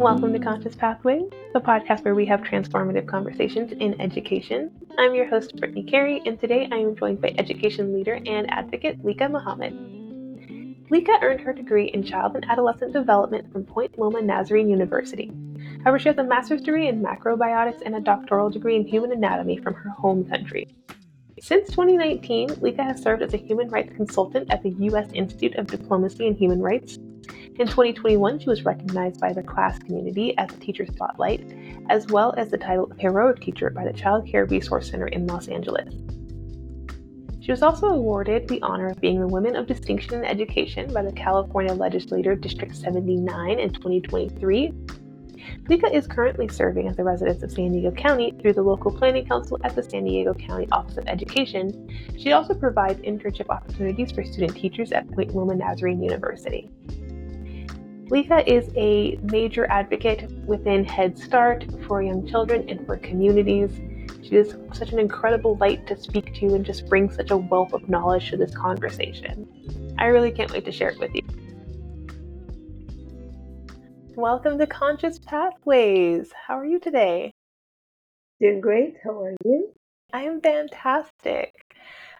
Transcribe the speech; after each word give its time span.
Welcome 0.00 0.32
to 0.32 0.38
Conscious 0.38 0.74
Pathways, 0.74 1.30
the 1.52 1.60
podcast 1.60 2.06
where 2.06 2.14
we 2.14 2.24
have 2.24 2.40
transformative 2.40 3.06
conversations 3.06 3.72
in 3.72 4.00
education. 4.00 4.70
I'm 4.96 5.14
your 5.14 5.28
host, 5.28 5.56
Brittney 5.56 5.86
Carey, 5.86 6.22
and 6.24 6.40
today 6.40 6.66
I 6.72 6.76
am 6.76 6.96
joined 6.96 7.20
by 7.20 7.34
education 7.36 7.92
leader 7.92 8.18
and 8.24 8.50
advocate 8.50 9.04
Likaa 9.04 9.30
Mohamad. 9.30 10.88
Likaa 10.88 11.22
earned 11.22 11.42
her 11.42 11.52
degree 11.52 11.88
in 11.88 12.02
child 12.02 12.34
and 12.34 12.46
adolescent 12.48 12.94
development 12.94 13.52
from 13.52 13.64
Point 13.66 13.98
Loma 13.98 14.22
Nazarene 14.22 14.70
University. 14.70 15.30
However, 15.84 15.98
she 15.98 16.08
has 16.08 16.16
a 16.16 16.24
master's 16.24 16.62
degree 16.62 16.88
in 16.88 17.02
macrobiotics 17.02 17.82
and 17.84 17.94
a 17.94 18.00
doctoral 18.00 18.48
degree 18.48 18.76
in 18.76 18.86
human 18.86 19.12
anatomy 19.12 19.58
from 19.58 19.74
her 19.74 19.90
home 19.90 20.24
country. 20.24 20.74
Since 21.42 21.68
2019, 21.72 22.48
Likaa 22.48 22.86
has 22.86 23.02
served 23.02 23.20
as 23.20 23.34
a 23.34 23.36
human 23.36 23.68
rights 23.68 23.94
consultant 23.94 24.50
at 24.50 24.62
the 24.62 24.70
U.S. 24.70 25.10
Institute 25.12 25.56
of 25.56 25.66
Diplomacy 25.66 26.26
and 26.26 26.38
Human 26.38 26.62
Rights 26.62 26.98
in 27.60 27.66
2021, 27.66 28.38
she 28.38 28.48
was 28.48 28.64
recognized 28.64 29.20
by 29.20 29.34
the 29.34 29.42
class 29.42 29.78
community 29.80 30.36
as 30.38 30.50
a 30.50 30.56
Teacher 30.56 30.86
Spotlight, 30.86 31.44
as 31.90 32.06
well 32.06 32.32
as 32.38 32.50
the 32.50 32.56
title 32.56 32.90
of 32.90 32.98
Heroic 32.98 33.40
Teacher 33.40 33.68
by 33.68 33.84
the 33.84 33.92
Child 33.92 34.26
Care 34.26 34.46
Resource 34.46 34.90
Center 34.90 35.08
in 35.08 35.26
Los 35.26 35.48
Angeles. 35.48 35.94
She 37.40 37.50
was 37.50 37.62
also 37.62 37.88
awarded 37.88 38.48
the 38.48 38.62
honor 38.62 38.86
of 38.86 39.00
being 39.00 39.20
the 39.20 39.26
Women 39.26 39.56
of 39.56 39.66
Distinction 39.66 40.14
in 40.14 40.24
Education 40.24 40.90
by 40.92 41.02
the 41.02 41.12
California 41.12 41.74
Legislature 41.74 42.34
District 42.34 42.74
79 42.74 43.58
in 43.58 43.72
2023. 43.74 44.72
Likaa 45.64 45.92
is 45.92 46.06
currently 46.06 46.48
serving 46.48 46.88
as 46.88 46.98
a 46.98 47.04
resident 47.04 47.42
of 47.42 47.50
San 47.50 47.72
Diego 47.72 47.90
County 47.90 48.32
through 48.40 48.54
the 48.54 48.62
local 48.62 48.90
planning 48.90 49.26
council 49.26 49.58
at 49.64 49.74
the 49.74 49.82
San 49.82 50.04
Diego 50.04 50.32
County 50.32 50.66
Office 50.72 50.96
of 50.96 51.06
Education. 51.08 51.88
She 52.18 52.32
also 52.32 52.54
provides 52.54 53.00
internship 53.00 53.50
opportunities 53.50 54.12
for 54.12 54.24
student 54.24 54.56
teachers 54.56 54.92
at 54.92 55.10
Point 55.10 55.34
Loma 55.34 55.54
Nazarene 55.54 56.02
University. 56.02 56.70
Likaa 58.10 58.44
is 58.44 58.68
a 58.76 59.16
major 59.30 59.70
advocate 59.70 60.28
within 60.44 60.84
Head 60.84 61.16
Start 61.16 61.64
for 61.86 62.02
young 62.02 62.26
children 62.26 62.68
and 62.68 62.84
for 62.84 62.96
communities. 62.96 63.70
She 64.24 64.34
is 64.34 64.56
such 64.72 64.90
an 64.90 64.98
incredible 64.98 65.56
light 65.58 65.86
to 65.86 65.96
speak 65.96 66.34
to 66.40 66.56
and 66.56 66.66
just 66.66 66.88
brings 66.88 67.14
such 67.14 67.30
a 67.30 67.36
wealth 67.36 67.72
of 67.72 67.88
knowledge 67.88 68.30
to 68.30 68.36
this 68.36 68.52
conversation. 68.52 69.94
I 69.96 70.06
really 70.06 70.32
can't 70.32 70.50
wait 70.50 70.64
to 70.64 70.72
share 70.72 70.88
it 70.88 70.98
with 70.98 71.14
you. 71.14 71.22
Welcome 74.16 74.58
to 74.58 74.66
Conscious 74.66 75.20
Pathways. 75.20 76.32
How 76.32 76.58
are 76.58 76.66
you 76.66 76.80
today? 76.80 77.30
Doing 78.40 78.60
great. 78.60 78.96
How 79.04 79.22
are 79.22 79.36
you? 79.44 79.72
I 80.12 80.22
am 80.22 80.40
fantastic. 80.40 81.54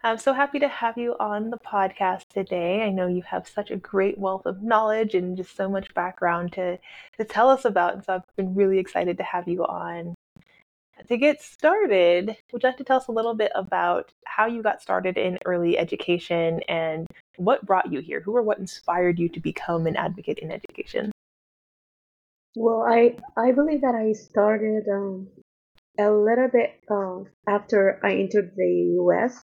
I'm 0.02 0.16
so 0.16 0.32
happy 0.32 0.58
to 0.60 0.68
have 0.68 0.96
you 0.96 1.14
on 1.20 1.50
the 1.50 1.58
podcast 1.58 2.28
today. 2.28 2.82
I 2.82 2.88
know 2.88 3.06
you 3.06 3.20
have 3.22 3.46
such 3.46 3.70
a 3.70 3.76
great 3.76 4.16
wealth 4.16 4.46
of 4.46 4.62
knowledge 4.62 5.14
and 5.14 5.36
just 5.36 5.54
so 5.54 5.68
much 5.68 5.92
background 5.92 6.54
to, 6.54 6.78
to 7.18 7.24
tell 7.24 7.50
us 7.50 7.66
about. 7.66 7.94
And 7.94 8.04
so 8.04 8.14
I've 8.14 8.36
been 8.36 8.54
really 8.54 8.78
excited 8.78 9.18
to 9.18 9.24
have 9.24 9.46
you 9.46 9.62
on. 9.66 10.14
To 11.08 11.16
get 11.18 11.42
started, 11.42 12.34
would 12.50 12.62
you 12.62 12.68
like 12.68 12.78
to 12.78 12.84
tell 12.84 12.96
us 12.96 13.08
a 13.08 13.12
little 13.12 13.34
bit 13.34 13.52
about 13.54 14.10
how 14.24 14.46
you 14.46 14.62
got 14.62 14.80
started 14.80 15.18
in 15.18 15.38
early 15.44 15.76
education 15.76 16.60
and 16.66 17.06
what 17.36 17.66
brought 17.66 17.92
you 17.92 18.00
here? 18.00 18.20
Who 18.20 18.34
or 18.34 18.42
what 18.42 18.58
inspired 18.58 19.18
you 19.18 19.28
to 19.28 19.40
become 19.40 19.86
an 19.86 19.96
advocate 19.96 20.38
in 20.38 20.50
education? 20.50 21.12
Well, 22.56 22.86
I 22.88 23.16
I 23.36 23.52
believe 23.52 23.82
that 23.82 23.94
I 23.94 24.12
started 24.12 24.84
um, 24.90 25.28
a 25.98 26.10
little 26.10 26.48
bit 26.48 26.80
uh, 26.90 27.24
after 27.46 28.00
I 28.02 28.14
entered 28.14 28.52
the 28.56 28.92
U.S. 28.96 29.42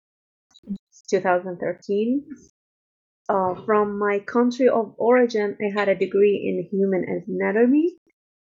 2013. 1.10 2.24
Uh, 3.28 3.54
from 3.64 3.98
my 3.98 4.18
country 4.18 4.68
of 4.68 4.94
origin, 4.98 5.56
I 5.60 5.72
had 5.72 5.88
a 5.88 5.94
degree 5.94 6.44
in 6.44 6.68
human 6.70 7.24
anatomy, 7.26 7.96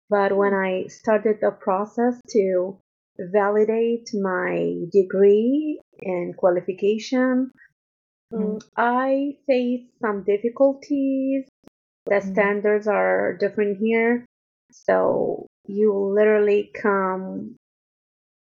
but 0.08 0.34
when 0.34 0.54
I 0.54 0.86
started 0.88 1.36
the 1.40 1.50
process 1.50 2.18
to 2.30 2.78
validate 3.18 4.08
my 4.14 4.74
degree 4.90 5.80
and 6.00 6.34
qualification, 6.34 7.50
mm. 8.32 8.62
I 8.74 9.36
faced 9.46 9.92
some 10.00 10.24
difficulties. 10.24 11.44
The 12.06 12.16
mm. 12.16 12.32
standards 12.32 12.86
are 12.86 13.36
different 13.38 13.76
here, 13.78 14.24
so 14.72 15.46
you 15.66 15.92
literally 15.94 16.70
come 16.74 17.56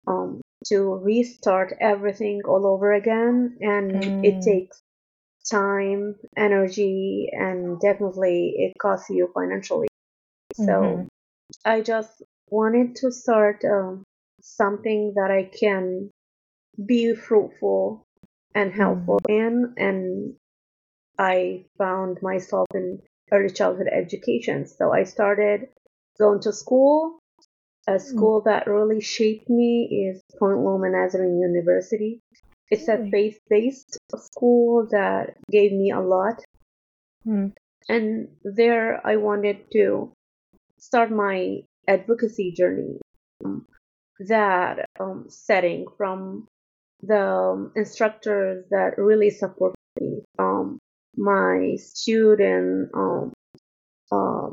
um, 0.06 0.40
to 0.66 0.94
restart 1.02 1.74
everything 1.80 2.42
all 2.46 2.66
over 2.66 2.92
again 2.92 3.56
and 3.60 3.92
mm. 3.92 4.24
it 4.24 4.42
takes 4.42 4.80
time 5.50 6.16
energy 6.36 7.28
and 7.32 7.78
definitely 7.80 8.54
it 8.56 8.72
costs 8.80 9.10
you 9.10 9.30
financially 9.34 9.88
mm-hmm. 10.58 10.64
so 10.64 11.06
i 11.64 11.80
just 11.80 12.22
wanted 12.50 12.96
to 12.96 13.12
start 13.12 13.62
um, 13.64 14.02
something 14.40 15.12
that 15.16 15.30
i 15.30 15.44
can 15.58 16.10
be 16.86 17.14
fruitful 17.14 18.02
and 18.54 18.72
helpful 18.72 19.20
mm. 19.28 19.38
in 19.38 19.74
and 19.76 20.34
i 21.18 21.64
found 21.76 22.18
myself 22.22 22.66
in 22.74 22.98
early 23.32 23.52
childhood 23.52 23.88
education 23.92 24.66
so 24.66 24.92
i 24.92 25.04
started 25.04 25.68
going 26.18 26.40
to 26.40 26.52
school 26.52 27.18
a 27.86 27.92
hmm. 27.92 27.98
school 27.98 28.42
that 28.46 28.66
really 28.66 29.00
shaped 29.00 29.48
me 29.48 30.08
is 30.10 30.22
Point 30.38 30.58
Loma 30.58 30.90
Nazarene 30.90 31.40
University. 31.40 32.20
It's 32.70 32.88
a 32.88 33.08
faith 33.10 33.38
based 33.48 33.98
school 34.16 34.88
that 34.90 35.36
gave 35.50 35.72
me 35.72 35.90
a 35.90 36.00
lot. 36.00 36.42
Mm. 37.26 37.52
And 37.88 38.28
there 38.42 39.06
I 39.06 39.16
wanted 39.16 39.70
to 39.72 40.12
start 40.78 41.10
my 41.10 41.60
advocacy 41.86 42.52
journey. 42.52 42.98
Um, 43.44 43.66
that 44.20 44.86
um, 45.00 45.26
setting 45.28 45.86
from 45.96 46.46
the 47.02 47.20
um, 47.20 47.72
instructors 47.76 48.64
that 48.70 48.96
really 48.96 49.30
support 49.30 49.74
me, 50.00 50.22
um, 50.38 50.78
my 51.16 51.76
student 51.78 52.90
um, 52.94 53.32
uh, 54.12 54.50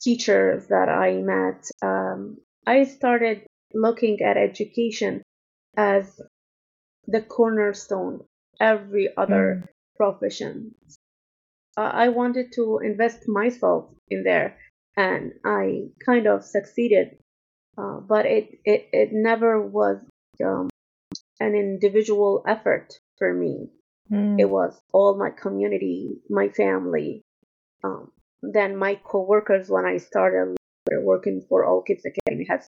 teachers 0.00 0.66
that 0.68 0.88
I 0.88 1.12
met, 1.22 1.64
um, 1.82 2.38
I 2.66 2.84
started 2.84 3.46
looking 3.72 4.22
at 4.22 4.36
education 4.36 5.22
as 5.76 6.20
the 7.06 7.20
cornerstone 7.20 8.24
every 8.60 9.08
other 9.16 9.62
mm. 9.62 9.68
profession. 9.96 10.74
Uh, 11.76 11.90
I 11.92 12.08
wanted 12.08 12.52
to 12.52 12.78
invest 12.78 13.28
myself 13.28 13.90
in 14.08 14.22
there, 14.22 14.56
and 14.96 15.32
I 15.44 15.88
kind 16.04 16.26
of 16.26 16.44
succeeded. 16.44 17.18
Uh, 17.76 17.98
but 17.98 18.24
it, 18.24 18.60
it 18.64 18.88
it 18.92 19.08
never 19.12 19.60
was 19.60 19.98
um, 20.44 20.70
an 21.40 21.54
individual 21.54 22.44
effort 22.46 22.94
for 23.18 23.34
me. 23.34 23.70
Mm. 24.10 24.38
It 24.38 24.48
was 24.48 24.80
all 24.92 25.18
my 25.18 25.30
community, 25.30 26.20
my 26.30 26.48
family, 26.48 27.22
um, 27.82 28.12
then 28.42 28.76
my 28.76 28.94
coworkers 29.02 29.68
when 29.68 29.84
I 29.84 29.96
started 29.96 30.56
working 30.92 31.44
for 31.48 31.64
All 31.64 31.82
Kids 31.82 32.04
Academy. 32.04 32.46
Has 32.48 32.68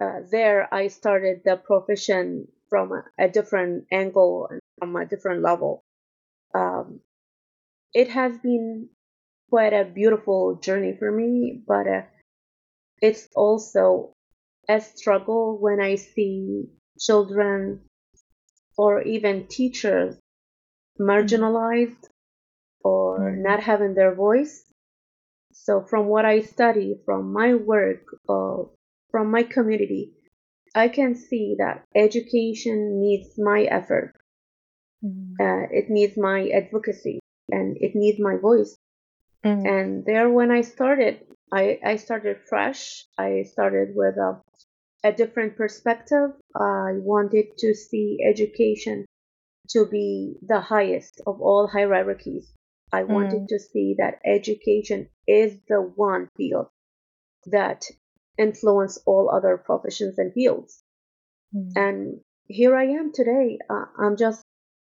uh, 0.00 0.20
there 0.30 0.72
I 0.72 0.88
started 0.88 1.42
the 1.44 1.56
profession 1.56 2.48
from 2.68 2.92
a, 2.92 3.04
a, 3.18 3.28
different 3.28 3.86
angle 3.92 4.48
and 4.50 4.60
from 4.78 4.96
a 4.96 5.06
different 5.06 5.42
level. 5.42 5.82
Um, 6.54 7.00
it 7.94 8.08
has 8.08 8.36
been 8.38 8.88
quite 9.50 9.72
a 9.72 9.84
beautiful 9.84 10.56
journey 10.56 10.94
for 10.98 11.10
me, 11.10 11.62
but 11.66 11.86
uh, 11.86 12.02
it's 13.00 13.28
also 13.34 14.12
a 14.68 14.80
struggle 14.80 15.58
when 15.58 15.80
I 15.80 15.94
see 15.94 16.64
children 16.98 17.80
or 18.76 19.02
even 19.02 19.46
teachers 19.46 20.16
marginalized 21.00 22.08
or 22.82 23.34
not 23.36 23.62
having 23.62 23.94
their 23.94 24.14
voice 24.14 24.62
so 25.64 25.82
from 25.82 26.06
what 26.06 26.24
I 26.24 26.40
study, 26.40 26.96
from 27.04 27.32
my 27.32 27.54
work, 27.54 28.04
uh, 28.28 28.64
from 29.10 29.30
my 29.30 29.42
community, 29.42 30.12
I 30.74 30.88
can 30.88 31.14
see 31.14 31.56
that 31.58 31.84
education 31.94 33.00
needs 33.00 33.38
my 33.38 33.62
effort. 33.62 34.14
Mm. 35.02 35.32
Uh, 35.40 35.66
it 35.70 35.88
needs 35.88 36.16
my 36.16 36.48
advocacy 36.50 37.18
and 37.50 37.76
it 37.80 37.94
needs 37.94 38.20
my 38.20 38.36
voice. 38.36 38.76
Mm. 39.44 39.66
And 39.66 40.04
there, 40.04 40.28
when 40.28 40.50
I 40.50 40.60
started, 40.60 41.20
I, 41.52 41.80
I 41.84 41.96
started 41.96 42.38
fresh. 42.48 43.06
I 43.16 43.44
started 43.44 43.94
with 43.94 44.16
a, 44.16 44.40
a 45.02 45.12
different 45.12 45.56
perspective. 45.56 46.30
I 46.54 47.00
wanted 47.00 47.56
to 47.58 47.74
see 47.74 48.18
education 48.22 49.06
to 49.70 49.86
be 49.86 50.36
the 50.42 50.60
highest 50.60 51.20
of 51.26 51.40
all 51.40 51.66
hierarchies. 51.66 52.52
I 52.92 53.02
wanted 53.02 53.42
mm. 53.42 53.48
to 53.48 53.58
see 53.58 53.96
that 53.98 54.20
education 54.24 55.08
is 55.26 55.58
the 55.68 55.80
one 55.80 56.30
field 56.36 56.68
that 57.46 57.84
influence 58.38 58.98
all 59.06 59.30
other 59.30 59.56
professions 59.56 60.18
and 60.18 60.32
fields. 60.32 60.82
Mm. 61.54 61.72
And 61.76 62.20
here 62.46 62.76
I 62.76 62.84
am 62.84 63.12
today. 63.12 63.58
Uh, 63.68 63.86
I'm 63.98 64.16
just 64.16 64.42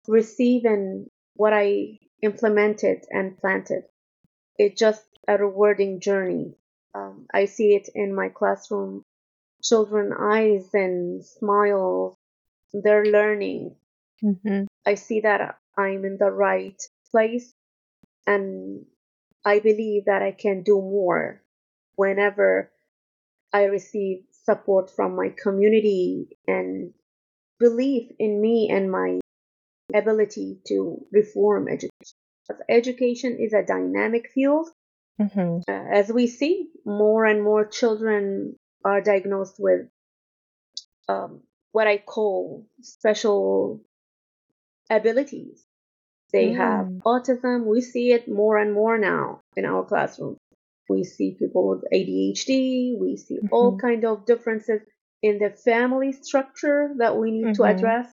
receiving 0.06 1.08
what 1.34 1.52
I 1.52 1.98
implemented 2.22 3.04
and 3.10 3.36
planted. 3.36 3.84
It's 4.56 4.78
just 4.78 5.04
a 5.26 5.36
rewarding 5.36 6.00
journey. 6.00 6.54
Um, 6.94 7.26
I 7.32 7.46
see 7.46 7.74
it 7.74 7.88
in 7.94 8.14
my 8.14 8.28
classroom. 8.28 9.02
Children 9.62 10.12
eyes 10.18 10.68
and 10.72 11.24
smiles. 11.24 12.16
They're 12.72 13.04
learning. 13.04 13.74
Mm-hmm. 14.22 14.64
I 14.86 14.94
see 14.94 15.20
that 15.20 15.58
I'm 15.76 16.04
in 16.04 16.16
the 16.18 16.30
right 16.30 16.80
place 17.10 17.52
and 18.28 18.84
I 19.44 19.58
believe 19.60 20.04
that 20.04 20.22
I 20.22 20.32
can 20.32 20.62
do 20.62 20.76
more 20.76 21.42
whenever 21.96 22.70
I 23.52 23.64
receive 23.64 24.24
support 24.44 24.90
from 24.90 25.16
my 25.16 25.30
community 25.42 26.36
and 26.46 26.92
belief 27.58 28.12
in 28.18 28.40
me 28.40 28.68
and 28.70 28.90
my 28.90 29.20
ability 29.94 30.58
to 30.68 31.06
reform 31.10 31.68
education. 31.68 32.16
Education 32.68 33.38
is 33.40 33.54
a 33.54 33.64
dynamic 33.64 34.30
field. 34.34 34.68
Mm-hmm. 35.18 35.60
Uh, 35.66 35.84
as 35.90 36.12
we 36.12 36.26
see, 36.26 36.68
more 36.84 37.24
and 37.24 37.42
more 37.42 37.64
children 37.66 38.56
are 38.84 39.00
diagnosed 39.00 39.56
with 39.58 39.88
um, 41.08 41.40
what 41.72 41.86
I 41.86 41.96
call 41.96 42.66
special 42.82 43.80
abilities. 44.90 45.64
They 46.32 46.52
have 46.52 46.86
Mm. 46.86 47.02
autism. 47.02 47.64
We 47.64 47.80
see 47.80 48.12
it 48.12 48.28
more 48.28 48.58
and 48.58 48.72
more 48.74 48.98
now 48.98 49.40
in 49.56 49.64
our 49.64 49.84
classrooms. 49.84 50.38
We 50.88 51.04
see 51.04 51.34
people 51.38 51.68
with 51.68 51.84
ADHD. 51.92 52.96
We 52.98 53.16
see 53.16 53.38
all 53.50 53.76
Mhm. 53.76 53.80
kind 53.80 54.04
of 54.04 54.24
differences 54.26 54.82
in 55.22 55.38
the 55.38 55.50
family 55.50 56.12
structure 56.12 56.94
that 56.98 57.16
we 57.16 57.30
need 57.30 57.54
to 57.54 57.62
Mhm. 57.62 57.74
address. 57.74 58.12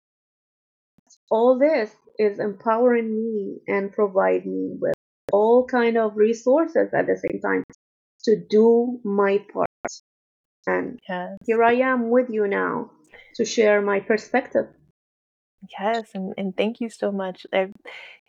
All 1.31 1.59
this 1.59 1.95
is 2.19 2.39
empowering 2.39 3.09
me 3.15 3.63
and 3.67 3.93
provide 3.93 4.47
me 4.47 4.77
with 4.79 4.95
all 5.33 5.67
kind 5.67 5.97
of 5.97 6.17
resources 6.17 6.93
at 6.93 7.07
the 7.07 7.17
same 7.17 7.41
time 7.41 7.65
to 8.25 8.37
do 8.37 9.01
my 9.05 9.39
part. 9.53 9.69
And 10.67 10.99
Yes. 11.09 11.39
here 11.47 11.63
I 11.63 11.75
am 11.75 12.11
with 12.11 12.31
you 12.31 12.47
now 12.47 12.91
to 13.37 13.45
share 13.45 13.81
my 13.83 14.01
perspective. 14.01 14.69
Yes, 15.79 16.11
and, 16.15 16.35
and 16.37 16.57
thank 16.57 16.81
you 16.81 16.91
so 16.91 17.13
much. 17.13 17.47
I, 17.53 17.69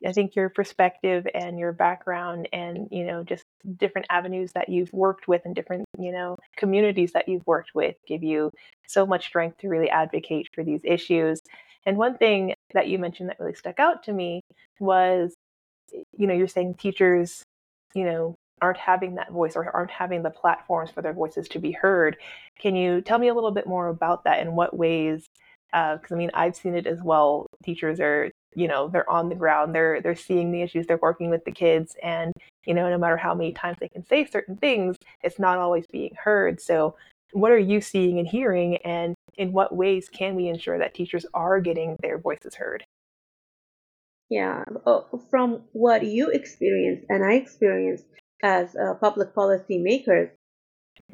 I 0.06 0.12
think 0.14 0.36
your 0.36 0.50
perspective 0.50 1.26
and 1.34 1.58
your 1.58 1.72
background 1.72 2.48
and, 2.54 2.88
you 2.92 3.06
know, 3.06 3.24
just 3.24 3.44
different 3.78 4.08
avenues 4.12 4.52
that 4.54 4.70
you've 4.70 4.94
worked 4.94 5.28
with 5.28 5.42
and 5.46 5.56
different, 5.56 5.86
you 5.98 6.12
know, 6.12 6.38
communities 6.58 7.14
that 7.14 7.28
you've 7.28 7.46
worked 7.48 7.72
with 7.74 7.96
give 8.08 8.22
you 8.24 8.52
so 8.88 9.06
much 9.06 9.26
strength 9.26 9.58
to 9.60 9.68
really 9.70 9.90
advocate 9.90 10.48
for 10.54 10.64
these 10.64 10.82
issues. 10.84 11.42
And 11.86 11.98
one 11.98 12.18
thing 12.18 12.54
that 12.74 12.88
you 12.88 13.00
mentioned 13.00 13.30
that 13.30 13.40
really 13.40 13.56
stuck 13.56 13.80
out 13.80 14.04
to 14.04 14.14
me 14.14 14.42
was, 14.80 15.34
you 16.18 16.28
know, 16.28 16.34
you're 16.34 16.48
saying 16.48 16.76
teachers, 16.76 17.44
you 17.96 18.06
know, 18.06 18.36
aren't 18.62 18.78
having 18.78 19.16
that 19.16 19.32
voice 19.32 19.56
or 19.56 19.70
aren't 19.76 19.92
having 19.92 20.24
the 20.24 20.30
platforms 20.30 20.92
for 20.92 21.02
their 21.02 21.14
voices 21.14 21.48
to 21.50 21.60
be 21.60 21.72
heard. 21.72 22.18
Can 22.60 22.76
you 22.76 23.02
tell 23.02 23.20
me 23.20 23.28
a 23.28 23.34
little 23.34 23.52
bit 23.52 23.68
more 23.68 23.88
about 23.90 24.24
that? 24.26 24.40
In 24.40 24.56
what 24.56 24.78
ways? 24.78 25.26
Because 25.74 26.12
I 26.12 26.16
mean, 26.16 26.32
I've 26.34 26.56
seen 26.56 26.76
it 26.76 26.88
as 26.88 27.00
well. 27.02 27.48
Teachers 27.64 28.00
are, 28.00 28.30
you 28.56 28.68
know, 28.68 28.88
they're 28.88 29.10
on 29.10 29.30
the 29.30 29.36
ground. 29.36 29.74
They're 29.74 30.02
they're 30.02 30.16
seeing 30.16 30.52
the 30.52 30.62
issues. 30.62 30.88
They're 30.88 31.00
working 31.02 31.30
with 31.30 31.46
the 31.46 31.52
kids, 31.52 31.96
and 32.04 32.32
you 32.66 32.74
know, 32.74 32.90
no 32.90 32.98
matter 32.98 33.18
how 33.18 33.34
many 33.34 33.54
times 33.54 33.78
they 33.80 33.90
can 33.90 34.06
say 34.06 34.26
certain 34.26 34.58
things, 34.58 34.96
it's 35.24 35.40
not 35.40 35.58
always 35.58 35.86
being 35.88 36.16
heard. 36.24 36.62
So, 36.62 36.96
what 37.32 37.52
are 37.52 37.58
you 37.58 37.82
seeing 37.82 38.20
and 38.20 38.28
hearing, 38.28 38.78
and 38.78 39.16
in 39.38 39.52
what 39.52 39.76
ways 39.76 40.10
can 40.10 40.36
we 40.36 40.48
ensure 40.48 40.78
that 40.78 40.94
teachers 40.94 41.26
are 41.34 41.60
getting 41.60 41.98
their 42.02 42.20
voices 42.20 42.56
heard? 42.56 42.86
Yeah, 44.30 44.64
uh, 44.86 45.02
from 45.30 45.64
what 45.74 46.04
you 46.06 46.30
experienced 46.30 47.06
and 47.10 47.24
I 47.24 47.34
experienced 47.34 48.06
as 48.42 48.76
uh, 48.76 48.96
public 48.96 49.36
policy 49.36 49.78
makers, 49.78 50.30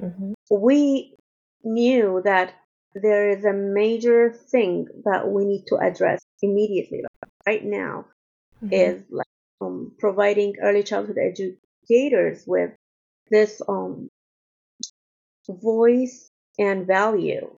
Mm-hmm. 0.02 0.34
we 0.50 1.16
knew 1.64 2.22
that 2.24 2.54
there 2.96 3.30
is 3.30 3.46
a 3.46 3.54
major 3.54 4.32
thing 4.32 4.88
that 5.06 5.28
we 5.30 5.46
need 5.46 5.66
to 5.68 5.78
address 5.78 6.22
immediately 6.42 7.04
right 7.46 7.64
now 7.64 8.06
Mm-hmm. 8.64 8.92
is 8.92 9.04
like 9.10 9.26
um, 9.62 9.94
providing 10.00 10.56
early 10.62 10.84
childhood 10.84 11.18
educators 11.18 12.44
with 12.48 12.72
this 13.32 13.62
um, 13.68 14.10
voice 15.50 16.30
and 16.58 16.88
value. 16.88 17.54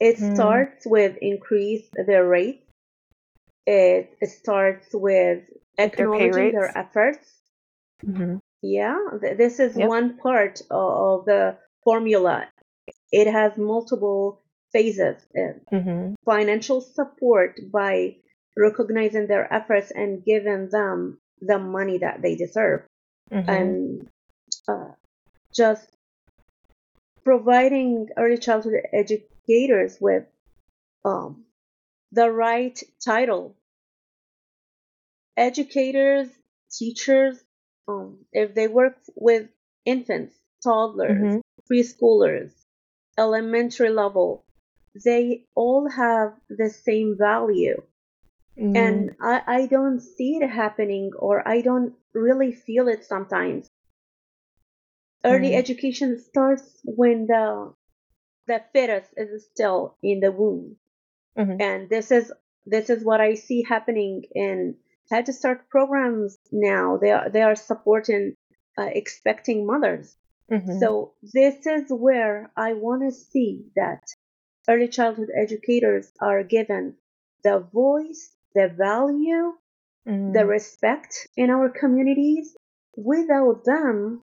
It 0.00 0.18
Mm. 0.18 0.34
starts 0.34 0.84
with 0.84 1.16
increase 1.18 1.88
their 1.94 2.26
rate. 2.26 2.66
It, 3.66 4.16
it 4.22 4.28
starts 4.30 4.88
with 4.94 5.50
Like 5.78 5.96
their 5.96 6.08
acknowledging 6.08 6.50
their 6.50 6.76
efforts. 6.76 7.40
Mm-hmm. 8.06 8.36
Yeah, 8.62 8.98
th- 9.20 9.36
this 9.36 9.60
is 9.60 9.76
Yep. 9.76 9.88
one 9.88 10.16
part 10.18 10.60
of 10.70 11.24
the 11.26 11.58
formula. 11.84 12.48
It 13.12 13.26
has 13.28 13.58
multiple 13.58 14.43
phases. 14.74 15.18
Uh, 15.38 15.60
Mm-hmm. 15.72 16.14
financial 16.26 16.80
support 16.82 17.60
by 17.72 18.16
recognizing 18.56 19.26
their 19.28 19.46
efforts 19.52 19.90
and 19.90 20.24
giving 20.24 20.68
them 20.70 21.18
the 21.40 21.58
money 21.58 21.98
that 21.98 22.22
they 22.22 22.36
deserve 22.36 22.82
Mm-hmm. 23.32 23.50
and 23.50 24.08
uh, 24.68 24.92
just 25.54 25.88
providing 27.24 28.08
early 28.16 28.38
childhood 28.38 28.74
educators 28.92 29.98
with 30.00 30.24
um, 31.04 31.44
the 32.12 32.30
right 32.30 32.80
title 33.04 33.56
educators 35.36 36.28
teachers 36.70 37.38
um, 37.88 38.18
if 38.32 38.54
they 38.54 38.68
work 38.68 38.96
with 39.16 39.48
infants 39.84 40.34
toddlers 40.62 41.10
Mm-hmm. 41.10 41.38
preschoolers 41.70 42.52
elementary 43.18 43.90
level 43.90 44.44
they 45.04 45.46
all 45.54 45.88
have 45.88 46.34
the 46.48 46.68
same 46.70 47.16
value 47.18 47.82
Mm-hmm. 48.58 48.76
and 48.76 49.16
I, 49.20 49.42
I 49.46 49.66
don't 49.66 50.00
see 50.00 50.36
it 50.36 50.48
happening 50.48 51.12
or 51.18 51.46
I 51.46 51.60
don't 51.60 51.94
really 52.14 52.52
feel 52.52 52.88
it 52.88 53.04
sometimes. 53.04 53.68
Early 55.24 55.50
Mm. 55.50 55.58
education 55.58 56.18
starts 56.18 56.80
when 56.84 57.26
the 57.26 57.74
the 58.46 58.62
fetus 58.72 59.12
is 59.16 59.46
still 59.46 59.96
in 60.02 60.20
the 60.20 60.30
womb. 60.32 60.78
Mhm. 61.36 61.60
And 61.60 61.88
this 61.90 62.10
is 62.10 62.32
this 62.66 62.90
is 62.90 63.04
what 63.04 63.20
I 63.20 63.34
see 63.34 63.62
happening 63.62 64.24
in 64.34 64.78
Head 65.10 65.28
Start 65.34 65.68
programs 65.68 66.38
now. 66.52 66.96
They 66.98 67.10
are 67.12 67.28
they 67.30 67.42
are 67.42 67.56
supporting 67.56 68.36
uh, 68.78 68.90
expecting 68.92 69.66
mothers. 69.66 70.16
Mm-hmm. 70.50 70.78
So 70.80 71.14
this 71.22 71.66
is 71.66 71.90
where 71.90 72.52
I 72.56 72.74
want 72.74 73.02
to 73.02 73.10
see 73.12 73.70
that 73.76 74.04
early 74.68 74.88
childhood 74.88 75.30
educators 75.34 76.10
are 76.20 76.42
given 76.44 76.96
the 77.42 77.58
voice, 77.60 78.34
the 78.54 78.68
value, 78.68 79.54
Mm-hmm. 80.06 80.32
the 80.32 80.44
respect 80.46 81.28
in 81.36 81.48
our 81.50 81.70
communities. 81.70 82.54
Without 82.96 83.64
them, 83.64 84.20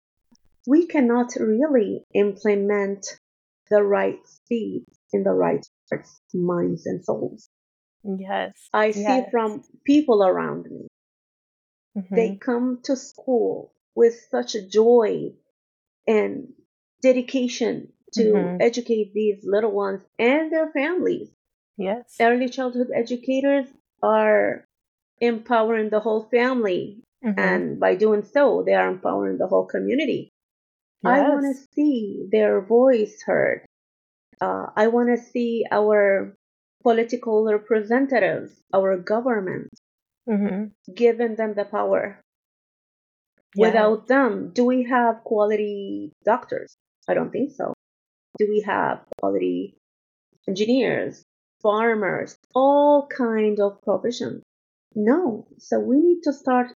we 0.67 0.87
cannot 0.87 1.35
really 1.37 2.05
implement 2.15 3.07
the 3.71 3.83
right 3.83 4.21
seeds 4.49 4.87
in 5.13 5.25
the 5.25 5.33
right 5.33 5.67
hearts, 5.91 6.21
minds, 6.33 6.87
and 6.87 7.05
souls. 7.05 7.49
yes. 8.05 8.53
I 8.73 8.93
see 8.93 9.25
from 9.31 9.65
people 9.85 10.23
around 10.23 10.71
me, 10.71 10.87
Mhm. 11.97 12.09
they 12.11 12.37
come 12.37 12.81
to 12.85 12.97
school 12.97 13.73
with 13.97 14.15
such 14.31 14.55
a 14.55 14.63
joy 14.67 15.35
and 16.07 16.55
dedication 17.03 17.93
to 18.15 18.25
Mhm. 18.33 18.59
educate 18.61 19.13
these 19.15 19.45
little 19.45 19.73
ones 19.73 20.03
and 20.19 20.53
their 20.53 20.71
families. 20.73 21.31
yes. 21.77 22.17
Early 22.21 22.49
childhood 22.49 22.91
educators 22.95 23.67
are 24.03 24.65
empowering 25.21 25.91
the 25.91 26.01
whole 26.01 26.25
family 26.25 27.03
Mhm. 27.25 27.39
and 27.39 27.81
by 27.81 27.95
doing 27.97 28.23
so 28.23 28.63
they 28.65 28.75
are 28.75 28.89
empowering 28.91 29.39
the 29.39 29.47
whole 29.49 29.67
community 29.67 30.31
i 31.05 31.21
want 31.21 31.45
to 31.45 31.55
see 31.75 32.29
their 32.33 32.61
voice 32.61 33.23
heard 33.23 33.65
uh, 34.41 34.67
i 34.77 34.87
want 34.89 35.09
to 35.09 35.17
see 35.33 35.65
our 35.71 36.35
political 36.83 37.45
representatives 37.47 38.53
our 38.75 38.97
government 38.99 39.69
Mhm. 40.29 40.73
giving 40.95 41.37
them 41.37 41.55
the 41.55 41.65
power 41.65 42.21
Yes. 43.57 43.67
without 43.67 44.07
them 44.09 44.53
do 44.53 44.65
we 44.65 44.85
have 44.85 45.25
quality 45.25 46.13
doctors 46.25 46.77
i 47.09 47.15
don't 47.15 47.31
think 47.33 47.51
so 47.53 47.74
do 48.39 48.47
we 48.49 48.61
have 48.61 49.01
quality 49.19 49.75
engineers 50.49 51.23
farmers 51.63 52.37
all 52.55 53.07
kind 53.07 53.61
of 53.61 53.81
professions 53.83 54.43
no 54.95 55.47
so 55.59 55.79
we 55.81 56.01
need 56.01 56.23
to 56.23 56.33
start 56.33 56.69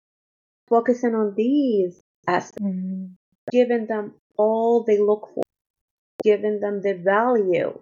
focusing 0.68 1.14
on 1.14 1.34
these 1.34 2.00
aspects 2.26 2.62
Mhm. 2.62 3.16
giving 3.50 3.86
them 3.86 4.14
all 4.36 4.84
they 4.84 4.98
look 4.98 5.30
for, 5.34 5.42
giving 6.22 6.60
them 6.60 6.82
the 6.82 6.94
value, 6.94 7.78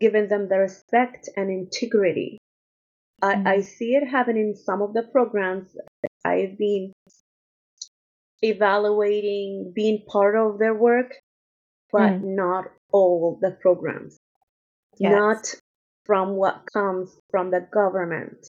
giving 0.00 0.28
them 0.28 0.48
the 0.48 0.58
respect 0.58 1.28
and 1.36 1.50
integrity. 1.50 2.38
I, 3.22 3.32
I 3.32 3.56
Mhm. 3.58 3.64
see 3.64 3.94
it 3.96 4.06
happening 4.06 4.48
in 4.48 4.56
some 4.56 4.82
of 4.82 4.92
the 4.92 5.02
programs 5.02 5.76
I've 6.24 6.56
been 6.58 6.92
evaluating, 8.42 9.72
being 9.74 10.04
part 10.06 10.36
of 10.36 10.58
their 10.58 10.74
work. 10.74 11.14
But 11.92 12.12
Mm. 12.12 12.22
not 12.36 12.64
all 12.92 13.38
the 13.40 13.52
programs. 13.52 14.18
Yes. 14.98 15.12
Not 15.12 15.54
from 16.04 16.36
what 16.36 16.64
comes 16.72 17.16
from 17.30 17.50
the 17.50 17.60
government, 17.60 18.48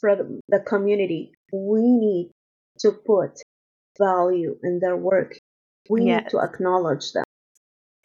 from 0.00 0.40
the 0.48 0.60
community. 0.60 1.32
We 1.52 1.82
need 1.82 2.30
to 2.80 2.92
put 2.92 3.42
value 3.98 4.58
in 4.62 4.78
their 4.80 4.96
work. 4.96 5.38
We 5.90 6.04
need 6.04 6.30
to 6.30 6.38
acknowledge 6.40 7.12
them 7.12 7.24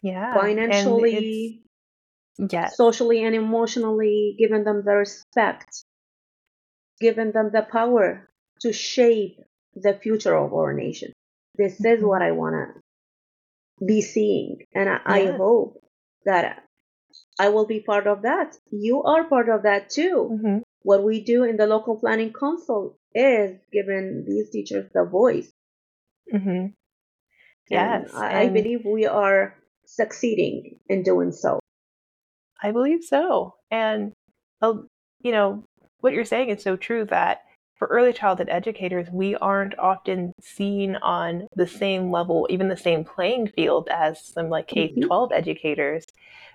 Yeah. 0.02 0.34
Financially, 0.34 1.62
yes. 2.38 2.76
socially, 2.76 3.22
and 3.24 3.34
emotionally, 3.34 4.34
giving 4.38 4.64
them 4.64 4.84
the 4.84 4.96
respect, 4.96 5.84
giving 7.00 7.32
them 7.32 7.50
the 7.50 7.62
power 7.62 8.28
to 8.60 8.72
shape 8.72 9.40
the 9.74 9.94
future 9.94 10.36
of 10.36 10.52
our 10.54 10.72
nation. 10.72 11.12
This 11.56 11.74
is 11.80 12.00
Mhm. 12.00 12.08
what 12.08 12.22
I 12.22 12.32
want 12.32 12.54
to 12.74 12.80
be 13.84 14.00
seeing, 14.02 14.58
and 14.74 14.88
I, 14.88 15.00
I 15.04 15.26
hope 15.26 15.82
that 16.24 16.64
I 17.38 17.48
will 17.48 17.66
be 17.66 17.80
part 17.80 18.06
of 18.06 18.22
that. 18.22 18.56
You 18.70 19.02
are 19.02 19.24
part 19.24 19.48
of 19.48 19.62
that 19.62 19.90
too. 19.90 20.30
Mhm. 20.32 20.62
What 20.82 21.02
we 21.04 21.20
do 21.22 21.44
in 21.44 21.56
the 21.56 21.66
local 21.66 21.98
planning 21.98 22.32
council 22.32 22.98
is 23.14 23.58
giving 23.72 24.24
these 24.26 24.50
teachers 24.50 24.90
the 24.92 25.04
voice. 25.04 25.50
Mhm. 26.32 26.74
Yes. 27.68 28.12
I, 28.14 28.26
I 28.26 28.44
And 28.44 28.54
believe 28.54 28.84
we 28.84 29.06
are 29.06 29.56
succeeding 29.86 30.80
in 30.88 31.02
doing 31.02 31.32
so. 31.32 31.60
I 32.62 32.72
believe 32.72 33.04
so. 33.04 33.56
And 33.70 34.12
uh, 34.62 34.74
you 35.20 35.32
know, 35.32 35.64
what 36.00 36.12
you're 36.12 36.24
saying 36.24 36.50
is 36.50 36.62
so 36.62 36.76
true 36.76 37.04
that 37.06 37.42
for 37.84 37.94
early 37.94 38.14
childhood 38.14 38.48
educators, 38.50 39.08
we 39.12 39.36
aren't 39.36 39.78
often 39.78 40.32
seen 40.40 40.96
on 40.96 41.46
the 41.54 41.66
same 41.66 42.10
level, 42.10 42.46
even 42.48 42.68
the 42.68 42.76
same 42.78 43.04
playing 43.04 43.46
field 43.48 43.88
as 43.90 44.24
some 44.24 44.48
like 44.48 44.68
K 44.68 44.94
Mhm. 44.96 45.02
12 45.06 45.32
educators, 45.32 46.06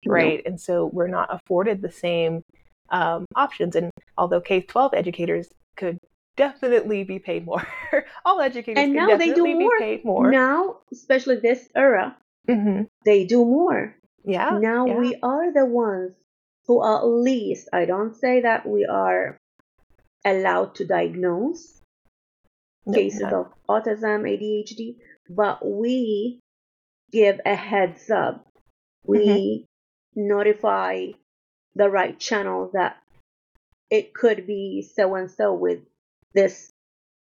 No. 0.06 0.14
right? 0.14 0.42
And 0.44 0.60
so 0.60 0.88
we're 0.92 1.08
not 1.08 1.32
afforded 1.32 1.84
the 1.84 1.92
same 1.92 2.42
um, 2.90 3.26
options. 3.36 3.76
And 3.76 3.92
although 4.18 4.42
K 4.42 4.62
12 4.62 4.96
educators 4.96 5.50
could 5.78 6.00
definitely 6.36 7.04
be 7.04 7.20
paid 7.20 7.46
more, 7.46 7.68
all 8.26 8.42
educators 8.42 8.86
And 8.86 8.94
can 8.96 9.08
now 9.08 9.18
they 9.18 9.28
do 9.28 9.36
definitely 9.36 9.54
be 9.54 9.64
more. 9.66 9.78
paid 9.78 10.06
more. 10.06 10.32
Now, 10.32 10.78
especially 10.92 11.36
this 11.36 11.70
era, 11.76 12.18
hmm 12.50 12.84
they 13.06 13.26
do 13.26 13.46
more. 13.46 13.96
Yeah. 14.26 14.58
Now 14.60 14.88
yeah. 14.88 15.00
we 15.00 15.16
are 15.22 15.54
the 15.54 15.66
ones 15.66 16.16
who 16.66 16.84
at 16.84 17.02
least, 17.04 17.70
I 17.72 17.86
don't 17.86 18.16
say 18.16 18.42
that 18.42 18.68
we 18.68 18.86
are 18.86 19.39
allowed 20.26 20.76
to 20.76 20.86
diagnose 20.86 21.82
No, 22.86 22.94
cases 22.94 23.22
no. 23.22 23.28
of 23.42 23.54
autism, 23.70 24.28
ADHD, 24.28 24.98
but 25.30 25.66
we 25.66 26.40
give 27.12 27.40
a 27.46 27.56
heads 27.56 28.10
up. 28.10 28.46
We 29.06 29.66
notify 30.16 31.08
the 31.76 31.90
right 31.90 32.20
channel 32.20 32.72
that 32.74 32.98
it 33.90 34.14
could 34.14 34.46
be 34.46 34.82
so 34.82 35.16
and 35.16 35.30
so 35.32 35.54
with 35.54 35.80
this 36.34 36.72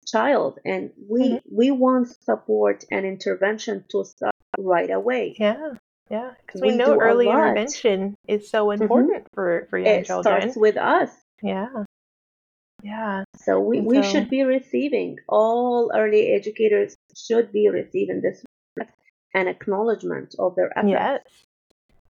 child 0.07 0.59
and 0.65 0.91
we 1.09 1.33
Mhm. 1.33 1.41
we 1.51 1.71
want 1.71 2.07
support 2.23 2.85
and 2.89 3.05
intervention 3.05 3.83
to 3.89 4.05
start 4.05 4.33
right 4.57 4.89
away 4.89 5.35
Yeah, 5.37 5.73
yeah, 6.09 6.31
because 6.45 6.61
we 6.61 6.69
we 6.69 6.77
know 6.77 6.97
early 6.97 7.27
intervention 7.29 8.15
is 8.27 8.49
so 8.49 8.71
hmm 8.71 8.81
important 8.81 9.27
for 9.33 9.67
for 9.69 9.77
young 9.77 9.97
it 9.97 10.07
children. 10.07 10.41
starts 10.41 10.55
with 10.55 10.77
us 10.77 11.11
Yeah, 11.41 11.83
yeah, 12.83 13.23
so 13.35 13.59
we, 13.59 13.79
and 13.79 13.87
we 13.87 14.03
should 14.03 14.29
be 14.29 14.43
receiving 14.43 15.17
all 15.27 15.91
early 15.95 16.33
educators 16.33 16.95
should 17.15 17.51
be 17.51 17.69
receiving 17.69 18.21
this 18.21 18.43
and 19.33 19.49
acknowledgement 19.49 20.35
of 20.39 20.55
their 20.55 20.71
efforts 20.77 20.91
yes, 20.91 21.21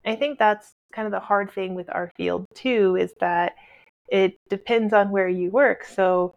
I 0.05 0.15
think 0.15 0.39
that's 0.39 0.73
kind 0.93 1.05
of 1.05 1.11
the 1.11 1.19
hard 1.19 1.51
thing 1.51 1.75
with 1.75 1.89
our 1.93 2.09
field 2.15 2.45
too 2.55 2.95
is 2.95 3.13
that 3.19 3.55
it 4.07 4.37
depends 4.49 4.93
on 4.93 5.11
where 5.11 5.27
you 5.27 5.51
work. 5.51 5.83
So 5.83 6.33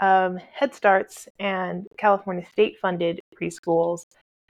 um, 0.00 0.36
Head 0.36 0.74
Starts 0.74 1.28
and 1.38 1.86
California 1.96 2.44
state 2.52 2.76
funded 2.80 3.20
preschools, 3.40 4.02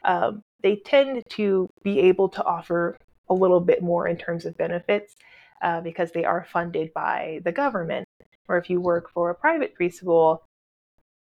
um, 0.04 0.42
they 0.62 0.76
tend 0.85 1.23
to 1.30 1.68
be 1.85 2.00
able 2.00 2.28
to 2.30 2.45
offer 2.45 2.97
a 3.28 3.35
little 3.35 3.61
bit 3.61 3.83
more 3.83 4.09
in 4.09 4.16
terms 4.16 4.45
of 4.45 4.56
benefits 4.56 5.14
uh, 5.62 5.80
because 5.80 6.11
they 6.11 6.25
are 6.25 6.47
funded 6.52 6.92
by 6.92 7.40
the 7.45 7.52
government. 7.52 8.04
Or 8.49 8.57
if 8.59 8.71
you 8.71 8.81
work 8.81 9.11
for 9.11 9.31
a 9.31 9.35
private 9.35 9.75
preschool, 9.79 10.41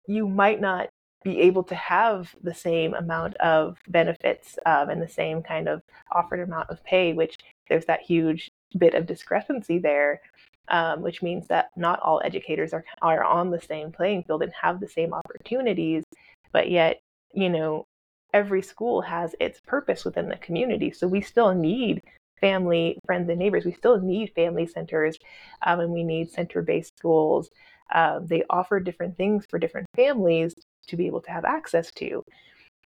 you 0.07 0.27
might 0.27 0.59
not 0.59 0.89
be 1.23 1.39
able 1.41 1.63
to 1.63 1.75
have 1.75 2.35
the 2.43 2.53
same 2.53 2.93
amount 2.93 3.35
of 3.37 3.77
benefits 3.87 4.57
um, 4.65 4.89
and 4.89 5.01
the 5.01 5.07
same 5.07 5.41
kind 5.41 5.69
of 5.69 5.81
offered 6.11 6.41
amount 6.41 6.69
of 6.69 6.83
pay, 6.83 7.13
which 7.13 7.37
there's 7.69 7.85
that 7.85 8.01
huge 8.01 8.51
bit 8.77 8.93
of 8.93 9.05
discrepancy 9.05 9.77
there, 9.77 10.21
um, 10.67 11.01
which 11.01 11.21
means 11.21 11.47
that 11.47 11.69
not 11.77 11.99
all 12.01 12.21
educators 12.25 12.73
are, 12.73 12.83
are 13.01 13.23
on 13.23 13.51
the 13.51 13.61
same 13.61 13.91
playing 13.91 14.23
field 14.23 14.43
and 14.43 14.51
have 14.61 14.79
the 14.79 14.87
same 14.87 15.13
opportunities, 15.13 16.03
but 16.51 16.69
yet, 16.69 16.99
you 17.33 17.49
know, 17.49 17.85
every 18.33 18.61
school 18.61 19.01
has 19.01 19.35
its 19.39 19.61
purpose 19.61 20.03
within 20.03 20.27
the 20.27 20.37
community. 20.37 20.91
So 20.91 21.07
we 21.07 21.21
still 21.21 21.53
need 21.53 22.01
family, 22.43 22.99
friends, 23.05 23.29
and 23.29 23.39
neighbors. 23.39 23.63
We 23.63 23.71
still 23.71 24.01
need 24.01 24.33
family 24.35 24.67
centers 24.67 25.17
um, 25.65 25.79
and 25.79 25.91
we 25.91 26.03
need 26.03 26.29
center 26.29 26.61
based 26.61 26.91
schools. 26.97 27.49
Um, 27.93 28.27
they 28.27 28.43
offer 28.49 28.81
different 28.81 29.15
things 29.15 29.45
for 29.49 29.57
different 29.57 29.87
families 29.95 30.53
to 30.87 30.97
be 30.97 31.07
able 31.07 31.21
to 31.21 31.31
have 31.31 31.45
access 31.45 31.89
to. 31.91 32.21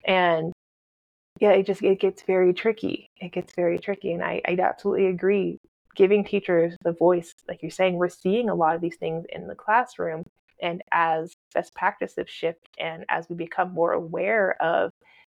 And 0.05 0.53
yeah, 1.39 1.51
it 1.51 1.65
just 1.65 1.81
it 1.81 1.99
gets 1.99 2.21
very 2.21 2.53
tricky. 2.53 3.07
It 3.19 3.31
gets 3.31 3.51
very 3.55 3.79
tricky. 3.79 4.13
And 4.13 4.23
I, 4.23 4.41
I 4.47 4.55
absolutely 4.59 5.07
agree. 5.07 5.57
Giving 5.95 6.23
teachers 6.23 6.75
the 6.83 6.91
voice, 6.91 7.33
like 7.47 7.63
you're 7.63 7.71
saying, 7.71 7.95
we're 7.95 8.09
seeing 8.09 8.49
a 8.49 8.55
lot 8.55 8.75
of 8.75 8.81
these 8.81 8.97
things 8.97 9.25
in 9.29 9.47
the 9.47 9.55
classroom. 9.55 10.23
And 10.61 10.83
as 10.91 11.33
best 11.55 11.73
practices 11.73 12.29
shift 12.29 12.67
and 12.79 13.05
as 13.09 13.27
we 13.27 13.35
become 13.35 13.73
more 13.73 13.93
aware 13.93 14.55
of, 14.61 14.91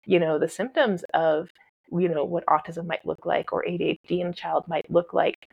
you 0.05 0.19
know, 0.19 0.37
the 0.37 0.49
symptoms 0.49 1.03
of, 1.15 1.49
you 1.91 2.09
know, 2.09 2.23
what 2.23 2.45
autism 2.45 2.87
might 2.87 3.05
look 3.05 3.25
like 3.25 3.53
or 3.53 3.63
ADHD 3.67 4.21
in 4.21 4.27
a 4.27 4.33
child 4.33 4.67
might 4.67 4.89
look 4.89 5.13
like, 5.13 5.47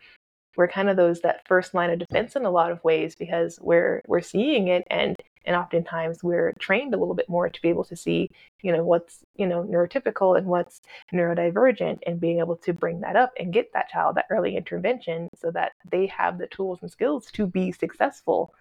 we're 0.58 0.68
kind 0.68 0.90
of 0.90 0.96
those 0.96 1.20
that 1.20 1.46
first 1.46 1.72
line 1.72 1.90
of 1.90 2.00
defense 2.00 2.34
in 2.34 2.44
a 2.44 2.50
lot 2.50 2.72
of 2.72 2.82
ways 2.82 3.14
because 3.14 3.58
we're 3.62 4.02
we're 4.08 4.20
seeing 4.20 4.68
it 4.68 4.84
and 4.90 5.16
and 5.44 5.54
oftentimes 5.54 6.22
we're 6.22 6.52
trained 6.58 6.92
a 6.92 6.98
little 6.98 7.14
bit 7.14 7.28
more 7.28 7.48
to 7.48 7.62
be 7.62 7.68
able 7.68 7.84
to 7.84 7.94
see 7.94 8.28
you 8.60 8.72
know 8.72 8.84
what's 8.84 9.20
you 9.36 9.46
know 9.46 9.62
neurotypical 9.62 10.36
and 10.36 10.46
what's 10.48 10.80
neurodivergent 11.14 12.00
and 12.06 12.20
being 12.20 12.40
able 12.40 12.56
to 12.56 12.72
bring 12.72 13.00
that 13.00 13.14
up 13.14 13.32
and 13.38 13.52
get 13.52 13.72
that 13.72 13.88
child 13.88 14.16
that 14.16 14.26
early 14.30 14.56
intervention 14.56 15.28
so 15.36 15.50
that 15.52 15.72
they 15.90 16.06
have 16.06 16.38
the 16.38 16.48
tools 16.48 16.80
and 16.82 16.90
skills 16.90 17.30
to 17.32 17.46
be 17.46 17.70
successful. 17.70 18.52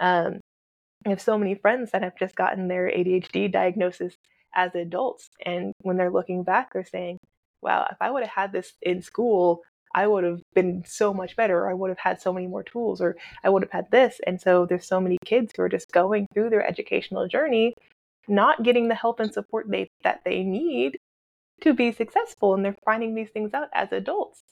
Um, 0.00 0.40
I 1.06 1.10
have 1.10 1.22
so 1.22 1.38
many 1.38 1.54
friends 1.54 1.92
that 1.92 2.02
have 2.02 2.18
just 2.18 2.34
gotten 2.34 2.66
their 2.66 2.90
ADHD 2.90 3.50
diagnosis 3.52 4.16
as 4.54 4.74
adults 4.74 5.28
and 5.44 5.72
when 5.82 5.96
they're 5.96 6.10
looking 6.10 6.42
back 6.42 6.72
they're 6.72 6.84
saying 6.84 7.18
wow 7.62 7.86
if 7.90 7.96
I 8.00 8.10
would 8.10 8.22
have 8.22 8.32
had 8.32 8.52
this 8.52 8.72
in 8.82 9.02
school 9.02 9.62
I 9.96 10.06
would 10.06 10.24
have 10.24 10.42
been 10.54 10.84
so 10.86 11.14
much 11.14 11.36
better, 11.36 11.58
or 11.60 11.70
I 11.70 11.74
would 11.74 11.88
have 11.88 11.98
had 11.98 12.20
so 12.20 12.30
many 12.30 12.46
more 12.46 12.62
tools, 12.62 13.00
or 13.00 13.16
I 13.42 13.48
would 13.48 13.62
have 13.62 13.72
had 13.72 13.90
this. 13.90 14.20
And 14.26 14.38
so 14.38 14.66
there's 14.66 14.86
so 14.86 15.00
many 15.00 15.16
kids 15.24 15.52
who 15.56 15.62
are 15.62 15.70
just 15.70 15.90
going 15.90 16.26
through 16.34 16.50
their 16.50 16.64
educational 16.66 17.26
journey, 17.26 17.72
not 18.28 18.62
getting 18.62 18.88
the 18.88 18.94
help 18.94 19.20
and 19.20 19.32
support 19.32 19.66
they 19.70 19.88
that 20.04 20.20
they 20.24 20.42
need 20.42 20.98
to 21.62 21.72
be 21.72 21.92
successful, 21.92 22.54
and 22.54 22.64
they're 22.64 22.76
finding 22.84 23.14
these 23.14 23.30
things 23.30 23.54
out 23.54 23.68
as 23.72 23.90
adults, 23.92 24.42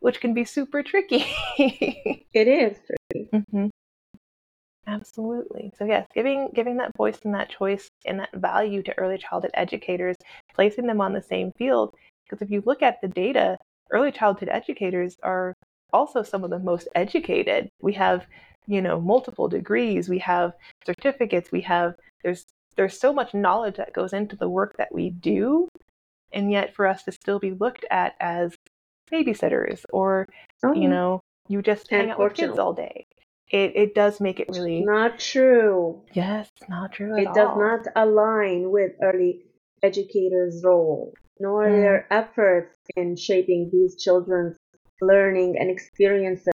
which 0.00 0.20
can 0.20 0.34
be 0.34 0.44
super 0.44 0.82
tricky. 0.84 1.26
it 1.58 2.48
is 2.48 2.78
tricky. 3.10 3.44
hmm 3.50 3.66
Absolutely. 4.86 5.72
So 5.78 5.84
yes, 5.84 6.06
giving 6.14 6.50
giving 6.54 6.76
that 6.78 6.96
voice 6.96 7.18
and 7.24 7.34
that 7.34 7.50
choice 7.50 7.88
and 8.04 8.18
that 8.18 8.32
value 8.34 8.82
to 8.82 8.98
early 8.98 9.18
childhood 9.18 9.52
educators, 9.54 10.16
placing 10.54 10.86
them 10.86 11.00
on 11.00 11.12
the 11.12 11.22
same 11.22 11.52
field. 11.56 11.94
Because 12.24 12.42
if 12.42 12.50
you 12.50 12.62
look 12.66 12.82
at 12.82 13.00
the 13.00 13.08
data, 13.08 13.58
early 13.90 14.10
childhood 14.10 14.48
educators 14.50 15.16
are 15.22 15.54
also 15.92 16.22
some 16.22 16.42
of 16.42 16.50
the 16.50 16.58
most 16.58 16.88
educated. 16.94 17.68
We 17.80 17.92
have, 17.94 18.26
you 18.66 18.82
know, 18.82 19.00
multiple 19.00 19.48
degrees, 19.48 20.08
we 20.08 20.18
have 20.18 20.52
certificates, 20.84 21.52
we 21.52 21.60
have 21.62 21.94
there's 22.24 22.44
there's 22.76 22.98
so 22.98 23.12
much 23.12 23.34
knowledge 23.34 23.76
that 23.76 23.92
goes 23.92 24.12
into 24.12 24.34
the 24.34 24.48
work 24.48 24.76
that 24.78 24.92
we 24.92 25.10
do, 25.10 25.68
and 26.32 26.50
yet 26.50 26.74
for 26.74 26.86
us 26.86 27.04
to 27.04 27.12
still 27.12 27.38
be 27.38 27.52
looked 27.52 27.84
at 27.90 28.14
as 28.18 28.56
babysitters 29.12 29.84
or 29.92 30.26
oh, 30.64 30.72
you 30.72 30.82
mm-hmm. 30.82 30.90
know, 30.90 31.20
you 31.48 31.62
just 31.62 31.88
hang 31.90 32.10
out 32.10 32.18
with 32.18 32.34
kids 32.34 32.58
all 32.58 32.72
day. 32.72 33.04
It 33.52 33.76
it 33.76 33.94
does 33.94 34.20
make 34.20 34.40
it 34.40 34.48
really 34.48 34.80
not 34.84 35.18
true 35.20 36.02
yes, 36.12 36.50
not 36.68 36.92
true 36.92 37.12
at 37.14 37.22
it 37.22 37.26
does 37.34 37.56
not 37.56 37.86
align 37.94 38.70
with 38.70 38.92
early 39.02 39.44
educators 39.82 40.62
role 40.64 41.12
nor 41.38 41.66
Mm. 41.66 41.80
their 41.82 42.06
efforts 42.12 42.76
in 42.96 43.16
shaping 43.16 43.68
these 43.72 43.96
children's 44.02 44.56
learning 45.00 45.56
and 45.58 45.70
experiences 45.70 46.52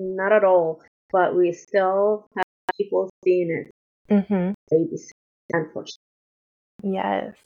not 0.00 0.32
at 0.32 0.44
all 0.44 0.80
but 1.12 1.36
we 1.36 1.52
still 1.52 2.26
have 2.36 2.46
people 2.76 3.08
seeing 3.24 3.50
it 3.50 3.70
Mm-hmm. 4.10 4.52
unfortunately 5.52 6.02
Yes. 6.82 7.36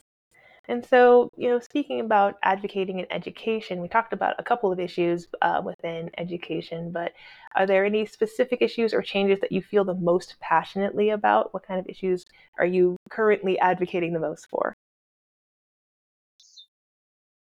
And 0.67 0.83
so, 0.85 1.29
you 1.37 1.49
know, 1.49 1.59
speaking 1.59 1.99
about 1.99 2.37
advocating 2.43 2.99
in 2.99 3.11
education, 3.11 3.81
we 3.81 3.87
talked 3.87 4.13
about 4.13 4.35
a 4.39 4.43
couple 4.43 4.71
of 4.71 4.79
issues 4.79 5.27
uh, 5.41 5.61
within 5.63 6.09
education, 6.17 6.91
but 6.91 7.13
are 7.55 7.67
there 7.67 7.85
any 7.85 8.05
specific 8.05 8.61
issues 8.61 8.93
or 8.93 9.01
changes 9.01 9.39
that 9.41 9.51
you 9.51 9.61
feel 9.61 9.83
the 9.83 9.93
most 9.93 10.35
passionately 10.39 11.09
about? 11.11 11.53
What 11.53 11.67
kind 11.67 11.79
of 11.79 11.87
issues 11.87 12.25
are 12.57 12.65
you 12.65 12.97
currently 13.09 13.59
advocating 13.59 14.13
the 14.13 14.19
most 14.19 14.47
for? 14.49 14.73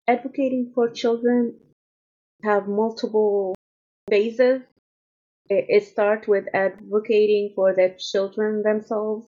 Advocating 0.07 0.73
for 0.75 0.91
children 0.91 1.55
have 2.43 2.69
multiple 2.69 3.55
phases. 4.11 4.61
It, 5.49 5.67
it 5.69 5.87
starts 5.87 6.29
with 6.29 6.45
advocating 6.53 7.53
for 7.55 7.75
the 7.75 7.97
children 7.99 8.63
themselves, 8.63 9.27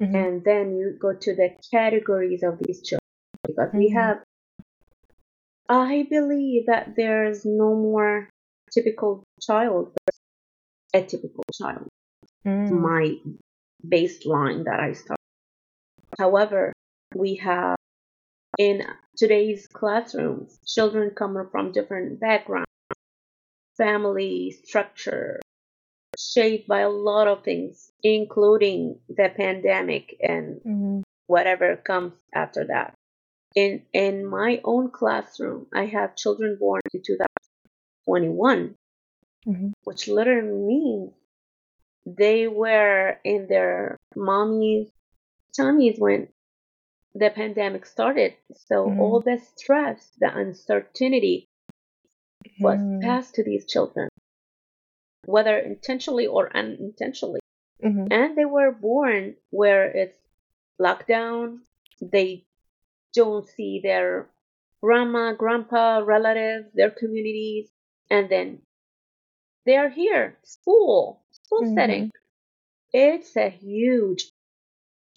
mm-hmm. 0.00 0.16
and 0.16 0.44
then 0.44 0.76
you 0.76 0.96
go 1.00 1.12
to 1.12 1.34
the 1.34 1.50
categories 1.70 2.42
of 2.42 2.58
these 2.58 2.82
children 2.82 3.05
because 3.46 3.68
mm-hmm. 3.68 3.78
we 3.78 3.90
have. 3.90 4.18
I 5.68 6.06
believe 6.08 6.66
that 6.66 6.94
there's 6.96 7.44
no 7.44 7.74
more 7.74 8.28
typical 8.72 9.24
child 9.40 9.92
a 10.96 11.02
typical 11.02 11.44
child. 11.52 11.88
Mm. 12.46 12.70
My 12.70 13.16
baseline 13.86 14.64
that 14.64 14.80
I 14.80 14.92
start. 14.92 15.20
However, 16.18 16.72
we 17.14 17.36
have 17.36 17.76
in 18.58 18.82
today's 19.16 19.66
classrooms, 19.66 20.58
children 20.66 21.10
come 21.10 21.36
from 21.50 21.72
different 21.72 22.20
backgrounds, 22.20 22.70
family 23.76 24.56
structure, 24.64 25.40
shaped 26.18 26.66
by 26.66 26.80
a 26.80 26.88
lot 26.88 27.28
of 27.28 27.44
things, 27.44 27.90
including 28.02 28.98
the 29.08 29.30
pandemic 29.36 30.16
and 30.20 30.60
mm-hmm. 30.60 31.00
whatever 31.26 31.76
comes 31.76 32.14
after 32.34 32.64
that. 32.64 32.94
In 33.56 33.82
in 33.92 34.26
my 34.26 34.60
own 34.64 34.90
classroom, 34.90 35.66
I 35.74 35.86
have 35.86 36.14
children 36.14 36.58
born 36.60 36.82
in 36.92 37.02
2021, 37.02 38.74
mm-hmm. 39.48 39.68
which 39.84 40.08
literally 40.08 40.52
means 40.52 41.12
they 42.06 42.46
were 42.46 43.18
in 43.24 43.48
their 43.48 43.96
mommy's 44.14 44.88
tummies 45.56 45.98
when 45.98 46.28
the 47.14 47.30
pandemic 47.30 47.86
started. 47.86 48.34
So 48.68 48.86
mm. 48.86 48.98
all 48.98 49.20
the 49.20 49.40
stress, 49.56 50.12
the 50.18 50.36
uncertainty 50.36 51.48
was 52.60 52.78
mm. 52.78 53.00
passed 53.00 53.34
to 53.36 53.44
these 53.44 53.66
children, 53.66 54.08
whether 55.24 55.56
intentionally 55.58 56.26
or 56.26 56.54
unintentionally. 56.54 57.40
Mm-hmm. 57.82 58.06
And 58.10 58.36
they 58.36 58.44
were 58.44 58.72
born 58.72 59.36
where 59.50 59.86
it's 59.90 60.18
lockdown. 60.80 61.58
They 62.00 62.44
don't 63.16 63.48
see 63.48 63.80
their 63.82 64.28
grandma, 64.82 65.32
grandpa, 65.34 65.98
relatives, 66.04 66.68
their 66.74 66.90
communities, 66.90 67.68
and 68.10 68.28
then 68.30 68.60
they 69.66 69.76
are 69.76 69.90
here, 69.90 70.38
school, 70.44 71.24
school 71.32 71.62
mm-hmm. 71.62 71.76
setting. 71.76 72.10
It's 72.92 73.36
a 73.36 73.50
huge 73.50 74.30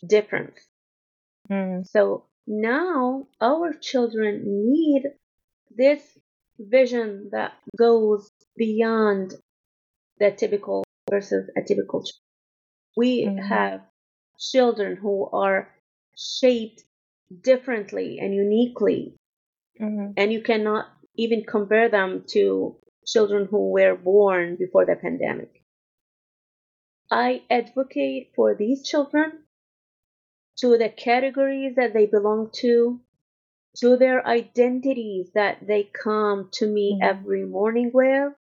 difference 0.08 0.60
Mm. 1.52 1.88
So 1.88 2.26
now 2.48 3.28
our 3.42 3.74
children 3.74 4.44
need 4.46 5.04
this 5.76 6.02
vision 6.60 7.30
that 7.32 7.54
goes 7.78 8.30
beyond 8.58 9.34
the 10.20 10.32
typical 10.32 10.84
versus 11.10 11.50
atypical. 11.58 12.06
We 12.98 13.26
mm-hmm. 13.26 13.40
have 13.40 13.82
children 14.40 14.98
who 14.98 15.30
are 15.32 15.70
shaped 16.18 16.84
differently 17.42 18.20
and 18.20 18.34
uniquely, 18.34 19.16
mm-hmm. 19.80 20.12
and 20.18 20.32
you 20.32 20.42
cannot 20.42 20.88
even 21.16 21.44
compare 21.44 21.90
them 21.90 22.24
to 22.28 22.76
children 23.06 23.48
who 23.50 23.72
were 23.72 23.96
born 23.96 24.56
before 24.56 24.86
the 24.86 24.96
pandemic. 24.96 25.64
I 27.12 27.44
advocate 27.50 28.32
for 28.36 28.56
these 28.56 28.88
children 28.88 29.44
to 30.60 30.78
the 30.78 30.90
categories 30.90 31.76
that 31.76 31.94
they 31.94 32.06
belong 32.06 32.50
to, 32.54 33.00
to 33.78 33.98
their 33.98 34.26
identities 34.26 35.32
that 35.34 35.66
they 35.66 35.84
come 35.84 36.50
to 36.54 36.68
me 36.68 36.94
mm-hmm. 36.94 37.04
every 37.04 37.46
morning 37.46 37.92
with, 37.94 38.34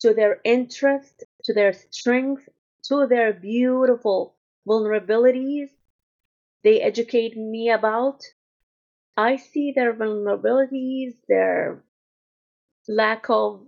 to 0.00 0.14
their 0.14 0.40
interest, 0.44 1.24
to 1.44 1.54
their 1.54 1.72
strength, 1.90 2.48
to 2.84 3.06
their 3.06 3.32
beautiful 3.32 4.36
vulnerabilities 4.68 5.70
they 6.66 6.82
educate 6.82 7.36
me 7.36 7.70
about. 7.70 8.20
I 9.16 9.36
see 9.36 9.72
their 9.74 9.94
vulnerabilities, 9.94 11.14
their 11.28 11.84
lack 12.88 13.30
of 13.30 13.62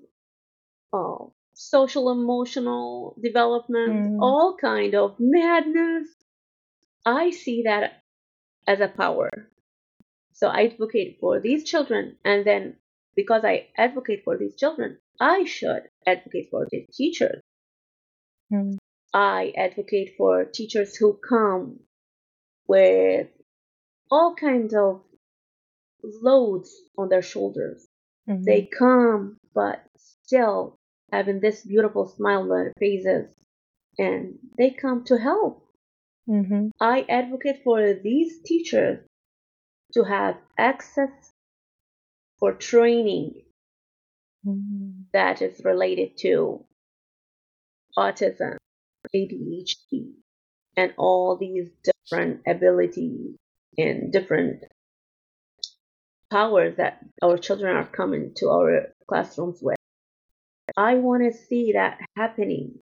uh, 0.93 1.25
social 1.55 2.11
emotional 2.11 3.17
development, 3.23 3.93
mm. 3.93 4.19
all 4.21 4.57
kind 4.61 4.95
of 4.95 5.17
madness 5.19 6.09
I 7.09 7.31
see 7.31 7.63
that 7.63 8.03
as 8.67 8.81
a 8.81 8.89
power. 8.89 9.31
So 10.35 10.49
I 10.49 10.65
advocate 10.67 11.17
for 11.21 11.41
these 11.41 11.65
children, 11.65 12.19
and 12.23 12.45
then 12.45 12.77
because 13.17 13.45
I 13.45 13.69
advocate 13.79 14.25
for 14.25 14.37
these 14.37 14.57
children, 14.57 14.99
I 15.19 15.45
should 15.45 15.89
advocate 16.07 16.49
for 16.51 16.67
the 16.71 16.87
teachers. 16.93 17.41
Mm. 18.53 18.77
I 19.15 19.55
advocate 19.57 20.17
for 20.19 20.45
teachers 20.45 20.97
who 20.97 21.19
come 21.27 21.81
with 22.69 23.29
all 24.11 24.35
kinds 24.35 24.75
of 24.75 25.03
loads 26.05 26.71
on 26.97 27.09
their 27.09 27.23
shoulders. 27.23 27.87
Mm-hmm. 28.29 28.45
They 28.45 28.63
come, 28.79 29.39
but 29.55 29.83
still 29.97 30.79
having 31.11 31.41
this 31.41 31.63
beautiful 31.63 32.07
smile 32.07 32.43
on 32.43 32.49
their 32.49 32.73
faces, 32.79 33.29
and 33.99 34.39
they 34.57 34.71
come 34.71 35.05
to 35.05 35.19
help. 35.19 35.65
Mm-hmm. 36.29 36.69
I 36.81 37.07
advocate 37.09 37.63
for 37.65 37.95
these 37.95 38.43
teachers 38.45 39.01
to 39.95 40.05
have 40.05 40.37
access 40.59 41.11
for 42.39 42.53
training 42.53 43.43
mm-hmm. 44.47 44.91
that 45.13 45.41
is 45.41 45.63
related 45.65 46.19
to 46.19 46.65
autism, 47.97 48.57
ADHD, 49.15 50.13
and 50.77 50.93
all 50.99 51.39
these 51.39 51.71
different 52.11 52.40
abilities 52.47 53.37
and 53.77 54.12
different 54.12 54.64
powers 56.31 56.77
that 56.77 57.01
our 57.23 57.38
children 57.38 57.77
are 57.77 57.87
coming 57.87 58.33
to 58.37 58.49
our 58.49 58.88
classrooms 59.09 59.59
with. 59.62 59.77
I 60.77 60.94
want 60.94 61.23
to 61.25 61.38
see 61.38 61.73
that 61.73 61.99
happening 62.16 62.81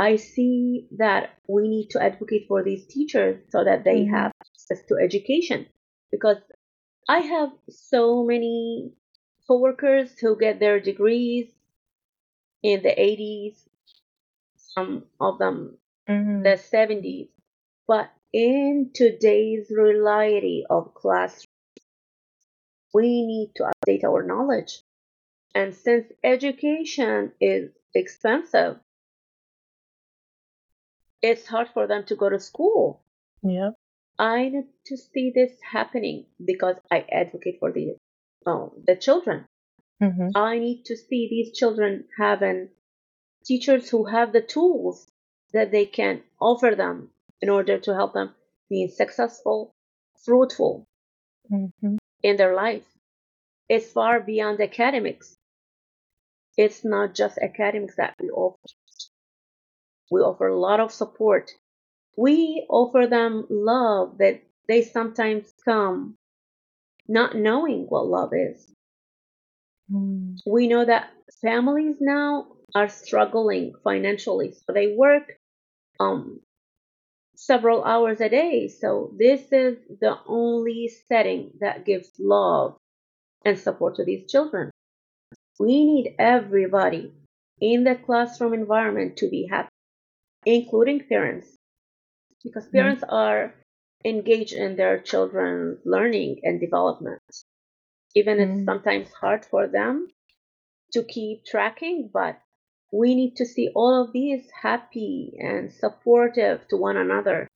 I 0.00 0.16
see 0.16 0.88
that 0.96 1.34
we 1.46 1.68
need 1.68 1.90
to 1.90 2.02
advocate 2.02 2.46
for 2.48 2.64
these 2.64 2.86
teachers 2.86 3.42
so 3.50 3.64
that 3.64 3.84
they 3.84 4.04
mm-hmm. 4.04 4.14
have 4.14 4.32
access 4.40 4.86
to 4.86 4.96
education 4.96 5.66
because 6.10 6.38
I 7.06 7.18
have 7.18 7.50
so 7.68 8.24
many 8.24 8.92
coworkers 9.46 10.18
who 10.18 10.38
get 10.38 10.58
their 10.58 10.80
degrees 10.80 11.48
in 12.62 12.82
the 12.82 12.88
80s, 12.88 13.56
some 14.56 15.04
of 15.20 15.38
them 15.38 15.76
mm-hmm. 16.08 16.44
the 16.44 16.56
70s, 16.56 17.28
but 17.86 18.10
in 18.32 18.90
today's 18.94 19.70
reality 19.70 20.64
of 20.68 20.94
classrooms, 20.94 21.46
we 22.92 23.26
need 23.26 23.52
to 23.56 23.70
update 23.70 24.04
our 24.04 24.22
knowledge. 24.22 24.82
And 25.54 25.74
since 25.74 26.06
education 26.22 27.32
is 27.40 27.70
expensive, 27.94 28.76
it's 31.22 31.46
hard 31.46 31.68
for 31.74 31.86
them 31.86 32.04
to 32.06 32.16
go 32.16 32.28
to 32.28 32.38
school. 32.38 33.02
Yeah. 33.42 33.70
I 34.18 34.48
need 34.48 34.68
to 34.86 34.96
see 34.96 35.32
this 35.34 35.52
happening 35.62 36.26
because 36.44 36.76
I 36.90 37.06
advocate 37.10 37.58
for 37.58 37.72
the 37.72 37.96
um, 38.46 38.70
the 38.86 38.96
children. 38.96 39.46
Mm-hmm. 40.02 40.28
I 40.34 40.58
need 40.58 40.84
to 40.86 40.96
see 40.96 41.28
these 41.28 41.56
children 41.56 42.04
having 42.18 42.68
teachers 43.44 43.88
who 43.90 44.04
have 44.04 44.32
the 44.32 44.40
tools 44.40 45.06
that 45.52 45.72
they 45.72 45.86
can 45.86 46.22
offer 46.40 46.74
them 46.74 47.10
in 47.42 47.48
order 47.48 47.78
to 47.78 47.94
help 47.94 48.14
them 48.14 48.34
be 48.68 48.88
successful, 48.88 49.74
fruitful 50.24 50.86
mm-hmm. 51.50 51.96
in 52.22 52.36
their 52.36 52.54
life. 52.54 52.84
It's 53.68 53.92
far 53.92 54.20
beyond 54.20 54.60
academics. 54.60 55.36
It's 56.56 56.84
not 56.84 57.14
just 57.14 57.38
academics 57.38 57.96
that 57.96 58.14
we 58.20 58.30
offer. 58.30 58.58
We 60.10 60.20
offer 60.20 60.48
a 60.48 60.58
lot 60.58 60.80
of 60.80 60.92
support. 60.92 61.50
We 62.16 62.66
offer 62.68 63.06
them 63.06 63.46
love 63.48 64.18
that 64.18 64.42
they 64.66 64.82
sometimes 64.82 65.52
come 65.64 66.16
not 67.08 67.36
knowing 67.36 67.86
what 67.88 68.06
love 68.06 68.30
is. 68.34 68.72
Mm. 69.90 70.38
We 70.46 70.68
know 70.68 70.84
that 70.84 71.10
families 71.40 71.96
now 72.00 72.46
are 72.74 72.88
struggling 72.88 73.74
financially, 73.82 74.52
so 74.52 74.72
they 74.72 74.94
work 74.94 75.32
um, 75.98 76.40
several 77.40 77.82
hours 77.84 78.20
a 78.20 78.28
day. 78.28 78.68
So 78.68 79.14
this 79.16 79.40
is 79.50 79.78
the 80.00 80.18
only 80.26 80.92
setting 81.08 81.52
that 81.60 81.86
gives 81.86 82.10
love 82.18 82.76
and 83.46 83.58
support 83.58 83.96
to 83.96 84.04
these 84.04 84.30
children. 84.30 84.70
We 85.58 85.86
need 85.86 86.16
everybody 86.18 87.12
in 87.58 87.84
the 87.84 87.94
classroom 87.94 88.52
environment 88.52 89.16
to 89.18 89.30
be 89.30 89.48
happy, 89.50 89.70
including 90.44 91.06
parents, 91.08 91.48
because 92.44 92.64
mm-hmm. 92.64 92.76
parents 92.76 93.02
mm-hmm. 93.04 93.14
are 93.14 93.54
engaged 94.04 94.52
in 94.52 94.76
their 94.76 95.00
children's 95.00 95.78
learning 95.86 96.40
and 96.42 96.60
development. 96.60 97.22
Even 98.14 98.36
mm-hmm. 98.36 98.58
it's 98.58 98.64
sometimes 98.66 99.08
hard 99.18 99.46
for 99.46 99.66
them 99.66 100.08
to 100.92 101.02
keep 101.04 101.46
tracking, 101.46 102.10
but 102.12 102.38
we 102.92 103.14
need 103.14 103.36
to 103.36 103.46
see 103.46 103.70
all 103.74 104.04
of 104.04 104.12
these 104.12 104.48
happy 104.62 105.34
and 105.38 105.72
supportive 105.72 106.66
to 106.68 106.76
one 106.76 106.96
another. 106.96 107.46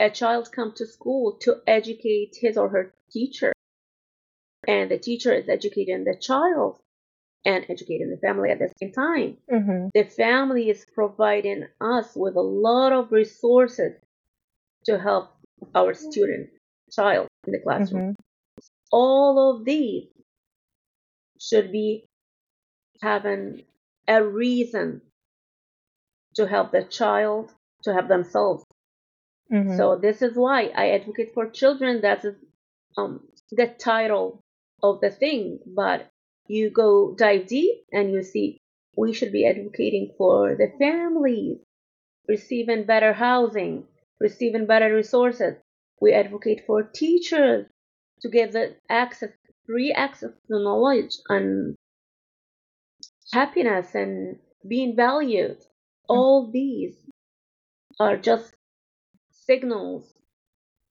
A 0.00 0.10
child 0.10 0.50
comes 0.50 0.78
to 0.78 0.86
school 0.86 1.38
to 1.42 1.56
educate 1.66 2.36
his 2.40 2.56
or 2.56 2.68
her 2.70 2.94
teacher, 3.12 3.52
and 4.66 4.90
the 4.90 4.98
teacher 4.98 5.32
is 5.32 5.48
educating 5.48 6.04
the 6.04 6.16
child 6.20 6.80
and 7.44 7.64
educating 7.68 8.10
the 8.10 8.26
family 8.26 8.50
at 8.50 8.58
the 8.58 8.70
same 8.80 8.92
time. 8.92 9.36
Mm-hmm. 9.50 9.88
The 9.94 10.04
family 10.04 10.70
is 10.70 10.84
providing 10.94 11.66
us 11.80 12.12
with 12.14 12.36
a 12.36 12.40
lot 12.40 12.92
of 12.92 13.12
resources 13.12 13.92
to 14.86 14.98
help 14.98 15.30
our 15.74 15.94
student 15.94 16.50
child 16.90 17.28
in 17.46 17.52
the 17.52 17.60
classroom. 17.60 18.12
Mm-hmm. 18.12 18.66
All 18.92 19.54
of 19.54 19.64
these 19.64 20.08
should 21.38 21.72
be 21.72 22.04
having 23.00 23.62
a 24.06 24.22
reason 24.22 25.02
to 26.34 26.46
help 26.46 26.72
the 26.72 26.84
child 26.84 27.52
to 27.82 27.92
help 27.92 28.08
themselves. 28.08 28.64
Mm-hmm. 29.52 29.76
So 29.76 29.96
this 29.96 30.22
is 30.22 30.36
why 30.36 30.66
I 30.74 30.90
advocate 30.90 31.32
for 31.34 31.48
children. 31.50 32.00
That's 32.00 32.26
um, 32.96 33.20
the 33.50 33.66
title 33.66 34.40
of 34.82 35.00
the 35.00 35.10
thing, 35.10 35.58
but 35.66 36.08
you 36.46 36.70
go 36.70 37.14
dive 37.16 37.46
deep 37.46 37.84
and 37.92 38.12
you 38.12 38.22
see 38.22 38.60
we 38.96 39.12
should 39.12 39.32
be 39.32 39.46
advocating 39.46 40.12
for 40.18 40.56
the 40.56 40.72
families 40.78 41.58
receiving 42.28 42.84
better 42.84 43.12
housing, 43.12 43.84
receiving 44.20 44.66
better 44.66 44.94
resources. 44.94 45.54
We 46.00 46.12
advocate 46.12 46.62
for 46.66 46.82
teachers 46.82 47.66
to 48.20 48.28
get 48.28 48.52
the 48.52 48.76
access, 48.88 49.30
free 49.66 49.92
access 49.92 50.30
to 50.48 50.62
knowledge 50.62 51.16
and 51.28 51.76
happiness 53.32 53.94
and 53.94 54.36
being 54.66 54.96
valued. 54.96 55.58
All 56.08 56.50
these 56.50 56.96
are 57.98 58.16
just 58.16 58.54
signals 59.30 60.12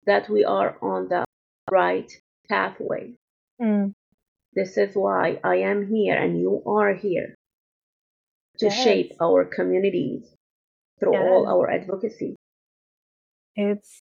that 0.06 0.30
we 0.30 0.44
are 0.46 0.78
on 0.82 1.10
the 1.10 1.26
right 1.70 2.12
pathway. 2.48 3.14
Mm. 3.62 3.94
This 4.54 4.78
is 4.78 4.96
why 4.96 5.40
I 5.44 5.58
am 5.58 5.88
here 5.88 6.16
and 6.16 6.40
you 6.40 6.64
are 6.66 6.94
here 6.94 7.36
to 8.60 8.66
yes. 8.66 8.84
shape 8.84 9.12
our 9.22 9.46
communities 9.46 10.26
through 11.00 11.14
yes. 11.14 11.24
all 11.24 11.48
our 11.48 11.70
advocacy. 11.70 12.36
It's, 13.56 14.00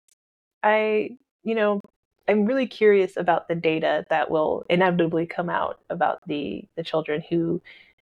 I, 0.62 1.10
you 1.44 1.54
know, 1.54 1.80
I'm 2.28 2.46
really 2.46 2.66
curious 2.66 3.16
about 3.16 3.48
the 3.48 3.54
data 3.54 4.04
that 4.10 4.30
will 4.30 4.64
inevitably 4.68 5.26
come 5.26 5.50
out 5.50 5.80
about 5.90 6.20
the 6.26 6.64
the 6.76 6.84
children 6.84 7.22
who 7.28 7.60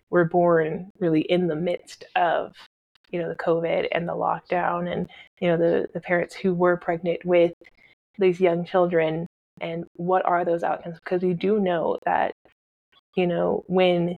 were 0.10 0.26
born 0.26 0.92
really 1.00 1.22
in 1.22 1.48
the 1.48 1.56
midst 1.56 2.06
of 2.16 2.54
you 3.12 3.20
know 3.20 3.30
the 3.30 3.36
covid 3.36 3.88
and 3.92 4.08
the 4.08 4.14
lockdown 4.14 4.92
and 4.92 5.08
you 5.40 5.48
know 5.48 5.58
the 5.58 5.88
the 5.94 6.02
parents 6.02 6.36
who 6.36 6.54
were 6.54 6.78
pregnant 6.78 7.24
with 7.26 7.54
these 8.20 8.40
young 8.40 8.66
children. 8.66 9.26
And 9.62 9.86
what 9.96 10.26
are 10.26 10.46
those 10.46 10.64
outcomes? 10.64 11.00
Because 11.00 11.24
we 11.24 11.34
do 11.34 11.60
know 11.60 11.98
that 12.06 12.34
you 13.16 13.26
know 13.26 13.64
when 13.68 14.16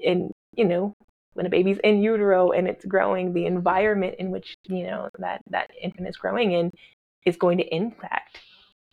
in 0.00 0.30
you 0.54 0.64
know 0.64 0.94
when 1.34 1.46
a 1.46 1.50
baby's 1.50 1.78
in 1.82 2.02
utero 2.02 2.52
and 2.52 2.68
it's 2.68 2.84
growing 2.84 3.32
the 3.32 3.46
environment 3.46 4.14
in 4.18 4.30
which 4.30 4.54
you 4.68 4.84
know 4.84 5.08
that 5.18 5.40
that 5.50 5.70
infant 5.80 6.08
is 6.08 6.16
growing 6.16 6.52
in 6.52 6.70
is 7.26 7.36
going 7.36 7.58
to 7.58 7.74
impact 7.74 8.38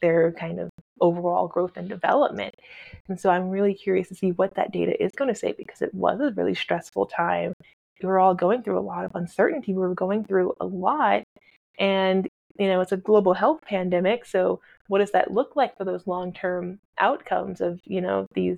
their 0.02 0.32
kind 0.34 0.60
of 0.60 0.70
overall 1.02 1.48
growth 1.48 1.78
and 1.78 1.90
development. 1.90 2.56
And 3.08 3.20
so 3.20 3.30
I'm 3.30 3.50
really 3.50 3.74
curious 3.74 4.08
to 4.10 4.16
see 4.16 4.32
what 4.32 4.56
that 4.56 4.72
data 4.72 5.02
is 5.02 5.12
going 5.14 5.34
to 5.34 5.40
say 5.40 5.54
because 5.58 5.82
it 5.82 5.94
was 5.94 6.20
a 6.20 6.32
really 6.32 6.56
stressful 6.56 7.08
time. 7.08 7.54
We 8.02 8.08
were 8.08 8.20
all 8.20 8.36
going 8.36 8.64
through 8.64 8.80
a 8.80 8.82
lot 8.82 9.06
of 9.06 9.16
uncertainty. 9.16 9.74
We 9.74 9.80
were 9.80 9.96
going 9.96 10.26
through 10.26 10.54
a 10.60 10.66
lot. 10.66 11.24
And, 11.80 12.28
you 12.58 12.68
know, 12.68 12.82
it's 12.82 12.92
a 12.92 12.98
global 12.98 13.34
health 13.34 13.62
pandemic. 13.64 14.26
So 14.26 14.62
what 14.88 15.00
does 15.00 15.12
that 15.12 15.32
look 15.32 15.56
like 15.56 15.78
for 15.78 15.86
those 15.86 16.08
long 16.08 16.34
term 16.34 16.80
outcomes 16.98 17.62
of, 17.62 17.80
you 17.86 18.02
know, 18.02 18.28
these 18.34 18.58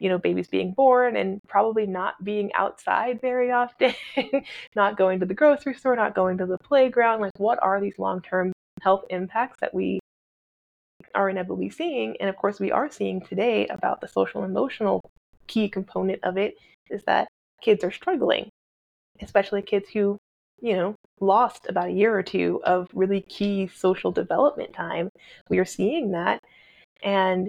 you 0.00 0.08
know 0.08 0.18
babies 0.18 0.46
being 0.46 0.72
born 0.72 1.16
and 1.16 1.40
probably 1.48 1.84
not 1.84 2.22
being 2.22 2.52
outside 2.54 3.20
very 3.20 3.50
often 3.50 3.92
not 4.76 4.96
going 4.96 5.18
to 5.18 5.26
the 5.26 5.34
grocery 5.34 5.74
store 5.74 5.96
not 5.96 6.14
going 6.14 6.38
to 6.38 6.46
the 6.46 6.58
playground 6.58 7.20
like 7.20 7.32
what 7.38 7.58
are 7.62 7.80
these 7.80 7.98
long-term 7.98 8.52
health 8.80 9.04
impacts 9.10 9.58
that 9.60 9.74
we 9.74 9.98
are 11.14 11.30
inevitably 11.30 11.70
seeing, 11.70 12.16
and 12.20 12.28
of 12.28 12.36
course 12.36 12.60
we 12.60 12.72
are 12.72 12.90
seeing 12.90 13.20
today 13.20 13.66
about 13.68 14.00
the 14.00 14.08
social 14.08 14.44
emotional 14.44 15.00
key 15.46 15.68
component 15.68 16.22
of 16.24 16.36
it, 16.36 16.54
is 16.90 17.02
that 17.04 17.28
kids 17.62 17.84
are 17.84 17.90
struggling, 17.92 18.50
especially 19.20 19.62
kids 19.62 19.88
who, 19.90 20.18
you 20.60 20.74
know, 20.76 20.94
lost 21.20 21.66
about 21.68 21.88
a 21.88 21.92
year 21.92 22.16
or 22.16 22.22
two 22.22 22.60
of 22.64 22.88
really 22.94 23.20
key 23.22 23.68
social 23.68 24.12
development 24.12 24.72
time. 24.72 25.08
We 25.50 25.58
are 25.58 25.64
seeing 25.64 26.12
that. 26.12 26.40
And 27.02 27.48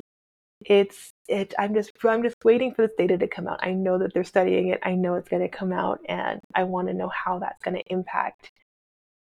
it's 0.65 1.11
it 1.27 1.53
i'm 1.57 1.73
just 1.73 1.91
i'm 2.03 2.23
just 2.23 2.35
waiting 2.43 2.73
for 2.73 2.85
this 2.85 2.95
data 2.97 3.17
to 3.17 3.27
come 3.27 3.47
out 3.47 3.59
i 3.61 3.71
know 3.71 3.97
that 3.97 4.13
they're 4.13 4.23
studying 4.23 4.69
it 4.69 4.79
i 4.83 4.93
know 4.93 5.15
it's 5.15 5.29
going 5.29 5.41
to 5.41 5.47
come 5.47 5.71
out 5.71 5.99
and 6.09 6.39
i 6.53 6.63
want 6.63 6.87
to 6.87 6.93
know 6.93 7.09
how 7.09 7.39
that's 7.39 7.63
going 7.63 7.75
to 7.75 7.93
impact 7.93 8.51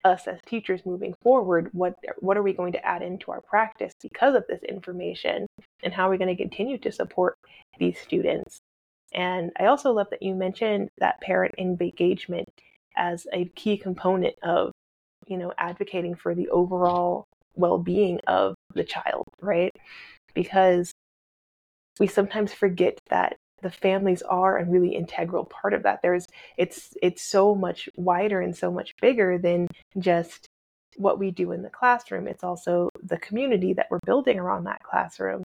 us 0.06 0.28
as 0.28 0.40
teachers 0.46 0.86
moving 0.86 1.14
forward 1.22 1.70
what 1.74 1.96
what 2.20 2.38
are 2.38 2.44
we 2.44 2.54
going 2.54 2.72
to 2.72 2.86
add 2.86 3.02
into 3.02 3.32
our 3.32 3.42
practice 3.42 3.94
because 4.02 4.36
of 4.36 4.46
this 4.48 4.62
information? 4.64 5.48
And 5.84 5.94
how 5.94 6.08
are 6.08 6.12
we 6.12 6.18
going 6.18 6.36
to 6.36 6.42
continue 6.42 6.78
to 6.80 6.92
support 6.92 7.36
these 7.80 8.00
students? 8.00 8.60
And 9.14 9.52
i 9.60 9.66
also 9.66 9.92
love 9.92 10.08
that 10.12 10.22
you 10.22 10.36
mentioned 10.36 10.90
that 11.00 11.22
parent 11.22 11.56
engagement 11.58 12.48
as 12.96 13.28
a 13.34 13.46
key 13.56 13.78
component 13.78 14.36
of 14.44 14.72
you 15.28 15.38
know 15.38 15.54
advocating 15.58 16.16
for 16.16 16.36
the 16.36 16.50
overall 16.50 17.26
well-being 17.56 18.20
of 18.28 18.56
the 18.74 18.84
child 18.84 19.24
right? 19.42 19.76
Because 20.34 20.92
we 22.00 22.08
sometimes 22.08 22.54
forget 22.54 23.00
that 23.10 23.38
the 23.62 23.72
families 23.72 24.22
are 24.24 24.58
a 24.58 24.66
really 24.66 24.96
integral 24.96 25.46
part 25.46 25.74
of 25.74 25.84
that. 25.84 26.02
There's 26.02 26.28
it's 26.58 26.94
it's 27.02 27.22
so 27.22 27.56
much 27.56 27.90
wider 27.96 28.42
and 28.42 28.56
so 28.56 28.72
much 28.72 28.96
bigger 29.02 29.38
than 29.38 29.68
just 29.98 30.48
what 30.98 31.20
we 31.20 31.32
do 31.32 31.52
in 31.52 31.62
the 31.62 31.70
classroom. 31.70 32.28
It's 32.28 32.44
also 32.44 32.90
the 33.04 33.18
community 33.18 33.74
that 33.74 33.88
we're 33.90 34.00
building 34.06 34.40
around 34.40 34.66
that 34.66 34.84
classroom. 34.84 35.44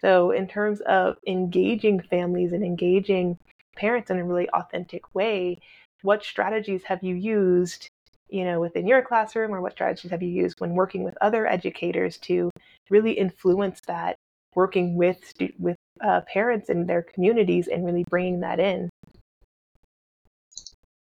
So 0.00 0.30
in 0.30 0.46
terms 0.46 0.80
of 0.82 1.16
engaging 1.26 2.00
families 2.00 2.52
and 2.52 2.64
engaging 2.64 3.38
parents 3.76 4.10
in 4.10 4.18
a 4.18 4.24
really 4.24 4.48
authentic 4.50 5.14
way 5.14 5.58
what 6.02 6.24
strategies 6.24 6.82
have 6.84 7.02
you 7.02 7.14
used 7.14 7.88
you 8.28 8.44
know 8.44 8.60
within 8.60 8.86
your 8.86 9.02
classroom 9.02 9.54
or 9.54 9.60
what 9.60 9.72
strategies 9.72 10.10
have 10.10 10.22
you 10.22 10.28
used 10.28 10.60
when 10.60 10.74
working 10.74 11.02
with 11.02 11.16
other 11.20 11.46
educators 11.46 12.18
to 12.18 12.50
really 12.90 13.12
influence 13.12 13.80
that 13.86 14.16
working 14.54 14.96
with 14.96 15.32
with 15.58 15.76
uh, 16.00 16.20
parents 16.32 16.70
in 16.70 16.86
their 16.86 17.02
communities 17.02 17.68
and 17.68 17.84
really 17.84 18.04
bringing 18.08 18.40
that 18.40 18.58
in. 18.58 18.88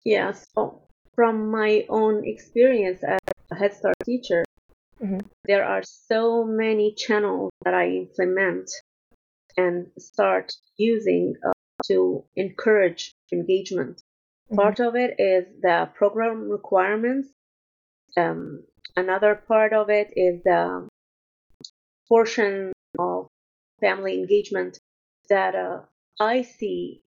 Yeah, 0.03 0.31
so 0.31 0.81
from 1.15 1.51
my 1.51 1.85
own 1.89 2.25
experience 2.25 3.03
as 3.03 3.19
a 3.51 3.55
Head 3.55 3.73
Start 3.73 3.95
teacher, 4.05 4.43
mm-hmm. 5.01 5.19
there 5.45 5.65
are 5.65 5.83
so 5.83 6.43
many 6.43 6.93
channels 6.95 7.51
that 7.65 7.73
I 7.73 7.89
implement 7.89 8.69
and 9.57 9.87
start 9.97 10.53
using 10.77 11.35
uh, 11.45 11.51
to 11.87 12.23
encourage 12.35 13.13
engagement. 13.31 14.01
Mm-hmm. 14.47 14.55
Part 14.55 14.79
of 14.79 14.95
it 14.95 15.19
is 15.19 15.45
the 15.61 15.89
program 15.93 16.49
requirements. 16.49 17.29
Um, 18.17 18.63
another 18.95 19.35
part 19.35 19.73
of 19.73 19.89
it 19.89 20.13
is 20.15 20.41
the 20.43 20.87
portion 22.07 22.71
family 23.79 24.19
engagement 24.19 24.79
that 25.29 25.55
uh, 25.55 25.81
I 26.19 26.41
see 26.43 27.01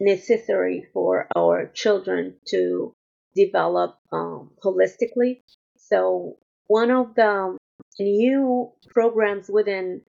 necessary 0.00 0.86
for 0.92 1.26
our 1.36 1.66
children 1.66 2.34
to 2.48 2.92
develop 3.34 3.98
um, 4.12 4.50
holistically. 4.62 5.42
So, 5.76 6.38
one 6.66 6.90
of 6.90 7.14
the 7.14 7.56
new 7.98 8.72
programs 8.88 9.48
within 9.48 10.02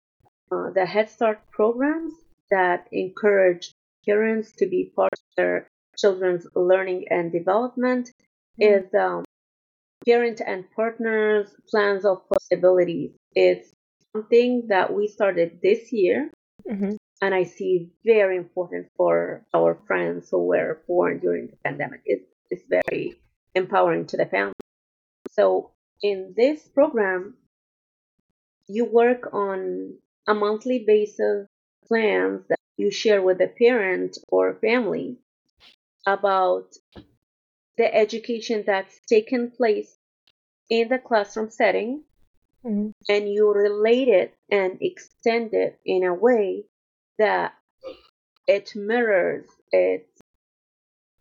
uh, 0.52 0.70
the 0.70 0.86
Head 0.86 1.10
Start 1.10 1.40
programs 1.50 2.12
that 2.50 2.86
encourage 2.92 3.72
parents 4.06 4.52
to 4.58 4.66
be 4.66 4.92
part 4.94 5.12
of 5.12 5.18
their 5.36 5.68
children's 5.96 6.46
learning 6.54 7.06
and 7.10 7.32
development 7.32 8.10
mm-hmm. 8.60 8.84
is 8.84 8.94
um, 8.94 9.24
parent 10.06 10.40
and 10.46 10.64
partners 10.76 11.48
plans 11.70 12.04
of 12.04 12.28
possibilities. 12.28 13.12
It's 13.34 13.73
something 14.14 14.68
that 14.68 14.94
we 14.94 15.08
started 15.08 15.60
this 15.62 15.92
year, 15.92 16.30
Mhm. 16.66 16.96
and 17.20 17.34
I 17.34 17.44
see 17.44 17.90
very 18.04 18.36
important 18.36 18.88
for 18.96 19.44
our 19.52 19.74
friends 19.86 20.30
who 20.30 20.46
were 20.46 20.82
born 20.86 21.18
during 21.18 21.48
the 21.48 21.56
pandemic. 21.64 22.02
It's, 22.04 22.28
it's 22.50 22.66
very 22.66 23.16
empowering 23.54 24.06
to 24.06 24.16
the 24.16 24.26
family. 24.26 24.54
So 25.30 25.70
in 26.02 26.34
this 26.36 26.66
program, 26.68 27.36
you 28.68 28.84
work 28.84 29.34
on 29.34 29.98
a 30.26 30.34
monthly 30.34 30.84
basis 30.84 31.48
plans 31.86 32.46
that 32.48 32.60
you 32.76 32.90
share 32.90 33.22
with 33.22 33.38
the 33.38 33.48
parent 33.48 34.18
or 34.28 34.54
family 34.54 35.18
about 36.06 36.74
the 37.76 37.94
education 37.94 38.62
that's 38.66 39.00
taken 39.06 39.50
place 39.50 39.98
in 40.70 40.88
the 40.88 40.98
classroom 40.98 41.50
setting 41.50 42.04
Mhm. 42.64 42.92
and 43.08 43.28
you 43.32 43.52
relate 43.52 44.08
it 44.08 44.34
and 44.50 44.78
extend 44.82 45.54
it 45.54 45.78
in 45.84 46.04
a 46.04 46.14
way 46.14 46.64
that 47.18 47.54
it 48.46 48.74
mirrors, 48.76 49.46
it 49.72 50.08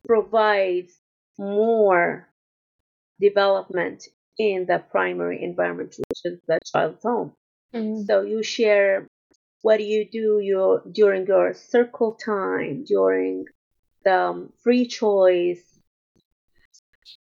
provides 0.07 0.93
more 1.37 2.29
development 3.19 4.07
in 4.37 4.65
the 4.65 4.79
primary 4.91 5.43
environment, 5.43 5.95
which 6.09 6.21
is 6.25 6.39
the 6.47 6.59
child's 6.71 7.03
home. 7.03 7.33
Mhm. 7.73 8.05
So 8.05 8.21
you 8.21 8.43
share 8.43 9.07
what 9.61 9.77
do 9.77 9.83
you 9.83 10.05
do 10.09 10.39
your 10.39 10.81
during 10.91 11.27
your 11.27 11.53
circle 11.53 12.13
time, 12.13 12.83
during 12.85 13.45
the 14.03 14.15
um, 14.19 14.53
free 14.63 14.87
choice, 14.87 15.72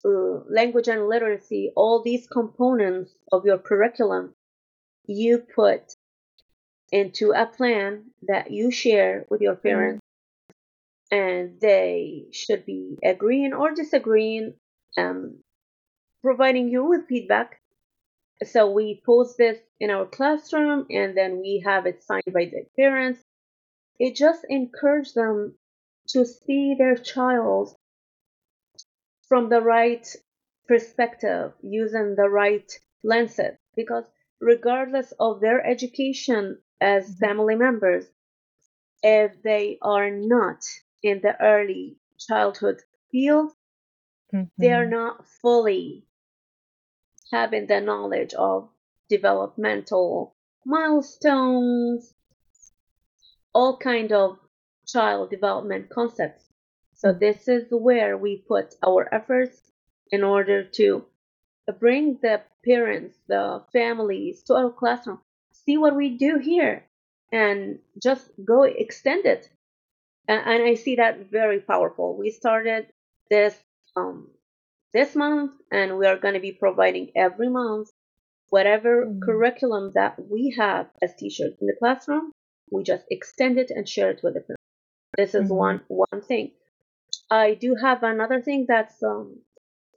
uh, 0.05 0.43
language 0.49 0.87
and 0.87 1.07
literacy, 1.07 1.71
all 1.75 2.01
these 2.01 2.27
components 2.27 3.11
of 3.31 3.45
your 3.45 3.57
curriculum, 3.57 4.33
you 5.05 5.39
put 5.39 5.95
into 6.91 7.31
a 7.31 7.45
plan 7.45 8.05
that 8.27 8.51
you 8.51 8.71
share 8.71 9.25
with 9.29 9.41
your 9.41 9.55
parents, 9.55 10.01
and 11.11 11.59
they 11.59 12.25
should 12.31 12.65
be 12.65 12.97
agreeing 13.03 13.53
or 13.53 13.73
disagreeing, 13.73 14.53
um, 14.97 15.39
providing 16.23 16.69
you 16.69 16.85
with 16.85 17.07
feedback. 17.07 17.59
So 18.43 18.71
we 18.71 19.01
post 19.05 19.37
this 19.37 19.59
in 19.79 19.89
our 19.89 20.05
classroom, 20.05 20.85
and 20.89 21.17
then 21.17 21.41
we 21.41 21.63
have 21.65 21.85
it 21.85 22.03
signed 22.03 22.33
by 22.33 22.45
the 22.45 22.65
parents. 22.75 23.21
It 23.99 24.15
just 24.15 24.45
encourages 24.47 25.13
them 25.13 25.55
to 26.09 26.25
see 26.25 26.75
their 26.77 26.95
child 26.95 27.75
from 29.29 29.49
the 29.49 29.61
right 29.61 30.05
perspective, 30.67 31.53
using 31.61 32.15
the 32.15 32.29
right 32.29 32.69
lenses. 33.03 33.57
Because 33.75 34.05
regardless 34.41 35.13
of 35.19 35.39
their 35.39 35.65
education 35.65 36.61
as 36.81 37.17
family 37.17 37.55
members, 37.55 38.05
if 39.01 39.41
they 39.43 39.77
are 39.81 40.11
not 40.11 40.65
in 41.01 41.21
the 41.21 41.39
early 41.41 41.97
childhood 42.17 42.81
field, 43.11 43.53
they 44.57 44.71
are 44.73 44.85
Mhm. 44.85 44.89
not 44.89 45.27
fully 45.41 46.05
having 47.31 47.67
the 47.67 47.79
knowledge 47.79 48.33
of 48.33 48.69
developmental 49.09 50.35
milestones, 50.65 52.13
all 53.53 53.77
kind 53.77 54.11
of 54.11 54.39
child 54.85 55.29
development 55.29 55.89
concepts. 55.89 56.48
So 57.01 57.13
this 57.13 57.47
is 57.47 57.65
where 57.71 58.17
we 58.17 58.43
put 58.45 58.75
our 58.85 59.07
efforts 59.13 59.71
in 60.11 60.21
order 60.21 60.65
to 60.79 61.05
bring 61.79 62.19
the 62.21 62.41
parents, 62.65 63.17
the 63.27 63.63
families 63.73 64.43
to 64.43 64.55
our 64.55 64.71
classroom, 64.71 65.21
see 65.53 65.77
what 65.77 65.95
we 65.95 66.17
do 66.17 66.39
here, 66.39 66.85
and 67.31 67.79
just 68.03 68.29
go 68.43 68.63
extend 68.63 69.25
it. 69.25 69.49
And, 70.27 70.63
I 70.63 70.75
see 70.75 70.95
that 70.97 71.31
very 71.31 71.61
powerful. 71.61 72.17
We 72.17 72.31
started 72.31 72.87
this 73.29 73.55
um, 73.95 74.29
this 74.93 75.15
month, 75.15 75.53
and 75.71 75.97
we 75.99 76.07
are 76.07 76.17
going 76.17 76.35
to 76.35 76.41
be 76.41 76.53
providing 76.53 77.11
every 77.15 77.49
month 77.49 77.89
whatever 78.49 79.05
Mhm. 79.05 79.21
curriculum 79.21 79.91
that 79.95 80.13
we 80.31 80.51
have 80.57 80.89
as 81.01 81.15
teachers 81.15 81.53
in 81.61 81.67
the 81.67 81.75
classroom. 81.79 82.31
We 82.71 82.83
just 82.83 83.05
extend 83.11 83.57
it 83.59 83.71
and 83.71 83.87
share 83.89 84.11
it 84.11 84.21
with 84.23 84.35
the 84.35 84.41
parents. 84.41 84.63
This 85.17 85.35
is 85.35 85.49
Mhm. 85.49 85.55
one 85.67 85.81
one 85.89 86.21
thing. 86.21 86.51
I 87.29 87.53
do 87.55 87.75
have 87.75 88.03
another 88.03 88.41
thing 88.41 88.65
that's 88.67 89.01
um, 89.03 89.41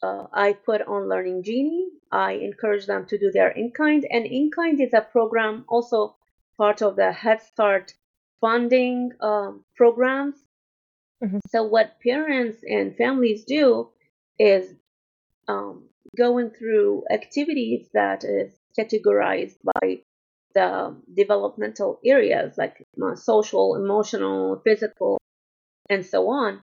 uh, 0.03 0.27
I 0.33 0.53
put 0.55 0.83
on 0.83 1.09
Learning 1.09 1.43
Genie. 1.43 1.89
I 2.11 2.33
encourage 2.33 2.87
them 2.87 3.07
to 3.07 3.19
do 3.19 3.31
their 3.31 3.51
in 3.51 3.71
kind, 3.73 4.07
and 4.11 4.27
in 4.27 4.51
kind 4.51 4.81
is 4.81 4.93
a 4.95 5.01
program 5.01 5.65
also 5.69 6.17
part 6.59 6.83
of 6.83 6.97
the 6.97 7.13
Head 7.13 7.41
Start 7.43 7.95
funding 8.41 9.13
um, 9.21 9.65
programs. 9.77 10.37
Mhm. 11.23 11.41
So 11.49 11.63
what 11.65 12.01
parents 12.01 12.63
and 12.65 12.97
families 12.97 13.45
do 13.45 13.91
is 14.39 14.75
um, 15.49 15.89
going 16.17 16.51
through 16.51 17.05
activities 17.11 17.89
that 17.95 18.25
is 18.25 18.53
categorized 18.79 19.57
by 19.63 20.03
the 20.55 20.97
developmental 21.15 22.01
areas 22.05 22.59
like 22.59 22.87
uh, 23.03 23.15
social, 23.15 23.77
emotional, 23.77 24.61
physical, 24.65 25.19
and 25.89 26.05
so 26.05 26.29
on. 26.29 26.63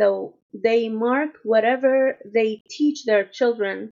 So 0.00 0.36
they 0.54 0.88
mark 0.88 1.30
whatever 1.44 2.18
they 2.24 2.62
teach 2.70 3.04
their 3.04 3.24
children 3.24 3.90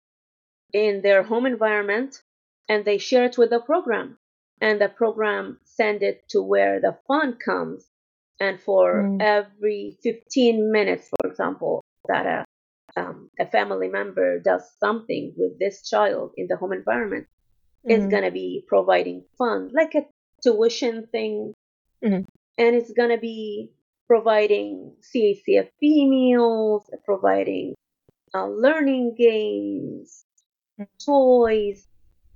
in 0.74 1.02
their 1.02 1.24
home 1.24 1.46
environment 1.46 2.22
and 2.70 2.86
they 2.86 2.98
share 2.98 3.26
it 3.26 3.38
with 3.38 3.50
the 3.50 3.60
program. 3.60 4.18
And 4.62 4.80
the 4.80 4.90
program 4.90 5.60
send 5.66 6.04
it 6.04 6.28
to 6.30 6.42
where 6.42 6.80
the 6.80 6.98
fund 7.08 7.40
comes. 7.40 7.88
And 8.40 8.60
for 8.60 9.04
Mm. 9.04 9.22
every 9.22 9.98
15 10.04 10.72
minutes, 10.72 11.10
for 11.10 11.30
example, 11.30 11.82
that 12.08 12.26
a, 12.26 12.46
um, 13.00 13.30
a 13.40 13.46
family 13.46 13.88
member 13.88 14.40
does 14.40 14.64
something 14.80 15.34
with 15.38 15.58
this 15.60 15.88
child 15.90 16.34
in 16.38 16.48
the 16.48 16.58
home 16.58 16.74
environment, 16.74 17.28
it's 17.84 18.06
Mhm. 18.06 18.12
going 18.12 18.24
to 18.24 18.32
be 18.32 18.64
providing 18.68 19.24
fund, 19.38 19.72
like 19.74 19.96
a 19.96 20.06
tuition 20.44 21.08
thing. 21.08 21.54
Mhm. 22.04 22.26
And 22.58 22.76
it's 22.76 22.92
going 22.94 23.10
to 23.10 23.18
be 23.18 23.72
providing 24.12 24.94
CACFP 25.14 26.10
meals, 26.10 26.84
providing 27.06 27.76
uh, 28.34 28.48
learning 28.48 29.16
games, 29.18 30.26
toys, 31.06 31.88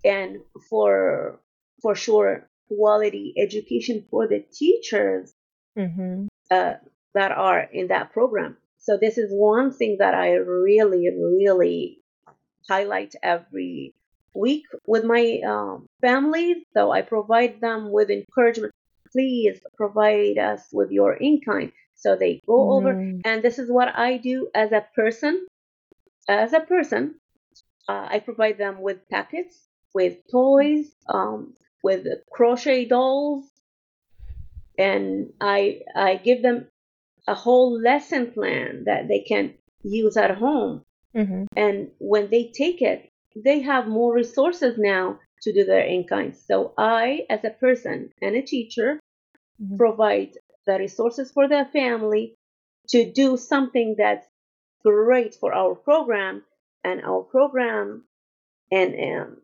and 0.06 0.38
for 0.70 1.40
for 1.82 1.94
sure 1.96 2.48
quality 2.70 3.34
education 3.38 4.06
for 4.10 4.28
the 4.28 4.40
teachers 4.54 5.34
Mhm. 5.78 6.28
uh, 6.50 6.76
that 7.14 7.32
are 7.34 7.62
in 7.80 7.88
that 7.88 8.14
program. 8.14 8.58
So 8.78 8.98
this 8.98 9.18
is 9.18 9.30
one 9.34 9.72
thing 9.74 9.98
that 10.00 10.14
I 10.14 10.36
really, 10.36 11.10
really 11.10 12.00
highlight 12.70 13.16
every 13.22 13.94
week 14.34 14.64
with 14.88 15.04
my 15.04 15.42
um, 15.46 15.88
families. 16.02 16.58
So 16.74 16.92
I 16.92 17.02
provide 17.02 17.60
them 17.62 17.92
with 17.92 18.10
encouragement. 18.10 18.74
Please 19.16 19.58
provide 19.78 20.38
us 20.38 20.62
with 20.74 20.92
your 20.92 21.14
in 21.14 21.40
kind. 21.40 21.72
So 21.96 22.18
they 22.18 22.42
go 22.46 22.58
over, 22.76 22.92
Mhm. 22.94 23.22
and 23.24 23.42
this 23.42 23.58
is 23.60 23.72
what 23.72 23.90
I 23.96 24.18
do 24.18 24.50
as 24.54 24.74
a 24.74 24.86
person. 24.94 25.48
As 26.28 26.52
a 26.52 26.60
person, 26.60 27.16
uh, 27.88 28.08
I 28.16 28.20
provide 28.20 28.58
them 28.58 28.82
with 28.82 29.08
packets, 29.10 29.56
with 29.94 30.18
toys, 30.30 30.94
um, 31.08 31.56
with 31.82 32.06
crochet 32.36 32.84
dolls, 32.86 33.46
and 34.78 35.32
I 35.40 35.82
I 35.96 36.18
give 36.18 36.42
them 36.42 36.68
a 37.28 37.36
whole 37.36 37.80
lesson 37.80 38.32
plan 38.32 38.84
that 38.86 39.08
they 39.08 39.22
can 39.22 39.54
use 39.84 40.18
at 40.18 40.32
home. 40.38 40.84
Mhm. 41.16 41.48
And 41.56 41.92
when 42.00 42.30
they 42.30 42.52
take 42.52 42.82
it, 42.82 43.10
they 43.36 43.60
have 43.62 43.88
more 43.88 44.14
resources 44.14 44.78
now 44.78 45.20
to 45.44 45.54
do 45.54 45.64
their 45.64 45.86
in 45.86 46.04
kind. 46.04 46.36
So 46.36 46.74
I, 46.78 47.26
as 47.30 47.44
a 47.46 47.52
person 47.52 48.12
and 48.22 48.36
a 48.36 48.42
teacher. 48.42 49.00
Provide 49.78 50.32
the 50.66 50.78
resources 50.80 51.32
for 51.32 51.48
the 51.48 51.66
family 51.72 52.36
to 52.90 53.12
do 53.12 53.38
something 53.38 53.96
that's 53.98 54.28
great 54.84 55.36
for 55.36 55.54
our 55.54 55.76
program 55.76 56.44
and 56.84 57.02
our 57.04 57.24
program 57.24 58.04
and 58.72 58.94
um, 58.96 59.38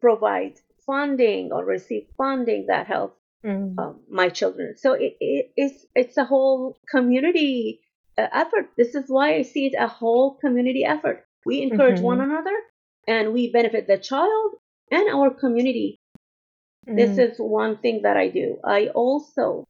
provide 0.00 0.54
funding 0.86 1.52
or 1.52 1.64
receive 1.64 2.06
funding 2.16 2.66
that 2.66 2.86
helps 2.86 3.18
Mhm. 3.44 3.78
um, 3.78 4.00
my 4.08 4.28
children. 4.30 4.76
So 4.76 4.92
it, 4.94 5.16
it, 5.20 5.52
it's 5.56 5.86
it's 5.94 6.16
a 6.16 6.24
whole 6.24 6.76
community 6.90 7.80
uh, 8.16 8.28
effort. 8.32 8.70
This 8.76 8.94
is 8.94 9.04
why 9.08 9.34
I 9.34 9.42
see 9.42 9.66
it 9.66 9.74
a 9.78 9.86
whole 9.88 10.34
community 10.36 10.84
effort. 10.84 11.26
We 11.44 11.62
encourage 11.62 12.00
one 12.00 12.18
Mhm. 12.18 12.24
another, 12.24 12.56
and 13.06 13.32
we 13.34 13.50
benefit 13.52 13.86
the 13.86 13.98
child 13.98 14.54
and 14.90 15.08
our 15.10 15.30
community. 15.30 15.98
This 16.86 17.16
Mhm. 17.16 17.18
is 17.18 17.38
one 17.38 17.78
thing 17.78 18.02
that 18.02 18.16
I 18.16 18.28
do. 18.28 18.58
I 18.64 18.88
also 18.88 19.64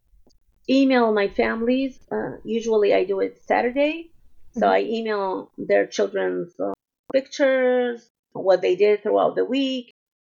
email 0.69 1.13
my 1.13 1.29
families. 1.29 1.99
Uh, 2.11 2.39
usually, 2.45 2.95
I 2.95 3.05
do 3.05 3.21
it 3.21 3.39
Saturday, 3.43 4.11
so 4.53 4.67
Mhm. 4.67 4.73
I 4.73 4.81
email 4.83 5.51
their 5.59 5.87
children's 5.87 6.59
uh, 6.61 6.75
pictures, 7.13 8.11
what 8.33 8.61
they 8.63 8.77
did 8.77 9.03
throughout 9.03 9.35
the 9.37 9.45
week, 9.45 9.93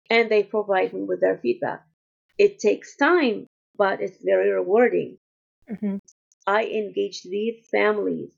and 0.10 0.30
they 0.30 0.44
provide 0.44 0.94
me 0.94 1.04
with 1.04 1.22
their 1.22 1.38
feedback. 1.38 1.86
It 2.38 2.60
takes 2.60 2.96
time, 2.98 3.48
but 3.78 4.02
it's 4.02 4.22
very 4.24 4.50
rewarding. 4.52 5.20
Mm-hmm. 5.70 5.98
I 6.48 6.66
engage 6.66 7.24
these 7.24 7.68
families, 7.70 8.32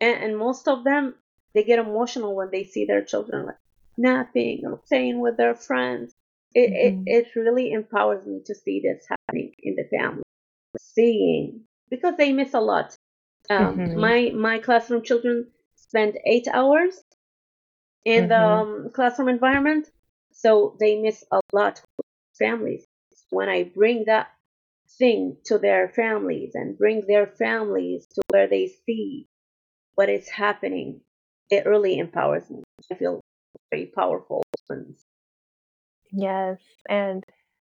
and, 0.00 0.22
and 0.24 0.38
most 0.38 0.68
of 0.68 0.84
them 0.84 1.14
they 1.54 1.64
get 1.64 1.78
emotional 1.78 2.34
when 2.34 2.50
they 2.50 2.64
see 2.64 2.84
their 2.86 3.04
children 3.04 3.46
like 3.46 3.56
napping 3.96 4.66
or 4.66 4.78
playing 4.78 5.20
with 5.20 5.36
their 5.36 5.54
friends. 5.54 6.14
It, 6.58 6.70
mm-hmm. 6.70 7.02
it, 7.06 7.26
it 7.26 7.38
really 7.38 7.72
empowers 7.72 8.24
me 8.24 8.40
to 8.46 8.54
see 8.54 8.80
this 8.80 9.04
happening 9.10 9.52
in 9.58 9.76
the 9.76 9.84
family, 9.94 10.22
seeing 10.80 11.64
because 11.90 12.14
they 12.16 12.32
miss 12.32 12.54
a 12.54 12.60
lot. 12.60 12.96
Um, 13.50 13.76
mm-hmm. 13.76 14.00
My 14.00 14.32
my 14.34 14.58
classroom 14.58 15.02
children 15.02 15.48
spend 15.74 16.16
eight 16.24 16.48
hours 16.50 16.98
in 18.06 18.22
mm-hmm. 18.22 18.28
the 18.30 18.42
um, 18.42 18.90
classroom 18.94 19.28
environment, 19.28 19.90
so 20.32 20.78
they 20.80 20.96
miss 20.96 21.22
a 21.30 21.40
lot 21.52 21.82
families. 22.38 22.86
When 23.28 23.50
I 23.50 23.64
bring 23.64 24.04
that 24.06 24.28
thing 24.98 25.36
to 25.44 25.58
their 25.58 25.90
families 25.90 26.52
and 26.54 26.78
bring 26.78 27.04
their 27.06 27.26
families 27.26 28.06
to 28.14 28.22
where 28.30 28.48
they 28.48 28.72
see 28.86 29.26
what 29.94 30.08
is 30.08 30.26
happening, 30.30 31.02
it 31.50 31.66
really 31.66 31.98
empowers 31.98 32.48
me. 32.48 32.62
I 32.90 32.94
feel 32.94 33.20
very 33.70 33.92
powerful. 33.94 34.42
Yes, 36.12 36.58
and 36.88 37.24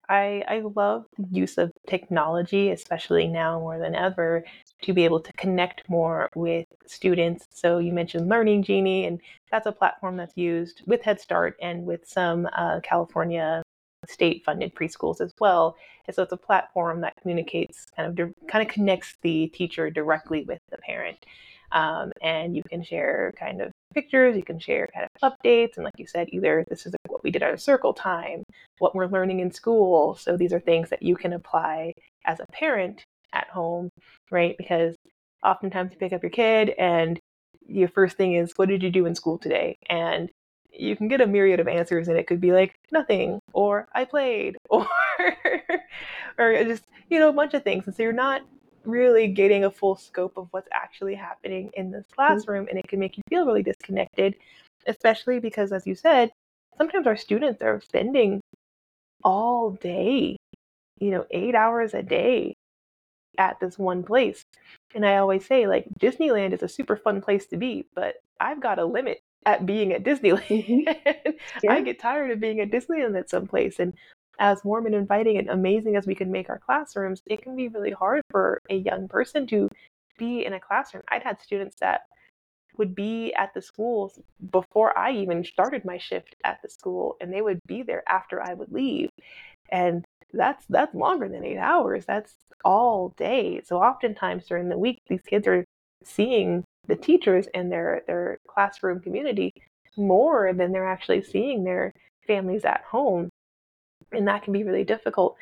I 0.10 0.44
I 0.48 0.62
love 0.76 1.06
the 1.18 1.28
use 1.32 1.58
of 1.58 1.72
technology, 1.88 2.72
especially 2.72 3.28
now 3.28 3.60
more 3.60 3.78
than 3.80 3.96
ever, 3.96 4.44
to 4.84 4.94
be 4.94 5.06
able 5.06 5.20
to 5.22 5.34
connect 5.34 5.88
more 5.90 6.30
with 6.36 6.68
students. 6.88 7.48
So 7.52 7.80
you 7.80 7.94
mentioned 7.94 8.30
Learning 8.30 8.64
Genie, 8.64 9.06
and 9.06 9.20
that's 9.52 9.68
a 9.68 9.72
platform 9.72 10.18
that's 10.18 10.38
used 10.38 10.82
with 10.88 11.02
Head 11.04 11.20
Start 11.22 11.58
and 11.62 11.86
with 11.86 12.08
some 12.08 12.48
uh, 12.58 12.80
California 12.82 13.62
state-funded 14.08 14.74
preschools 14.76 15.22
as 15.22 15.34
well. 15.40 15.76
And 16.08 16.16
so 16.16 16.24
it's 16.24 16.32
a 16.32 16.38
platform 16.38 17.02
that 17.02 17.18
communicates 17.22 17.86
kind 17.96 18.20
of 18.20 18.34
kind 18.48 18.68
of 18.68 18.74
connects 18.74 19.16
the 19.22 19.48
teacher 19.48 19.90
directly 19.92 20.44
with 20.44 20.62
the 20.72 20.78
parent. 20.78 21.18
Um, 21.72 22.12
and 22.22 22.56
you 22.56 22.64
can 22.70 22.84
share 22.84 23.34
kind 23.38 23.62
of 23.62 23.72
pictures, 23.94 24.36
you 24.36 24.44
can 24.44 24.60
share 24.60 24.88
kind 24.94 25.08
of 25.22 25.34
updates, 25.34 25.76
and 25.76 25.84
like 25.84 25.94
you 25.98 26.08
said, 26.08 26.30
either 26.32 26.66
this 26.70 26.86
is 26.86 26.96
what 27.08 27.24
we 27.24 27.32
did 27.32 27.44
at 27.44 27.54
a 27.54 27.58
circle 27.58 27.94
time, 27.94 28.44
what 28.80 28.96
we're 28.96 29.08
learning 29.08 29.40
in 29.40 29.52
school. 29.52 30.16
So 30.16 30.38
these 30.38 30.54
are 30.54 30.60
things 30.60 30.90
that 30.90 31.04
you 31.04 31.16
can 31.16 31.34
apply 31.34 31.94
as 32.26 32.40
a 32.40 32.46
parent 32.52 33.04
at 33.34 33.48
home, 33.50 33.90
right? 34.32 34.56
Because 34.58 34.96
oftentimes 35.44 35.92
you 35.92 35.98
pick 35.98 36.14
up 36.14 36.24
your 36.24 36.32
kid 36.32 36.74
and 36.78 37.20
your 37.68 37.90
first 37.90 38.18
thing 38.18 38.34
is, 38.34 38.54
What 38.56 38.70
did 38.70 38.84
you 38.84 38.90
do 38.90 39.06
in 39.06 39.16
school 39.16 39.38
today? 39.38 39.76
And 39.90 40.30
you 40.72 40.96
can 40.96 41.08
get 41.08 41.22
a 41.22 41.28
myriad 41.28 41.60
of 41.60 41.68
answers 41.68 42.08
and 42.08 42.18
it 42.18 42.28
could 42.28 42.40
be 42.40 42.52
like 42.52 42.76
nothing 42.92 43.40
or 43.54 43.88
i 43.94 44.06
played 44.06 44.56
or 44.70 44.88
or 46.38 46.64
just 46.64 46.84
you 47.10 47.20
know 47.20 47.30
a 47.30 47.34
bunch 47.34 47.54
of 47.54 47.64
things 47.64 47.86
and 47.86 47.96
so 47.96 48.04
you're 48.04 48.14
not 48.14 48.42
really 48.86 49.28
getting 49.28 49.64
a 49.66 49.72
full 49.72 49.96
scope 49.96 50.38
of 50.38 50.48
what's 50.52 50.70
actually 50.74 51.16
happening 51.16 51.70
in 51.74 51.92
this 51.92 52.04
mm-hmm. 52.04 52.16
classroom 52.16 52.68
and 52.70 52.78
it 52.78 52.88
can 52.88 53.00
make 53.00 53.18
you 53.18 53.24
feel 53.30 53.46
really 53.46 53.64
disconnected 53.64 54.36
especially 54.88 55.40
because 55.40 55.72
as 55.72 55.86
you 55.86 55.96
said 55.96 56.32
sometimes 56.78 57.08
our 57.08 57.18
students 57.18 57.62
are 57.62 57.82
spending 57.82 58.40
all 59.24 59.72
day 59.82 60.38
you 61.00 61.12
know 61.12 61.26
8 61.30 61.56
hours 61.56 61.94
a 61.94 62.04
day 62.04 62.54
at 63.38 63.60
this 63.60 63.78
one 63.78 64.04
place 64.04 64.42
and 64.96 65.06
i 65.06 65.18
always 65.18 65.46
say 65.46 65.68
like 65.68 65.86
disneyland 66.00 66.54
is 66.54 66.64
a 66.64 66.68
super 66.68 66.96
fun 66.96 67.22
place 67.22 67.46
to 67.48 67.58
be 67.58 67.86
but 67.96 68.16
i've 68.40 68.62
got 68.62 68.80
a 68.80 68.86
limit 68.86 69.20
at 69.46 69.66
being 69.66 69.94
at 69.94 70.04
disneyland 70.04 70.48
mm-hmm. 70.48 71.32
yeah. 71.64 71.72
i 71.72 71.82
get 71.82 72.00
tired 72.00 72.32
of 72.32 72.40
being 72.40 72.60
at 72.60 72.72
disneyland 72.72 73.18
at 73.18 73.30
some 73.30 73.48
place 73.48 73.80
and 73.80 73.94
as 74.40 74.64
warm 74.64 74.86
and 74.86 74.96
inviting 74.96 75.38
and 75.38 75.50
amazing 75.50 75.96
as 75.96 76.08
we 76.08 76.16
can 76.16 76.32
make 76.32 76.50
our 76.50 76.60
classrooms, 76.60 77.22
it 77.26 77.42
can 77.42 77.56
be 77.56 77.68
really 77.68 77.92
hard 77.92 78.22
for 78.32 78.62
a 78.70 78.76
young 78.76 79.08
person 79.08 79.46
to 79.48 79.70
be 80.18 80.46
in 80.46 80.54
a 80.54 80.60
classroom. 80.60 81.04
I'd 81.10 81.24
had 81.24 81.42
students 81.42 81.76
that 81.82 82.02
would 82.78 82.96
be 82.96 83.34
at 83.34 83.54
the 83.54 83.62
schools 83.62 84.20
before 84.52 84.98
I 84.98 85.12
even 85.12 85.44
started 85.44 85.84
my 85.84 85.98
shift 85.98 86.36
at 86.46 86.62
the 86.62 86.70
school, 86.70 87.18
and 87.20 87.32
they 87.32 87.42
would 87.42 87.60
be 87.68 87.84
there 87.84 88.04
after 88.08 88.42
I 88.42 88.54
would 88.54 88.72
leave. 88.72 89.10
And 89.70 90.06
that's 90.34 90.66
that's 90.70 90.96
longer 90.96 91.28
than 91.28 91.44
eight 91.44 91.58
hours. 91.58 92.06
That's 92.06 92.34
all 92.64 93.14
day. 93.18 93.62
So 93.66 93.78
oftentimes 93.78 94.46
during 94.46 94.70
the 94.70 94.78
week, 94.78 95.00
these 95.10 95.22
kids 95.22 95.48
are 95.48 95.66
seeing 96.04 96.64
the 96.88 96.96
teachers 96.96 97.48
and 97.54 97.72
their 97.72 98.04
their 98.08 98.38
classroom 98.48 99.02
community 99.02 99.54
more 99.98 100.54
than 100.54 100.72
they're 100.72 100.88
actually 100.88 101.24
seeing 101.24 101.64
their 101.64 101.94
families 102.26 102.64
at 102.64 102.84
home 102.84 103.30
and 104.12 104.28
that 104.28 104.44
can 104.44 104.54
be 104.54 104.64
really 104.64 104.84
difficult. 104.84 105.36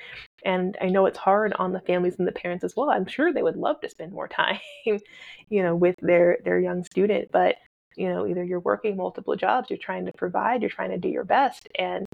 And 0.46 0.78
i 0.82 0.90
know 0.90 1.06
it's 1.06 1.18
hard 1.18 1.54
on 1.54 1.74
the 1.74 1.82
families 1.82 2.16
and 2.20 2.28
the 2.28 2.32
parents 2.32 2.64
as 2.64 2.76
well. 2.76 2.90
I'm 2.90 3.08
sure 3.08 3.34
they 3.34 3.44
would 3.44 3.58
love 3.58 3.82
to 3.82 3.90
spend 3.90 4.12
more 4.14 4.28
time 4.42 4.60
you 4.86 5.64
know 5.64 5.76
with 5.76 5.96
their 6.02 6.38
their 6.44 6.60
young 6.60 6.84
student 6.84 7.30
but 7.32 7.56
you 7.96 8.10
know 8.10 8.28
either 8.28 8.44
you're 8.44 8.60
working 8.60 8.98
multiple 8.98 9.36
jobs 9.36 9.70
you're 9.70 9.80
trying 9.80 10.06
to 10.06 10.12
provide 10.14 10.62
you're 10.62 10.70
trying 10.70 10.92
to 10.92 10.98
do 10.98 11.10
your 11.10 11.24
best 11.24 11.68
and 11.80 12.06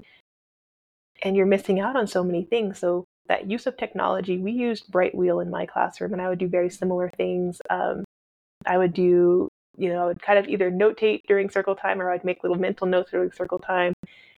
and 1.22 1.36
you're 1.36 1.46
missing 1.46 1.80
out 1.80 1.96
on 1.96 2.06
so 2.06 2.22
many 2.22 2.44
things. 2.44 2.78
So 2.78 3.04
that 3.28 3.50
use 3.50 3.66
of 3.66 3.76
technology 3.76 4.38
we 4.38 4.52
used 4.52 4.90
Brightwheel 4.90 5.42
in 5.42 5.50
my 5.50 5.64
classroom 5.64 6.12
and 6.12 6.20
i 6.20 6.28
would 6.28 6.38
do 6.38 6.48
very 6.48 6.70
similar 6.70 7.10
things. 7.16 7.60
Um, 7.70 8.04
i 8.66 8.76
would 8.78 8.92
do 8.92 9.48
you 9.76 9.88
know 9.88 10.02
i 10.02 10.06
would 10.06 10.22
kind 10.22 10.38
of 10.38 10.46
either 10.48 10.70
notate 10.70 11.20
during 11.26 11.50
circle 11.50 11.74
time 11.74 12.00
or 12.00 12.10
i'd 12.10 12.24
make 12.24 12.42
little 12.42 12.58
mental 12.58 12.86
notes 12.86 13.10
during 13.10 13.32
circle 13.32 13.58
time 13.58 13.92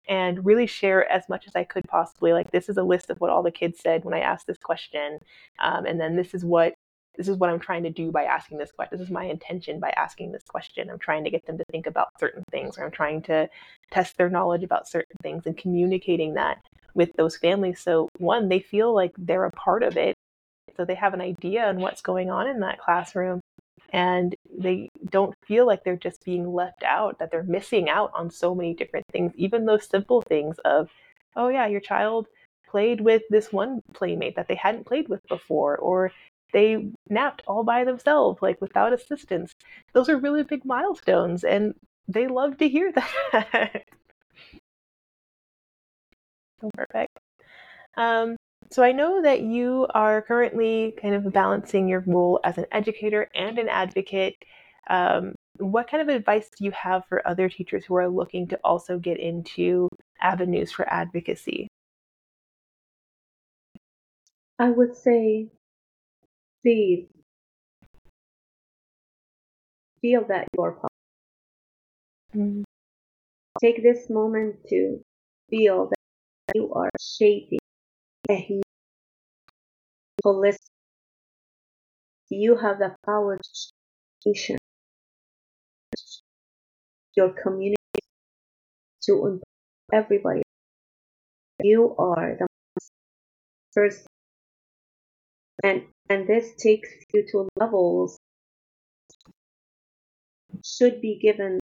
and 0.09 0.45
really 0.45 0.67
share 0.67 1.11
as 1.11 1.29
much 1.29 1.47
as 1.47 1.57
I 1.57 1.65
could 1.65 1.85
possibly. 1.89 2.33
Like 2.33 2.51
this 2.51 2.69
is 2.69 2.77
a 2.77 2.83
list 2.83 3.11
of 3.11 3.21
what 3.21 3.31
all 3.31 3.43
the 3.43 3.51
kids 3.51 3.81
said 3.81 4.05
when 4.05 4.15
I 4.15 4.21
asked 4.21 4.47
this 4.47 4.59
question, 4.59 5.19
um, 5.61 5.87
and 5.87 6.01
then 6.01 6.17
this 6.17 6.35
is 6.35 6.45
what 6.45 6.75
this 7.17 7.29
is 7.29 7.37
what 7.37 7.51
I'm 7.51 7.61
trying 7.61 7.85
to 7.85 7.91
do 7.91 8.11
by 8.11 8.25
asking 8.25 8.59
this 8.59 8.73
question. 8.73 8.99
This 8.99 9.07
is 9.07 9.13
my 9.13 9.25
intention 9.25 9.79
by 9.79 9.91
asking 9.97 10.33
this 10.33 10.43
question. 10.43 10.91
I'm 10.91 10.99
trying 10.99 11.25
to 11.25 11.31
get 11.31 11.47
them 11.47 11.59
to 11.59 11.65
think 11.71 11.87
about 11.87 12.09
certain 12.19 12.43
things, 12.51 12.77
or 12.77 12.85
I'm 12.85 12.91
trying 12.91 13.23
to 13.23 13.49
test 13.93 14.17
their 14.17 14.31
knowledge 14.31 14.65
about 14.65 14.89
certain 14.89 15.17
things 15.23 15.47
and 15.47 15.57
communicating 15.57 16.35
that 16.35 16.59
with 16.95 17.13
those 17.17 17.37
families. 17.37 17.81
So 17.81 18.09
one, 18.19 18.49
they 18.49 18.61
feel 18.61 18.95
like 18.95 19.13
they're 19.17 19.45
a 19.45 19.51
part 19.53 19.83
of 19.83 19.97
it. 19.97 20.15
So 20.77 20.85
they 20.85 20.97
have 20.97 21.15
an 21.15 21.21
idea 21.21 21.67
on 21.67 21.79
what's 21.79 22.03
going 22.03 22.31
on 22.31 22.49
in 22.49 22.61
that 22.61 22.81
classroom 22.81 23.41
and 23.93 24.35
they 24.59 24.89
don't 25.11 25.35
feel 25.47 25.67
like 25.67 25.85
they're 25.85 25.97
just 25.97 26.25
being 26.25 26.53
left 26.53 26.83
out, 26.83 27.19
that 27.19 27.31
they're 27.31 27.43
missing 27.45 27.89
out 27.89 28.11
on 28.15 28.31
so 28.31 28.55
many 28.55 28.75
different 28.75 29.07
things, 29.13 29.33
even 29.37 29.65
those 29.67 29.89
simple 29.89 30.23
things 30.23 30.59
of, 30.65 30.89
oh, 31.37 31.49
yeah, 31.49 31.67
your 31.67 31.81
child 31.81 32.27
played 32.69 33.01
with 33.01 33.23
this 33.31 33.53
one 33.53 33.81
playmate 33.93 34.37
that 34.37 34.49
they 34.49 34.55
hadn't 34.57 34.87
played 34.87 35.09
with 35.09 35.21
before, 35.29 35.77
or 35.79 36.13
they 36.53 36.89
napped 37.09 37.43
all 37.47 37.65
by 37.65 37.85
themselves, 37.85 38.41
like 38.43 38.61
without 38.61 38.93
assistance. 38.93 39.53
Those 39.93 40.09
are 40.09 40.17
really 40.19 40.43
big 40.43 40.65
milestones, 40.65 41.45
and 41.45 41.75
they 42.09 42.27
love 42.29 42.59
to 42.59 42.69
hear 42.69 42.93
that. 43.33 43.85
Perfect. 46.75 47.19
Um, 47.97 48.37
so 48.71 48.83
I 48.83 48.93
know 48.93 49.23
that 49.23 49.43
you 49.43 49.87
are 49.95 50.23
currently 50.23 50.95
kind 51.01 51.15
of 51.15 51.33
balancing 51.33 51.89
your 51.89 52.01
role 52.07 52.41
as 52.45 52.59
an 52.59 52.67
educator 52.73 53.29
and 53.35 53.59
an 53.59 53.69
advocate. 53.69 54.37
Um, 54.89 55.35
what 55.59 55.89
kind 55.89 56.03
of 56.03 56.15
advice 56.15 56.51
do 56.57 56.65
you 56.65 56.71
have 56.73 57.05
for 57.07 57.27
other 57.27 57.49
teachers 57.49 57.85
who 57.85 57.95
are 57.97 58.09
looking 58.09 58.49
to 58.49 58.59
also 58.65 58.99
get 58.99 59.19
into 59.19 59.89
avenues 60.21 60.73
for 60.73 60.89
advocacy? 60.93 61.69
I 64.59 64.71
would 64.71 64.97
say, 64.97 65.49
please 66.63 67.07
feel 70.01 70.25
that 70.29 70.47
you 70.57 70.63
are 70.63 70.73
powerful. 70.73 70.89
Mm-hmm. 72.37 72.63
Take 73.61 73.83
this 73.83 74.11
moment 74.11 74.57
to 74.69 75.01
feel 75.51 75.89
that 75.89 76.55
you 76.55 76.73
are 76.75 76.91
shaping 77.01 77.59
holistic. 80.25 80.59
You 82.31 82.57
have 82.57 82.79
the 82.79 82.97
power 83.05 83.39
to 84.23 84.35
change 84.35 84.59
your 87.17 87.31
community 87.31 87.77
to 89.03 89.13
empower 89.27 89.43
everybody. 89.93 90.43
You 91.63 91.95
are 91.99 92.37
the 92.39 92.47
first, 93.73 94.07
and 95.63 95.85
and 96.09 96.27
this 96.27 96.55
takes 96.57 96.89
you 97.13 97.25
to 97.33 97.49
levels 97.61 98.19
should 100.65 101.01
be 101.01 101.19
given 101.19 101.61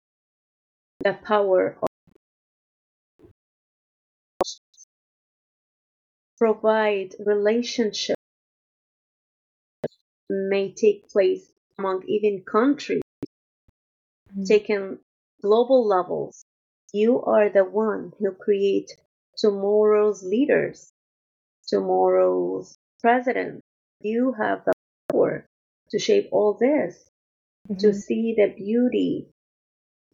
the 1.05 1.15
power 1.25 1.79
of 1.83 1.90
provide 6.41 7.15
relationship 7.27 8.17
may 10.31 10.73
take 10.73 11.11
place 11.11 11.53
among 11.79 12.03
even 12.09 12.43
countries, 12.51 13.03
mm-hmm. 14.33 14.45
taken 14.45 14.99
global 15.43 15.87
levels. 15.87 16.43
You 16.95 17.23
are 17.23 17.51
the 17.51 17.65
one 17.65 18.13
who 18.19 18.33
create 18.33 18.91
tomorrow's 19.37 20.23
leaders, 20.23 20.91
tomorrow's 21.69 22.75
president. 23.01 23.61
You 24.01 24.33
have 24.33 24.65
the 24.65 24.73
power 25.13 25.45
to 25.91 25.99
shape 25.99 26.31
all 26.33 26.55
this, 26.55 27.11
mm-hmm. 27.69 27.81
to 27.81 27.93
see 27.93 28.35
the 28.35 28.55
beauty 28.57 29.29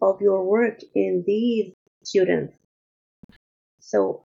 of 0.02 0.20
your 0.20 0.42
work 0.42 0.80
in 0.92 1.22
these 1.24 1.72
students. 2.02 2.56
So 3.78 4.24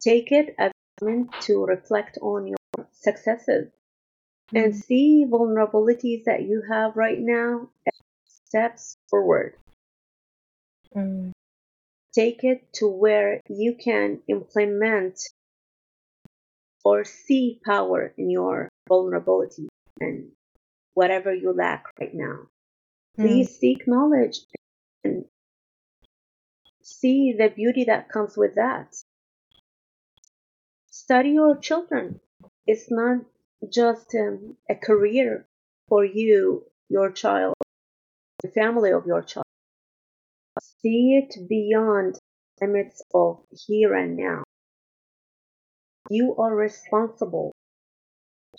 take 0.00 0.30
it 0.30 0.54
as 0.58 0.70
to 0.98 1.64
reflect 1.64 2.18
on 2.22 2.46
your 2.46 2.86
successes 2.92 3.68
mm-hmm. 3.68 4.56
and 4.56 4.76
see 4.76 5.26
vulnerabilities 5.28 6.24
that 6.24 6.42
you 6.42 6.62
have 6.68 6.96
right 6.96 7.18
now 7.18 7.68
steps 8.26 8.96
forward. 9.10 9.54
Mm. 10.96 11.32
Take 12.14 12.44
it 12.44 12.72
to 12.74 12.86
where 12.86 13.40
you 13.48 13.74
can 13.74 14.20
implement 14.28 15.18
or 16.84 17.04
see 17.04 17.60
power 17.64 18.12
in 18.16 18.30
your 18.30 18.68
vulnerability 18.88 19.68
and 20.00 20.30
whatever 20.92 21.34
you 21.34 21.52
lack 21.52 21.86
right 22.00 22.14
now. 22.14 22.46
Mm. 23.18 23.26
Please 23.26 23.58
seek 23.58 23.88
knowledge 23.88 24.38
and 25.02 25.24
see 26.82 27.34
the 27.36 27.48
beauty 27.48 27.84
that 27.84 28.08
comes 28.08 28.36
with 28.36 28.54
that. 28.54 28.94
Study 31.04 31.32
your 31.32 31.58
children. 31.58 32.18
It's 32.66 32.90
not 32.90 33.26
just 33.68 34.14
um, 34.14 34.56
a 34.70 34.74
career 34.74 35.46
for 35.86 36.02
you, 36.02 36.64
your 36.88 37.12
child, 37.12 37.52
the 38.42 38.48
family 38.48 38.90
of 38.90 39.04
your 39.04 39.20
child. 39.20 39.44
See 40.80 41.20
it 41.22 41.46
beyond 41.46 42.18
limits 42.58 43.02
of 43.12 43.44
here 43.50 43.92
and 43.92 44.16
now. 44.16 44.44
You 46.08 46.36
are 46.36 46.56
responsible, 46.56 47.52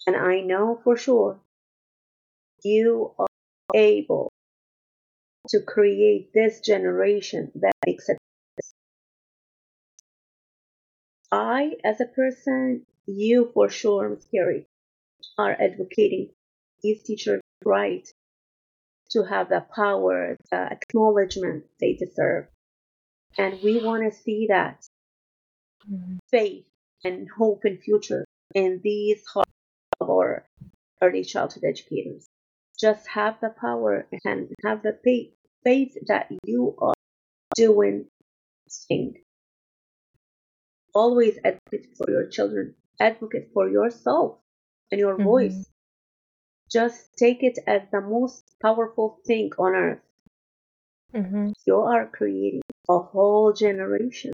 and 0.05 0.15
I 0.15 0.41
know 0.41 0.79
for 0.83 0.95
sure 0.95 1.39
you 2.63 3.15
are 3.17 3.27
able 3.73 4.29
to 5.47 5.61
create 5.61 6.31
this 6.31 6.59
generation 6.59 7.51
that 7.55 7.73
makes 7.87 8.07
it. 8.07 8.19
I, 11.31 11.73
as 11.83 11.99
a 12.01 12.05
person, 12.05 12.85
you 13.05 13.51
for 13.53 13.69
sure, 13.69 14.09
Ms. 14.09 14.25
Carey, 14.31 14.67
are 15.37 15.51
advocating 15.51 16.29
these 16.81 17.03
teachers' 17.03 17.41
right 17.63 18.07
to 19.11 19.23
have 19.23 19.49
the 19.49 19.65
power, 19.75 20.37
the 20.51 20.71
acknowledgement 20.71 21.65
they 21.79 21.93
deserve. 21.93 22.47
And 23.37 23.59
we 23.61 23.83
want 23.83 24.03
to 24.03 24.17
see 24.17 24.47
that 24.49 24.85
mm-hmm. 25.89 26.17
faith 26.31 26.65
and 27.03 27.27
hope 27.29 27.65
and 27.65 27.79
future 27.79 28.25
in 28.53 28.81
these 28.83 29.23
hearts 29.25 29.51
of 29.99 30.09
our 30.09 30.45
early 31.01 31.23
childhood 31.23 31.63
educators. 31.63 32.27
Just 32.79 33.07
have 33.07 33.39
the 33.41 33.49
power 33.49 34.05
and 34.25 34.49
have 34.63 34.83
the 34.83 34.97
faith, 35.03 35.33
faith 35.63 35.97
that 36.07 36.27
you 36.43 36.75
are 36.79 36.93
doing 37.55 38.05
thing. 38.87 39.15
Always 40.95 41.37
advocate 41.43 41.95
for 41.97 42.09
your 42.09 42.27
children, 42.27 42.75
advocate 42.99 43.49
for 43.53 43.69
yourself 43.69 44.39
and 44.89 44.99
your 44.99 45.15
mm-hmm. 45.15 45.25
voice. 45.25 45.69
Just 46.71 47.17
take 47.17 47.43
it 47.43 47.59
as 47.67 47.81
the 47.91 48.01
most 48.01 48.43
powerful 48.61 49.19
thing 49.27 49.51
on 49.59 49.75
earth. 49.75 49.99
Mm-hmm. 51.13 51.49
You 51.67 51.81
are 51.81 52.07
creating 52.07 52.61
a 52.89 52.99
whole 52.99 53.51
generation. 53.51 54.31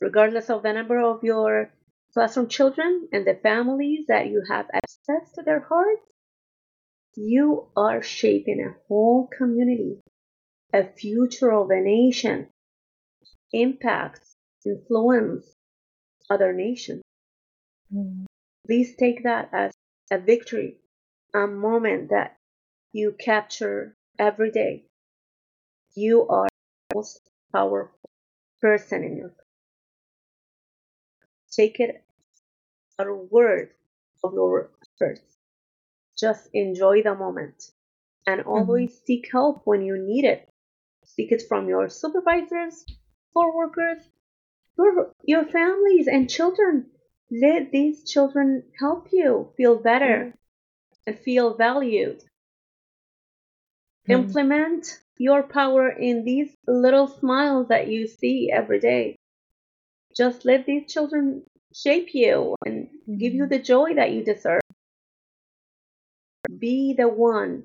Regardless 0.00 0.48
of 0.48 0.62
the 0.62 0.72
number 0.72 1.00
of 1.00 1.24
your 1.24 1.70
classroom 2.14 2.48
children 2.48 3.08
and 3.12 3.26
the 3.26 3.34
families 3.34 4.06
that 4.06 4.28
you 4.28 4.42
have 4.48 4.66
access 4.72 5.32
to 5.32 5.42
their 5.42 5.60
hearts, 5.60 6.02
you 7.16 7.66
are 7.76 8.02
shaping 8.02 8.60
a 8.60 8.76
whole 8.86 9.26
community, 9.26 9.98
a 10.72 10.84
future 10.84 11.52
of 11.52 11.70
a 11.70 11.80
nation, 11.80 12.48
impacts, 13.52 14.35
influence 14.66 15.46
other 16.28 16.52
nations. 16.52 17.02
Mm. 17.94 18.26
Please 18.66 18.96
take 18.96 19.22
that 19.22 19.48
as 19.52 19.72
a 20.10 20.18
victory 20.18 20.80
a 21.34 21.46
moment 21.46 22.10
that 22.10 22.36
you 22.92 23.12
capture 23.18 23.94
every 24.18 24.50
day. 24.50 24.84
You 25.94 26.26
are 26.28 26.48
the 26.88 26.96
most 26.96 27.20
powerful 27.52 28.10
person 28.60 29.04
in 29.04 29.16
your 29.16 29.26
life. 29.26 29.36
Take 31.52 31.80
it 31.80 32.02
as 32.98 33.06
a 33.06 33.12
word 33.12 33.70
of 34.24 34.32
your 34.32 34.70
efforts. 34.94 35.36
Just 36.18 36.48
enjoy 36.54 37.02
the 37.02 37.14
moment 37.14 37.70
and 38.26 38.40
mm-hmm. 38.40 38.50
always 38.50 38.90
mm-hmm. 38.90 39.04
seek 39.06 39.28
help 39.30 39.62
when 39.64 39.82
you 39.82 39.98
need 39.98 40.24
it. 40.24 40.48
Seek 41.04 41.32
it 41.32 41.42
from 41.48 41.68
your 41.68 41.88
supervisors, 41.88 42.84
co-workers, 43.34 44.02
your, 44.78 45.12
your 45.24 45.44
families 45.44 46.06
and 46.06 46.30
children. 46.30 46.86
Let 47.30 47.72
these 47.72 48.04
children 48.04 48.62
help 48.78 49.08
you 49.10 49.50
feel 49.56 49.76
better. 49.76 50.16
Mm-hmm 50.26 50.38
and 51.06 51.18
feel 51.18 51.54
valued. 51.54 52.22
Mm. 54.08 54.14
Implement 54.14 55.00
your 55.18 55.42
power 55.42 55.88
in 55.88 56.24
these 56.24 56.52
little 56.66 57.06
smiles 57.06 57.68
that 57.68 57.88
you 57.88 58.06
see 58.06 58.50
every 58.52 58.80
day. 58.80 59.16
Just 60.16 60.44
let 60.44 60.66
these 60.66 60.92
children 60.92 61.42
shape 61.74 62.14
you 62.14 62.56
and 62.64 62.88
mm. 63.08 63.18
give 63.18 63.34
you 63.34 63.44
hmm. 63.44 63.50
the 63.50 63.58
joy 63.58 63.94
that 63.94 64.12
you 64.12 64.24
deserve. 64.24 64.62
Be 66.58 66.94
the 66.96 67.08
one 67.08 67.64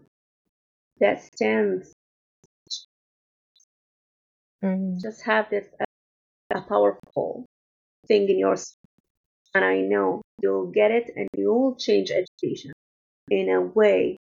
that 1.00 1.24
stands. 1.24 1.94
Mm. 4.64 5.02
Just 5.02 5.22
have 5.24 5.50
this 5.50 5.68
a, 6.56 6.62
powerful 6.62 7.46
thing 8.08 8.30
in 8.30 8.40
your 8.40 8.56
and 9.56 9.66
I 9.66 9.80
know 9.82 10.22
you'll 10.42 10.72
get 10.72 10.92
it 10.92 11.12
and 11.16 11.28
you'll 11.38 11.76
change 11.76 12.12
education 12.12 12.72
in 13.30 13.50
a 13.50 13.62
way 13.62 14.18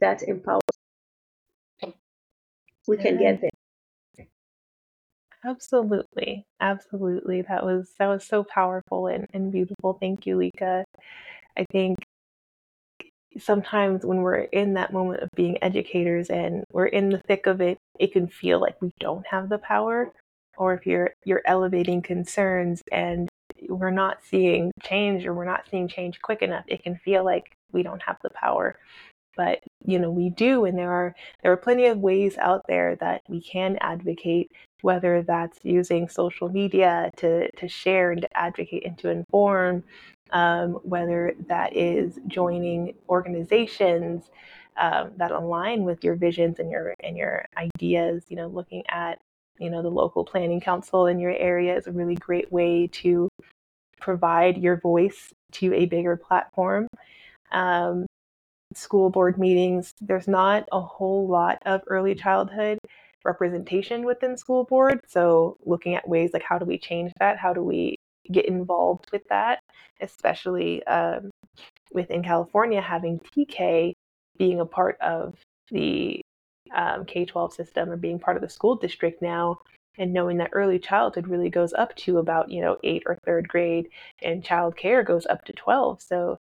that 0.00 0.22
empowers 0.22 0.62
we 2.86 2.96
can 2.96 3.18
get 3.18 3.40
there. 3.40 3.50
Absolutely. 5.44 6.44
Absolutely. 6.60 7.42
That 7.42 7.64
was 7.64 7.92
that 7.98 8.08
was 8.08 8.24
so 8.24 8.44
powerful 8.44 9.06
and, 9.08 9.26
and 9.32 9.52
beautiful. 9.52 9.96
Thank 10.00 10.26
you 10.26 10.36
Likaa. 10.36 10.84
I 11.56 11.64
think 11.72 11.98
sometimes 13.38 14.04
when 14.04 14.22
we're 14.22 14.40
in 14.40 14.74
that 14.74 14.92
moment 14.92 15.22
of 15.22 15.28
being 15.36 15.58
educators 15.62 16.30
and 16.30 16.64
we're 16.72 16.86
in 16.86 17.10
the 17.10 17.18
thick 17.28 17.46
of 17.46 17.60
it 17.60 17.78
it 17.98 18.12
can 18.12 18.26
feel 18.28 18.60
like 18.60 18.80
we 18.82 18.90
don't 19.00 19.26
have 19.26 19.48
the 19.48 19.58
power 19.58 20.12
or 20.60 20.74
if 20.74 20.86
you're 20.86 21.10
you're 21.24 21.42
elevating 21.46 22.02
concerns 22.02 22.82
and 22.92 23.28
we're 23.68 23.90
not 23.90 24.18
seeing 24.22 24.70
change 24.82 25.26
or 25.26 25.34
we're 25.34 25.44
not 25.44 25.64
seeing 25.70 25.88
change 25.88 26.20
quick 26.20 26.42
enough 26.42 26.64
it 26.68 26.84
can 26.84 26.96
feel 26.96 27.24
like 27.24 27.50
we 27.72 27.82
don't 27.82 28.02
have 28.02 28.18
the 28.22 28.30
power. 28.30 28.78
But 29.36 29.60
you 29.84 29.98
know 29.98 30.10
we 30.10 30.28
do 30.28 30.66
and 30.66 30.78
there 30.78 30.92
are 30.92 31.14
there 31.42 31.50
are 31.50 31.56
plenty 31.56 31.86
of 31.86 31.98
ways 31.98 32.36
out 32.38 32.62
there 32.68 32.96
that 32.96 33.22
we 33.28 33.40
can 33.40 33.78
advocate 33.80 34.52
whether 34.82 35.22
that's 35.22 35.58
using 35.62 36.08
social 36.08 36.48
media 36.50 37.10
to 37.16 37.50
to 37.52 37.68
share 37.68 38.10
and 38.12 38.20
to 38.22 38.36
advocate 38.36 38.84
and 38.84 38.98
to 38.98 39.08
inform 39.08 39.82
um, 40.32 40.74
whether 40.82 41.34
that 41.48 41.74
is 41.74 42.18
joining 42.26 42.94
organizations 43.08 44.30
um, 44.76 45.12
that 45.16 45.30
align 45.30 45.84
with 45.84 46.04
your 46.04 46.16
visions 46.16 46.58
and 46.58 46.70
your 46.70 46.94
and 47.00 47.16
your 47.16 47.46
ideas 47.56 48.24
you 48.28 48.36
know 48.36 48.48
looking 48.48 48.82
at 48.90 49.18
you 49.60 49.70
know 49.70 49.82
the 49.82 49.88
local 49.88 50.24
planning 50.24 50.60
council 50.60 51.06
in 51.06 51.20
your 51.20 51.32
area 51.36 51.76
is 51.76 51.86
a 51.86 51.92
really 51.92 52.16
great 52.16 52.50
way 52.50 52.88
to 52.88 53.28
provide 54.00 54.58
your 54.58 54.76
voice 54.80 55.32
to 55.52 55.72
a 55.74 55.86
bigger 55.86 56.16
platform 56.16 56.88
um, 57.52 58.06
school 58.74 59.10
board 59.10 59.38
meetings, 59.38 59.92
there's 60.00 60.28
not 60.28 60.68
a 60.72 60.80
whole 60.80 61.26
lot 61.28 61.58
of 61.66 61.82
early 61.88 62.14
childhood 62.14 62.78
representation 63.24 64.04
within 64.04 64.36
school 64.36 64.64
board. 64.64 65.00
So, 65.08 65.56
looking 65.64 65.94
at 65.94 66.08
ways 66.08 66.30
like 66.32 66.42
how 66.42 66.58
do 66.58 66.64
we 66.64 66.78
change 66.78 67.12
that? 67.18 67.38
How 67.38 67.52
do 67.52 67.62
we 67.62 67.96
get 68.30 68.46
involved 68.46 69.08
with 69.12 69.22
that? 69.28 69.60
Especially 70.00 70.84
um, 70.86 71.30
within 71.92 72.22
California, 72.22 72.80
having 72.80 73.20
TK 73.36 73.92
being 74.38 74.60
a 74.60 74.66
part 74.66 74.96
of 75.00 75.34
the 75.70 76.20
um, 76.74 77.04
K 77.04 77.24
12 77.24 77.52
system 77.52 77.90
or 77.90 77.96
being 77.96 78.18
part 78.18 78.36
of 78.36 78.42
the 78.42 78.48
school 78.48 78.76
district 78.76 79.22
now. 79.22 79.60
And 79.98 80.12
knowing 80.12 80.38
that 80.38 80.50
early 80.52 80.78
childhood 80.78 81.26
really 81.26 81.50
goes 81.50 81.72
up 81.74 81.94
to 81.96 82.18
about, 82.18 82.50
you 82.50 82.62
know, 82.62 82.78
eight 82.84 83.02
or 83.06 83.18
third 83.26 83.48
grade, 83.48 83.88
and 84.22 84.44
child 84.44 84.76
care 84.76 85.02
goes 85.02 85.26
up 85.26 85.44
to 85.46 85.52
12. 85.52 86.00
So 86.00 86.38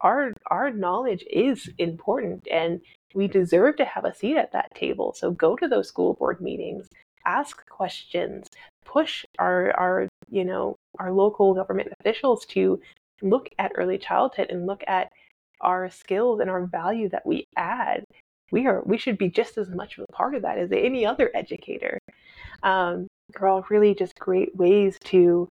our 0.00 0.32
our 0.48 0.70
knowledge 0.70 1.24
is 1.30 1.70
important 1.78 2.46
and 2.50 2.80
we 3.14 3.26
deserve 3.26 3.76
to 3.76 3.84
have 3.84 4.04
a 4.04 4.14
seat 4.14 4.36
at 4.36 4.52
that 4.52 4.72
table 4.74 5.12
so 5.12 5.32
go 5.32 5.56
to 5.56 5.66
those 5.66 5.88
school 5.88 6.14
board 6.14 6.40
meetings 6.40 6.88
ask 7.28 7.68
questions, 7.68 8.48
push 8.84 9.24
our, 9.38 9.70
our, 9.78 10.08
you 10.30 10.44
know, 10.44 10.76
our 10.98 11.12
local 11.12 11.54
government 11.54 11.92
officials 12.00 12.46
to 12.46 12.80
look 13.22 13.50
at 13.58 13.72
early 13.76 13.98
childhood 13.98 14.48
and 14.50 14.66
look 14.66 14.82
at 14.86 15.12
our 15.60 15.90
skills 15.90 16.40
and 16.40 16.48
our 16.48 16.66
value 16.66 17.08
that 17.10 17.26
we 17.26 17.44
add. 17.56 18.04
We 18.50 18.66
are 18.66 18.82
we 18.84 18.98
should 18.98 19.18
be 19.18 19.28
just 19.28 19.58
as 19.58 19.68
much 19.68 19.98
of 19.98 20.04
a 20.08 20.12
part 20.12 20.34
of 20.34 20.42
that 20.42 20.58
as 20.58 20.70
any 20.72 21.04
other 21.04 21.30
educator. 21.34 21.98
Um, 22.62 23.06
they're 23.30 23.48
all 23.48 23.66
really 23.68 23.94
just 23.94 24.18
great 24.18 24.56
ways 24.56 24.98
to 25.04 25.48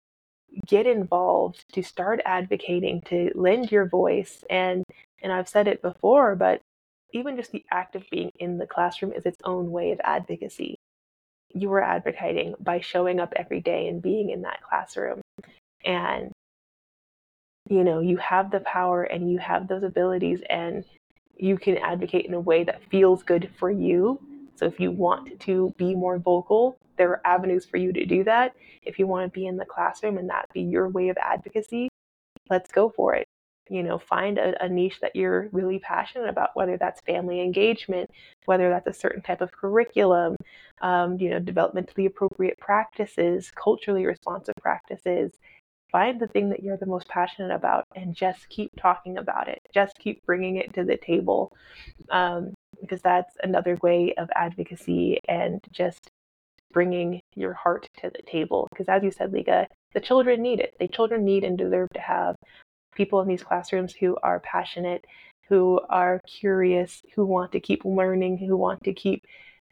get 0.68 0.88
involved, 0.88 1.66
to 1.74 1.84
start 1.84 2.22
advocating, 2.26 3.02
to 3.02 3.32
lend 3.36 3.72
your 3.72 3.88
voice. 3.88 4.44
And 4.50 4.84
and 5.22 5.32
I've 5.32 5.50
said 5.50 5.68
it 5.68 5.82
before, 5.82 6.36
but 6.36 6.62
even 7.14 7.36
just 7.36 7.52
the 7.52 7.66
act 7.72 7.96
of 7.96 8.04
being 8.12 8.32
in 8.40 8.58
the 8.58 8.68
classroom 8.68 9.14
is 9.14 9.26
its 9.26 9.40
own 9.44 9.72
way 9.72 9.92
of 9.92 10.00
advocacy. 10.04 10.76
You 11.54 11.72
are 11.74 11.82
advocating 11.82 12.56
by 12.60 12.82
showing 12.82 13.20
up 13.20 13.34
every 13.36 13.62
day 13.62 13.88
and 13.88 14.02
being 14.02 14.30
in 14.30 14.42
that 14.42 14.62
classroom. 14.62 15.22
And 15.84 16.32
you 17.70 17.84
know, 17.84 18.00
you 18.00 18.18
have 18.18 18.52
the 18.52 18.60
power 18.60 19.04
and 19.04 19.32
you 19.32 19.40
have 19.40 19.68
those 19.68 19.84
abilities 19.84 20.42
and 20.50 20.86
you 21.38 21.58
can 21.58 21.78
advocate 21.78 22.26
in 22.26 22.34
a 22.34 22.40
way 22.40 22.64
that 22.64 22.82
feels 22.90 23.24
good 23.24 23.50
for 23.58 23.70
you. 23.70 24.20
So 24.56 24.66
if 24.66 24.80
you 24.80 24.92
want 24.92 25.40
to 25.42 25.74
be 25.78 25.96
more 25.96 26.18
vocal, 26.18 26.78
there 26.98 27.10
are 27.10 27.22
avenues 27.26 27.66
for 27.66 27.78
you 27.78 27.92
to 27.94 28.06
do 28.06 28.24
that. 28.24 28.54
If 28.84 29.00
you 29.00 29.08
want 29.08 29.32
to 29.32 29.40
be 29.40 29.48
in 29.48 29.58
the 29.58 29.66
classroom 29.66 30.18
and 30.18 30.30
that 30.30 30.48
be 30.54 30.62
your 30.62 30.88
way 30.88 31.10
of 31.10 31.18
advocacy, 31.18 31.90
let's 32.50 32.72
go 32.72 32.90
for 32.90 33.16
it. 33.16 33.26
You 33.70 33.82
know, 33.82 33.98
find 33.98 34.38
a, 34.38 34.64
a, 34.64 34.70
niche 34.70 35.00
that 35.02 35.16
you're 35.16 35.50
really 35.52 35.80
passionate 35.80 36.30
about, 36.30 36.52
whether 36.54 36.78
that's 36.78 37.02
family 37.02 37.42
engagement, 37.42 38.12
whether 38.46 38.70
that's 38.70 38.86
a 38.86 38.94
certain 38.94 39.24
type 39.24 39.42
of 39.42 39.52
curriculum, 39.52 40.36
um, 40.82 41.18
you 41.20 41.32
know, 41.32 41.40
developmentally 41.40 42.06
appropriate 42.06 42.60
practices, 42.60 43.52
culturally 43.56 44.06
responsive 44.06 44.54
practices. 44.62 45.32
Find 45.96 46.20
the 46.20 46.28
thing 46.28 46.50
that 46.50 46.62
you're 46.62 46.76
the 46.76 46.86
most 46.86 47.08
passionate 47.08 47.56
about 47.56 47.86
and 47.96 48.14
just 48.14 48.50
keep 48.50 48.70
talking 48.78 49.18
about 49.18 49.48
it. 49.48 49.62
Just 49.74 49.98
keep 49.98 50.26
bringing 50.26 50.58
it 50.58 50.74
to 50.74 50.84
the 50.84 50.98
table 50.98 51.54
um, 52.12 52.54
because 52.82 53.02
that's 53.02 53.34
another 53.44 53.78
way 53.82 54.14
of 54.18 54.28
advocacy 54.36 55.22
and 55.30 55.62
just 55.72 56.10
bringing 56.74 57.22
your 57.34 57.54
heart 57.54 57.88
to 58.02 58.10
the 58.10 58.22
table. 58.30 58.68
Because 58.72 58.90
as 58.90 59.04
you 59.04 59.10
said, 59.10 59.32
Likaa, 59.32 59.68
the 59.94 60.02
children 60.02 60.42
need 60.42 60.60
it. 60.60 60.74
The 60.82 60.90
children 60.90 61.24
need 61.24 61.46
and 61.46 61.58
deserve 61.58 61.88
to 61.94 62.02
have 62.02 62.36
people 62.94 63.22
in 63.22 63.30
these 63.30 63.44
classrooms 63.44 63.94
who 63.94 64.18
are 64.22 64.42
passionate, 64.42 65.06
who 65.48 65.80
are 65.90 66.20
curious, 66.28 67.04
who 67.16 67.26
want 67.26 67.54
to 67.54 67.62
keep 67.62 67.86
learning, 67.86 68.38
who 68.38 68.58
want 68.58 68.84
to 68.84 68.94
keep 68.94 69.24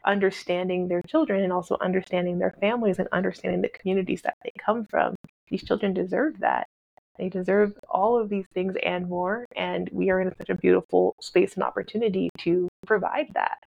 understanding 0.06 0.88
their 0.88 1.02
children 1.02 1.44
and 1.44 1.52
also 1.52 1.76
understanding 1.82 2.40
their 2.40 2.56
families 2.62 2.98
and 2.98 3.10
understanding 3.12 3.62
the 3.62 3.68
communities 3.68 4.22
that 4.22 4.38
they 4.42 4.54
come 4.58 4.86
from. 4.86 5.16
These 5.50 5.64
children 5.64 5.94
deserve 5.94 6.40
that. 6.40 6.68
They 7.18 7.30
deserve 7.30 7.74
all 7.90 8.20
of 8.20 8.30
these 8.30 8.48
things 8.54 8.76
and 8.84 9.08
more. 9.08 9.46
And 9.56 9.90
we 9.92 10.10
are 10.10 10.20
in 10.20 10.34
such 10.38 10.50
a 10.50 10.56
beautiful 10.56 11.16
space 11.22 11.56
and 11.56 11.64
opportunity 11.64 12.30
to 12.40 12.68
provide 12.86 13.28
that. 13.34 13.60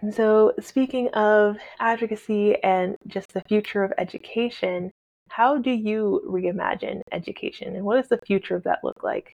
And 0.00 0.12
so, 0.12 0.52
speaking 0.58 1.08
of 1.10 1.58
advocacy 1.78 2.60
and 2.62 2.96
just 3.06 3.32
the 3.32 3.42
future 3.42 3.84
of 3.84 3.92
education, 3.98 4.90
how 5.28 5.58
do 5.58 5.70
you 5.70 6.20
reimagine 6.28 7.02
education 7.12 7.76
and 7.76 7.84
what 7.84 7.96
does 7.96 8.08
the 8.08 8.20
future 8.26 8.56
of 8.56 8.64
that 8.64 8.80
look 8.82 9.04
like? 9.04 9.36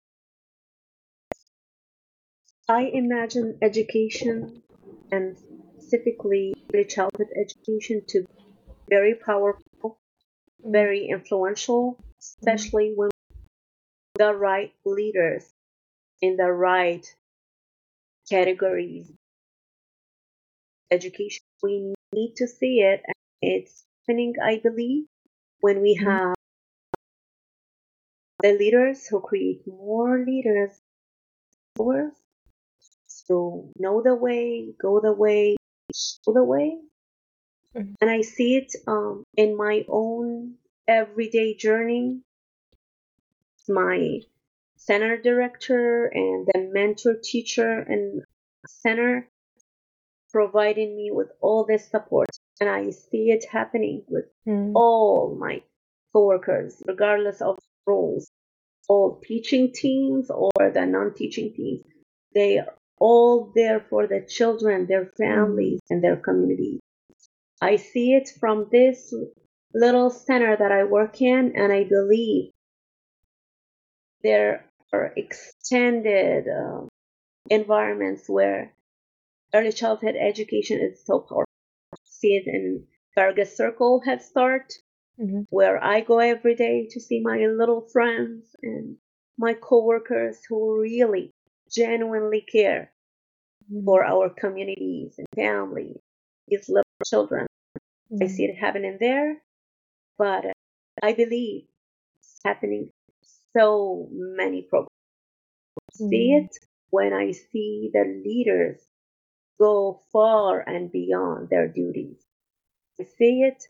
I 2.69 2.83
imagine 2.93 3.57
education 3.61 4.63
and 5.11 5.37
specifically 5.77 6.55
early 6.73 6.85
childhood 6.85 7.27
education 7.39 8.01
to 8.07 8.25
very 8.89 9.15
powerful, 9.15 9.97
very 10.59 11.07
influential, 11.07 11.97
especially 12.19 12.93
when 12.95 13.09
the 14.15 14.33
right 14.33 14.73
leaders 14.85 15.45
in 16.21 16.37
the 16.37 16.51
right 16.51 17.05
categories 18.29 19.11
education. 20.91 21.41
We 21.61 21.93
need 22.13 22.35
to 22.37 22.47
see 22.47 22.81
it. 22.81 23.01
And 23.05 23.15
it's 23.41 23.83
happening, 24.07 24.35
I 24.43 24.59
believe, 24.63 25.05
when 25.59 25.81
we 25.81 25.97
mm-hmm. 25.97 26.09
have 26.09 26.35
the 28.41 28.53
leaders 28.53 29.07
who 29.07 29.21
create 29.21 29.61
more 29.65 30.23
leaders 30.25 30.71
so 33.07 33.71
know 33.79 34.01
the 34.03 34.13
way, 34.13 34.73
go 34.79 34.99
the 34.99 35.13
way, 35.13 35.55
show 35.93 36.33
the 36.33 36.43
way. 36.43 36.77
Mm-hmm. 37.75 37.93
And 38.01 38.09
I 38.09 38.21
see 38.21 38.55
it 38.55 38.73
um, 38.87 39.23
in 39.35 39.57
my 39.57 39.85
own 39.87 40.55
everyday 40.87 41.55
journey. 41.55 42.21
My 43.67 44.19
center 44.75 45.17
director 45.17 46.07
and 46.07 46.45
the 46.47 46.69
mentor 46.71 47.15
teacher 47.23 47.79
and 47.79 48.21
center 48.67 49.29
providing 50.29 50.97
me 50.97 51.11
with 51.11 51.29
all 51.39 51.65
this 51.65 51.89
support. 51.89 52.27
And 52.59 52.69
I 52.69 52.89
see 52.89 53.31
it 53.31 53.45
happening 53.49 54.03
with 54.07 54.25
mm. 54.47 54.73
all 54.75 55.37
my 55.39 55.61
coworkers, 56.11 56.81
regardless 56.85 57.41
of 57.41 57.57
roles, 57.87 58.29
all 58.89 59.21
teaching 59.23 59.71
teams 59.73 60.29
or 60.29 60.51
the 60.57 60.85
non 60.85 61.13
teaching 61.13 61.53
teams. 61.55 61.83
They 62.33 62.59
are 62.59 62.75
all 62.99 63.51
there 63.55 63.85
for 63.89 64.07
the 64.07 64.25
children, 64.27 64.87
their 64.87 65.11
families, 65.17 65.79
and 65.89 66.03
their 66.03 66.17
communities. 66.17 66.79
I 67.63 67.77
see 67.77 68.11
it 68.13 68.27
from 68.41 68.67
this 68.69 69.13
little 69.73 70.09
center 70.09 70.53
that 70.57 70.73
I 70.73 70.83
work 70.83 71.21
in, 71.21 71.53
and 71.55 71.71
I 71.71 71.85
believe 71.85 72.51
there 74.21 74.65
are 74.91 75.13
extended 75.15 76.43
uh, 76.49 76.81
environments 77.49 78.27
where 78.27 78.73
early 79.53 79.71
childhood 79.71 80.15
education 80.19 80.81
is 80.81 81.05
so 81.05 81.19
powerful. 81.19 81.45
I 81.93 81.97
See 82.03 82.35
it 82.35 82.47
in 82.47 82.85
Farragut 83.15 83.47
Circle 83.47 84.01
Head 84.05 84.21
Start, 84.21 84.73
mm-hmm. 85.17 85.43
where 85.49 85.81
I 85.81 86.01
go 86.01 86.19
every 86.19 86.55
day 86.55 86.89
to 86.91 86.99
see 86.99 87.21
my 87.21 87.47
little 87.47 87.87
friends 87.93 88.43
and 88.61 88.97
my 89.37 89.53
coworkers 89.53 90.39
who 90.49 90.81
really 90.81 91.31
genuinely 91.71 92.41
care 92.41 92.91
mm-hmm. 93.71 93.85
for 93.85 94.03
our 94.03 94.29
communities 94.29 95.15
and 95.17 95.27
families, 95.33 96.01
these 96.49 96.67
little 96.67 96.83
children. 97.05 97.47
Mm-hmm. 98.13 98.23
I 98.23 98.27
see 98.27 98.45
it 98.45 98.57
happening 98.57 98.97
there, 98.99 99.41
but 100.17 100.45
I 101.01 101.13
believe 101.13 101.63
it's 102.19 102.39
happening 102.45 102.91
so 103.57 104.07
many 104.11 104.61
programs. 104.63 104.89
See 105.93 106.31
mm-hmm. 106.31 106.45
it 106.45 106.57
when 106.91 107.13
I 107.13 107.31
see 107.31 107.89
the 107.91 108.21
leaders 108.23 108.79
go 109.59 110.01
far 110.11 110.59
and 110.59 110.91
beyond 110.91 111.49
their 111.49 111.67
duties. 111.67 112.17
I 112.99 113.05
see 113.05 113.41
it 113.43 113.63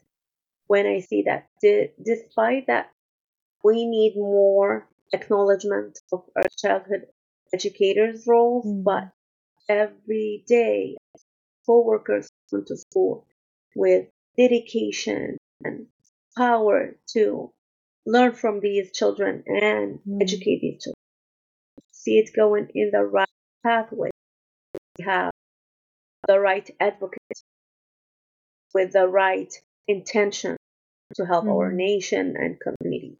when 0.67 0.85
I 0.85 0.99
see 0.99 1.23
that 1.23 1.47
d- 1.61 1.91
despite 2.03 2.67
that 2.67 2.91
we 3.63 3.85
need 3.85 4.15
more 4.15 4.87
acknowledgement 5.13 5.99
of 6.11 6.23
our 6.35 6.43
childhood 6.57 7.07
educators' 7.53 8.27
roles, 8.27 8.65
mm. 8.65 8.83
but 8.83 9.09
every 9.69 10.43
day 10.47 10.97
co-workers 11.65 12.29
come 12.49 12.65
to 12.65 12.75
school 12.75 13.25
with 13.75 14.07
dedication 14.37 15.37
and 15.63 15.87
power 16.37 16.95
to 17.13 17.51
learn 18.05 18.33
from 18.33 18.59
these 18.59 18.91
children 18.91 19.43
and 19.45 19.99
mm. 20.07 20.21
educate 20.21 20.59
these 20.61 20.83
children. 20.83 20.95
See 21.91 22.17
it 22.17 22.31
going 22.35 22.69
in 22.73 22.91
the 22.91 23.03
right 23.03 23.27
pathway. 23.63 24.09
We 24.97 25.05
have 25.05 25.31
the 26.27 26.39
right 26.39 26.69
advocate 26.79 27.43
with 28.73 28.93
the 28.93 29.07
right 29.07 29.53
intention 29.87 30.57
to 31.15 31.25
help 31.25 31.45
mm-hmm. 31.45 31.53
our 31.53 31.71
nation 31.71 32.35
and 32.37 32.59
community. 32.59 33.17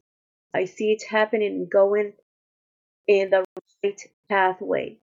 I 0.53 0.66
see 0.66 0.91
it 0.91 1.03
happening 1.09 1.68
going 1.72 2.14
in 3.07 3.30
the 3.30 3.43
right 3.84 4.01
pathway. 4.30 4.97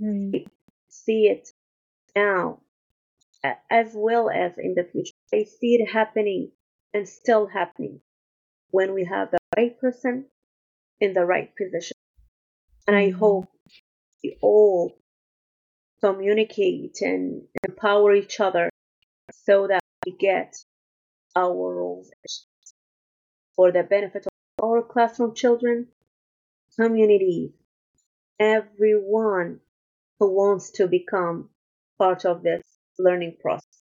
Mm-hmm. 0.00 0.46
See 0.88 1.26
it 1.26 1.50
now 2.16 2.60
as 3.70 3.92
well 3.94 4.30
as 4.30 4.58
in 4.58 4.74
the 4.74 4.84
future. 4.84 5.12
I 5.32 5.44
see 5.44 5.74
it 5.74 5.86
happening 5.86 6.52
and 6.94 7.08
still 7.08 7.46
happening 7.46 8.00
when 8.70 8.94
we 8.94 9.04
have 9.04 9.30
the 9.30 9.38
right 9.56 9.78
person 9.78 10.26
in 11.00 11.14
the 11.14 11.24
right 11.24 11.50
position. 11.56 11.96
And 12.86 12.96
I 12.96 13.08
mm-hmm. 13.08 13.18
hope 13.18 13.48
we 14.22 14.38
all 14.40 14.98
communicate 16.00 16.98
and 17.02 17.42
empower 17.66 18.14
each 18.14 18.40
other 18.40 18.70
so 19.32 19.66
that 19.66 19.82
we 20.06 20.12
get 20.12 20.56
our 21.36 21.74
roles 21.74 22.10
for 23.54 23.72
the 23.72 23.82
benefit 23.82 24.26
of 24.26 24.64
our 24.64 24.82
classroom 24.82 25.34
children, 25.34 25.88
community, 26.76 27.52
everyone 28.38 29.60
who 30.18 30.32
wants 30.32 30.70
to 30.70 30.86
become 30.86 31.50
part 31.98 32.24
of 32.24 32.42
this 32.42 32.62
learning 32.98 33.36
process. 33.40 33.77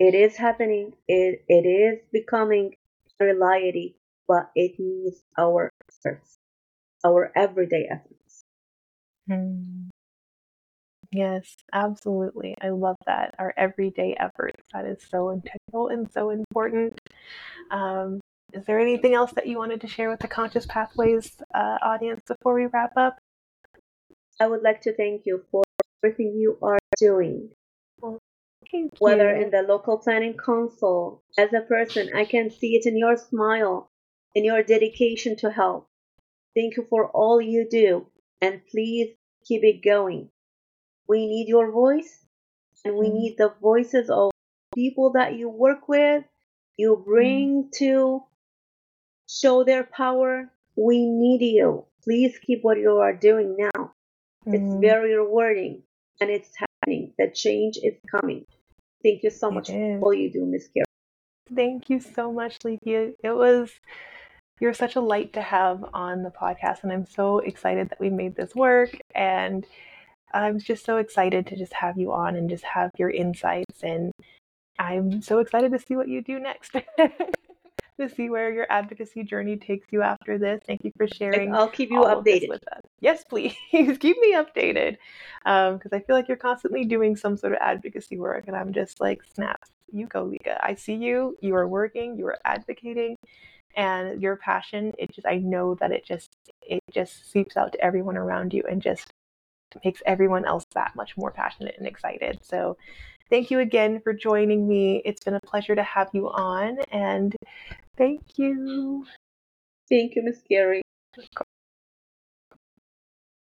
It 0.00 0.14
is 0.14 0.34
happening. 0.36 0.94
It 1.06 1.44
it 1.46 1.66
is 1.68 2.00
becoming 2.10 2.74
a 3.20 3.24
reality, 3.26 3.96
but 4.26 4.50
it 4.56 4.80
needs 4.80 5.22
our 5.38 5.70
efforts, 5.90 6.38
our 7.04 7.30
everyday 7.36 7.86
efforts. 7.90 8.42
Mm. 9.28 9.90
Yes, 11.12 11.54
absolutely. 11.72 12.54
I 12.62 12.70
love 12.70 12.96
that. 13.06 13.34
Our 13.38 13.52
everyday 13.58 14.16
efforts. 14.18 14.62
That 14.72 14.86
is 14.86 15.02
so 15.06 15.32
integral 15.32 15.88
and 15.88 16.10
so 16.10 16.30
important. 16.30 16.98
Um, 17.70 18.20
is 18.54 18.64
there 18.64 18.80
anything 18.80 19.12
else 19.12 19.32
that 19.32 19.46
you 19.48 19.58
wanted 19.58 19.82
to 19.82 19.86
share 19.86 20.08
with 20.08 20.20
the 20.20 20.28
Conscious 20.28 20.64
Pathways 20.64 21.36
uh, 21.54 21.76
audience 21.82 22.22
before 22.26 22.54
we 22.54 22.66
wrap 22.66 22.92
up? 22.96 23.18
I 24.40 24.46
would 24.46 24.62
like 24.62 24.80
to 24.82 24.94
thank 24.94 25.26
you 25.26 25.44
for 25.50 25.62
everything 26.02 26.36
you 26.38 26.56
are 26.62 26.78
doing. 26.96 27.50
Thank 28.72 28.92
Whether 29.00 29.34
you. 29.36 29.42
in 29.44 29.50
the 29.50 29.62
local 29.62 29.98
planning 29.98 30.36
council, 30.36 31.22
as 31.38 31.52
a 31.52 31.60
person, 31.60 32.10
I 32.14 32.24
can 32.24 32.50
see 32.50 32.76
it 32.76 32.86
in 32.86 32.96
your 32.96 33.16
smile, 33.16 33.90
in 34.34 34.44
your 34.44 34.62
dedication 34.62 35.36
to 35.38 35.50
help. 35.50 35.88
Thank 36.54 36.76
you 36.76 36.84
for 36.88 37.08
all 37.10 37.40
you 37.40 37.68
do, 37.68 38.06
and 38.40 38.64
please 38.66 39.16
keep 39.44 39.64
it 39.64 39.82
going. 39.82 40.30
We 41.08 41.26
need 41.26 41.48
your 41.48 41.70
voice, 41.72 42.24
and 42.84 42.96
we 42.96 43.08
Mm. 43.08 43.14
need 43.14 43.36
the 43.38 43.50
voices 43.60 44.10
of 44.10 44.30
people 44.74 45.10
that 45.12 45.34
you 45.34 45.48
work 45.48 45.88
with, 45.88 46.24
you 46.76 46.96
bring 46.96 47.70
to 47.78 48.24
show 49.28 49.64
their 49.64 49.84
power. 49.84 50.52
We 50.76 51.06
need 51.06 51.42
you. 51.42 51.86
Please 52.04 52.38
keep 52.38 52.62
what 52.62 52.78
you 52.78 52.98
are 52.98 53.14
doing 53.14 53.56
now. 53.56 53.94
It's 54.46 54.74
Mm, 54.74 54.80
very 54.80 55.14
rewarding, 55.14 55.82
and 56.20 56.30
it's 56.30 56.54
happening. 56.56 57.14
The 57.18 57.30
change 57.30 57.76
is 57.78 57.98
coming. 58.10 58.46
Thank 59.02 59.22
you 59.22 59.30
so 59.30 59.50
much 59.50 59.68
for 59.68 59.98
all 60.00 60.14
you 60.14 60.30
do, 60.30 60.44
Miss 60.46 60.68
Kira. 60.68 60.84
Thank 61.54 61.90
you 61.90 62.00
so 62.00 62.32
much, 62.32 62.58
Likaa. 62.60 63.14
It 63.22 63.32
was 63.32 63.70
you're 64.60 64.74
such 64.74 64.96
a 64.96 65.00
light 65.00 65.32
to 65.34 65.42
have 65.42 65.84
on 65.94 66.22
the 66.22 66.30
podcast, 66.30 66.82
and 66.82 66.92
I'm 66.92 67.06
so 67.06 67.38
excited 67.38 67.88
that 67.90 68.00
we 68.00 68.10
made 68.10 68.36
this 68.36 68.54
work. 68.54 68.96
And 69.14 69.66
I'm 70.32 70.58
just 70.60 70.84
so 70.84 70.98
excited 70.98 71.46
to 71.48 71.56
just 71.56 71.74
have 71.74 71.98
you 71.98 72.12
on 72.12 72.36
and 72.36 72.50
just 72.50 72.64
have 72.64 72.90
your 72.98 73.10
insights. 73.10 73.82
And 73.82 74.12
I'm 74.78 75.22
so 75.22 75.40
excited 75.40 75.72
to 75.72 75.78
see 75.78 75.96
what 75.96 76.08
you 76.08 76.22
do 76.22 76.40
next. 76.40 76.74
to 78.00 78.08
see 78.08 78.30
where 78.30 78.52
your 78.52 78.66
advocacy 78.70 79.22
journey 79.22 79.56
takes 79.56 79.86
you 79.90 80.02
after 80.02 80.38
this. 80.38 80.60
Thank 80.66 80.84
you 80.84 80.92
for 80.96 81.06
sharing 81.06 81.54
I'll 81.54 81.68
keep 81.68 81.90
you 81.90 82.02
all 82.02 82.18
of 82.18 82.24
this 82.24 82.40
updated. 82.40 82.48
with 82.48 82.64
us. 82.72 82.80
Yes, 83.00 83.24
please 83.24 83.54
keep 83.70 84.16
me 84.18 84.34
updated 84.34 84.96
um, 85.44 85.76
because 85.76 85.92
I 85.92 86.00
feel 86.00 86.16
like 86.16 86.28
you're 86.28 86.36
constantly 86.36 86.84
doing 86.84 87.16
some 87.16 87.36
sort 87.36 87.52
of 87.52 87.58
advocacy 87.60 88.18
work, 88.18 88.44
and 88.46 88.56
I'm 88.56 88.72
just 88.72 89.00
like, 89.00 89.22
snaps, 89.34 89.70
you 89.92 90.06
go, 90.06 90.26
Likaa. 90.26 90.58
I 90.62 90.74
see 90.74 90.94
you. 90.94 91.36
You 91.40 91.54
are 91.56 91.68
working. 91.68 92.18
You 92.18 92.26
are 92.26 92.38
advocating, 92.44 93.16
and 93.76 94.20
your 94.20 94.36
passion. 94.36 94.92
It 94.98 95.12
just, 95.12 95.26
I 95.26 95.36
know 95.36 95.74
that 95.76 95.92
it 95.92 96.04
just, 96.04 96.30
it 96.62 96.80
just 96.92 97.30
seeps 97.30 97.56
out 97.56 97.72
to 97.72 97.84
everyone 97.84 98.16
around 98.16 98.52
you, 98.52 98.62
and 98.68 98.82
just 98.82 99.12
makes 99.84 100.02
everyone 100.06 100.44
else 100.44 100.64
that 100.74 100.96
much 100.96 101.16
more 101.16 101.30
passionate 101.30 101.76
and 101.78 101.86
excited. 101.86 102.40
So. 102.42 102.76
Thank 103.30 103.50
you 103.50 103.60
again 103.60 104.00
for 104.02 104.12
joining 104.12 104.66
me. 104.66 105.02
It's 105.04 105.22
been 105.22 105.34
a 105.34 105.40
pleasure 105.40 105.76
to 105.76 105.82
have 105.84 106.10
you 106.12 106.28
on, 106.28 106.78
and 106.90 107.34
thank 107.96 108.20
you. 108.36 109.06
Thank 109.88 110.16
you, 110.16 110.22
Miss 110.22 110.42
Carey. 110.42 110.82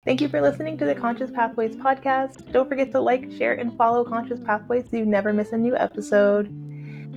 Thank 0.04 0.20
you 0.20 0.28
for 0.28 0.40
listening 0.40 0.76
to 0.78 0.84
the 0.84 0.94
Conscious 0.94 1.30
Pathways 1.30 1.76
podcast. 1.76 2.52
Don't 2.52 2.68
forget 2.68 2.90
to 2.92 3.00
like, 3.00 3.30
share, 3.32 3.54
and 3.54 3.76
follow 3.76 4.04
Conscious 4.04 4.40
Pathways 4.40 4.84
so 4.90 4.96
you 4.98 5.06
never 5.06 5.32
miss 5.32 5.52
a 5.52 5.58
new 5.58 5.76
episode. 5.76 6.46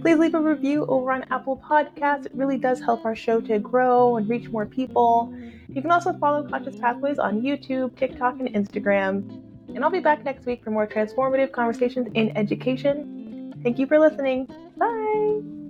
Please 0.02 0.18
leave 0.18 0.36
a 0.36 0.42
review 0.42 0.86
over 0.88 1.12
on 1.12 1.24
Apple 1.32 1.58
Podcasts. 1.58 2.26
It 2.26 2.36
really 2.36 2.58
does 2.58 2.82
help 2.82 3.06
our 3.06 3.16
show 3.16 3.40
to 3.42 3.60
grow 3.60 4.18
and 4.18 4.30
reach 4.30 4.50
more 4.50 4.66
people. 4.66 5.34
You 5.70 5.82
can 5.82 5.92
also 5.92 6.14
follow 6.14 6.48
Conscious 6.48 6.78
Pathways 6.78 7.20
on 7.20 7.42
YouTube, 7.42 7.96
TikTok, 7.98 8.40
and 8.40 8.50
Instagram. 8.50 9.53
And 9.76 9.84
I'll 9.84 9.92
be 9.92 10.00
back 10.00 10.24
next 10.24 10.46
week 10.46 10.64
for 10.64 10.72
more 10.72 10.88
transformative 10.88 11.52
conversations 11.52 12.08
in 12.14 12.36
education. 12.38 13.54
Thank 13.64 13.80
you 13.80 13.88
for 13.88 14.00
listening. 14.00 14.48
Bye. 14.78 15.63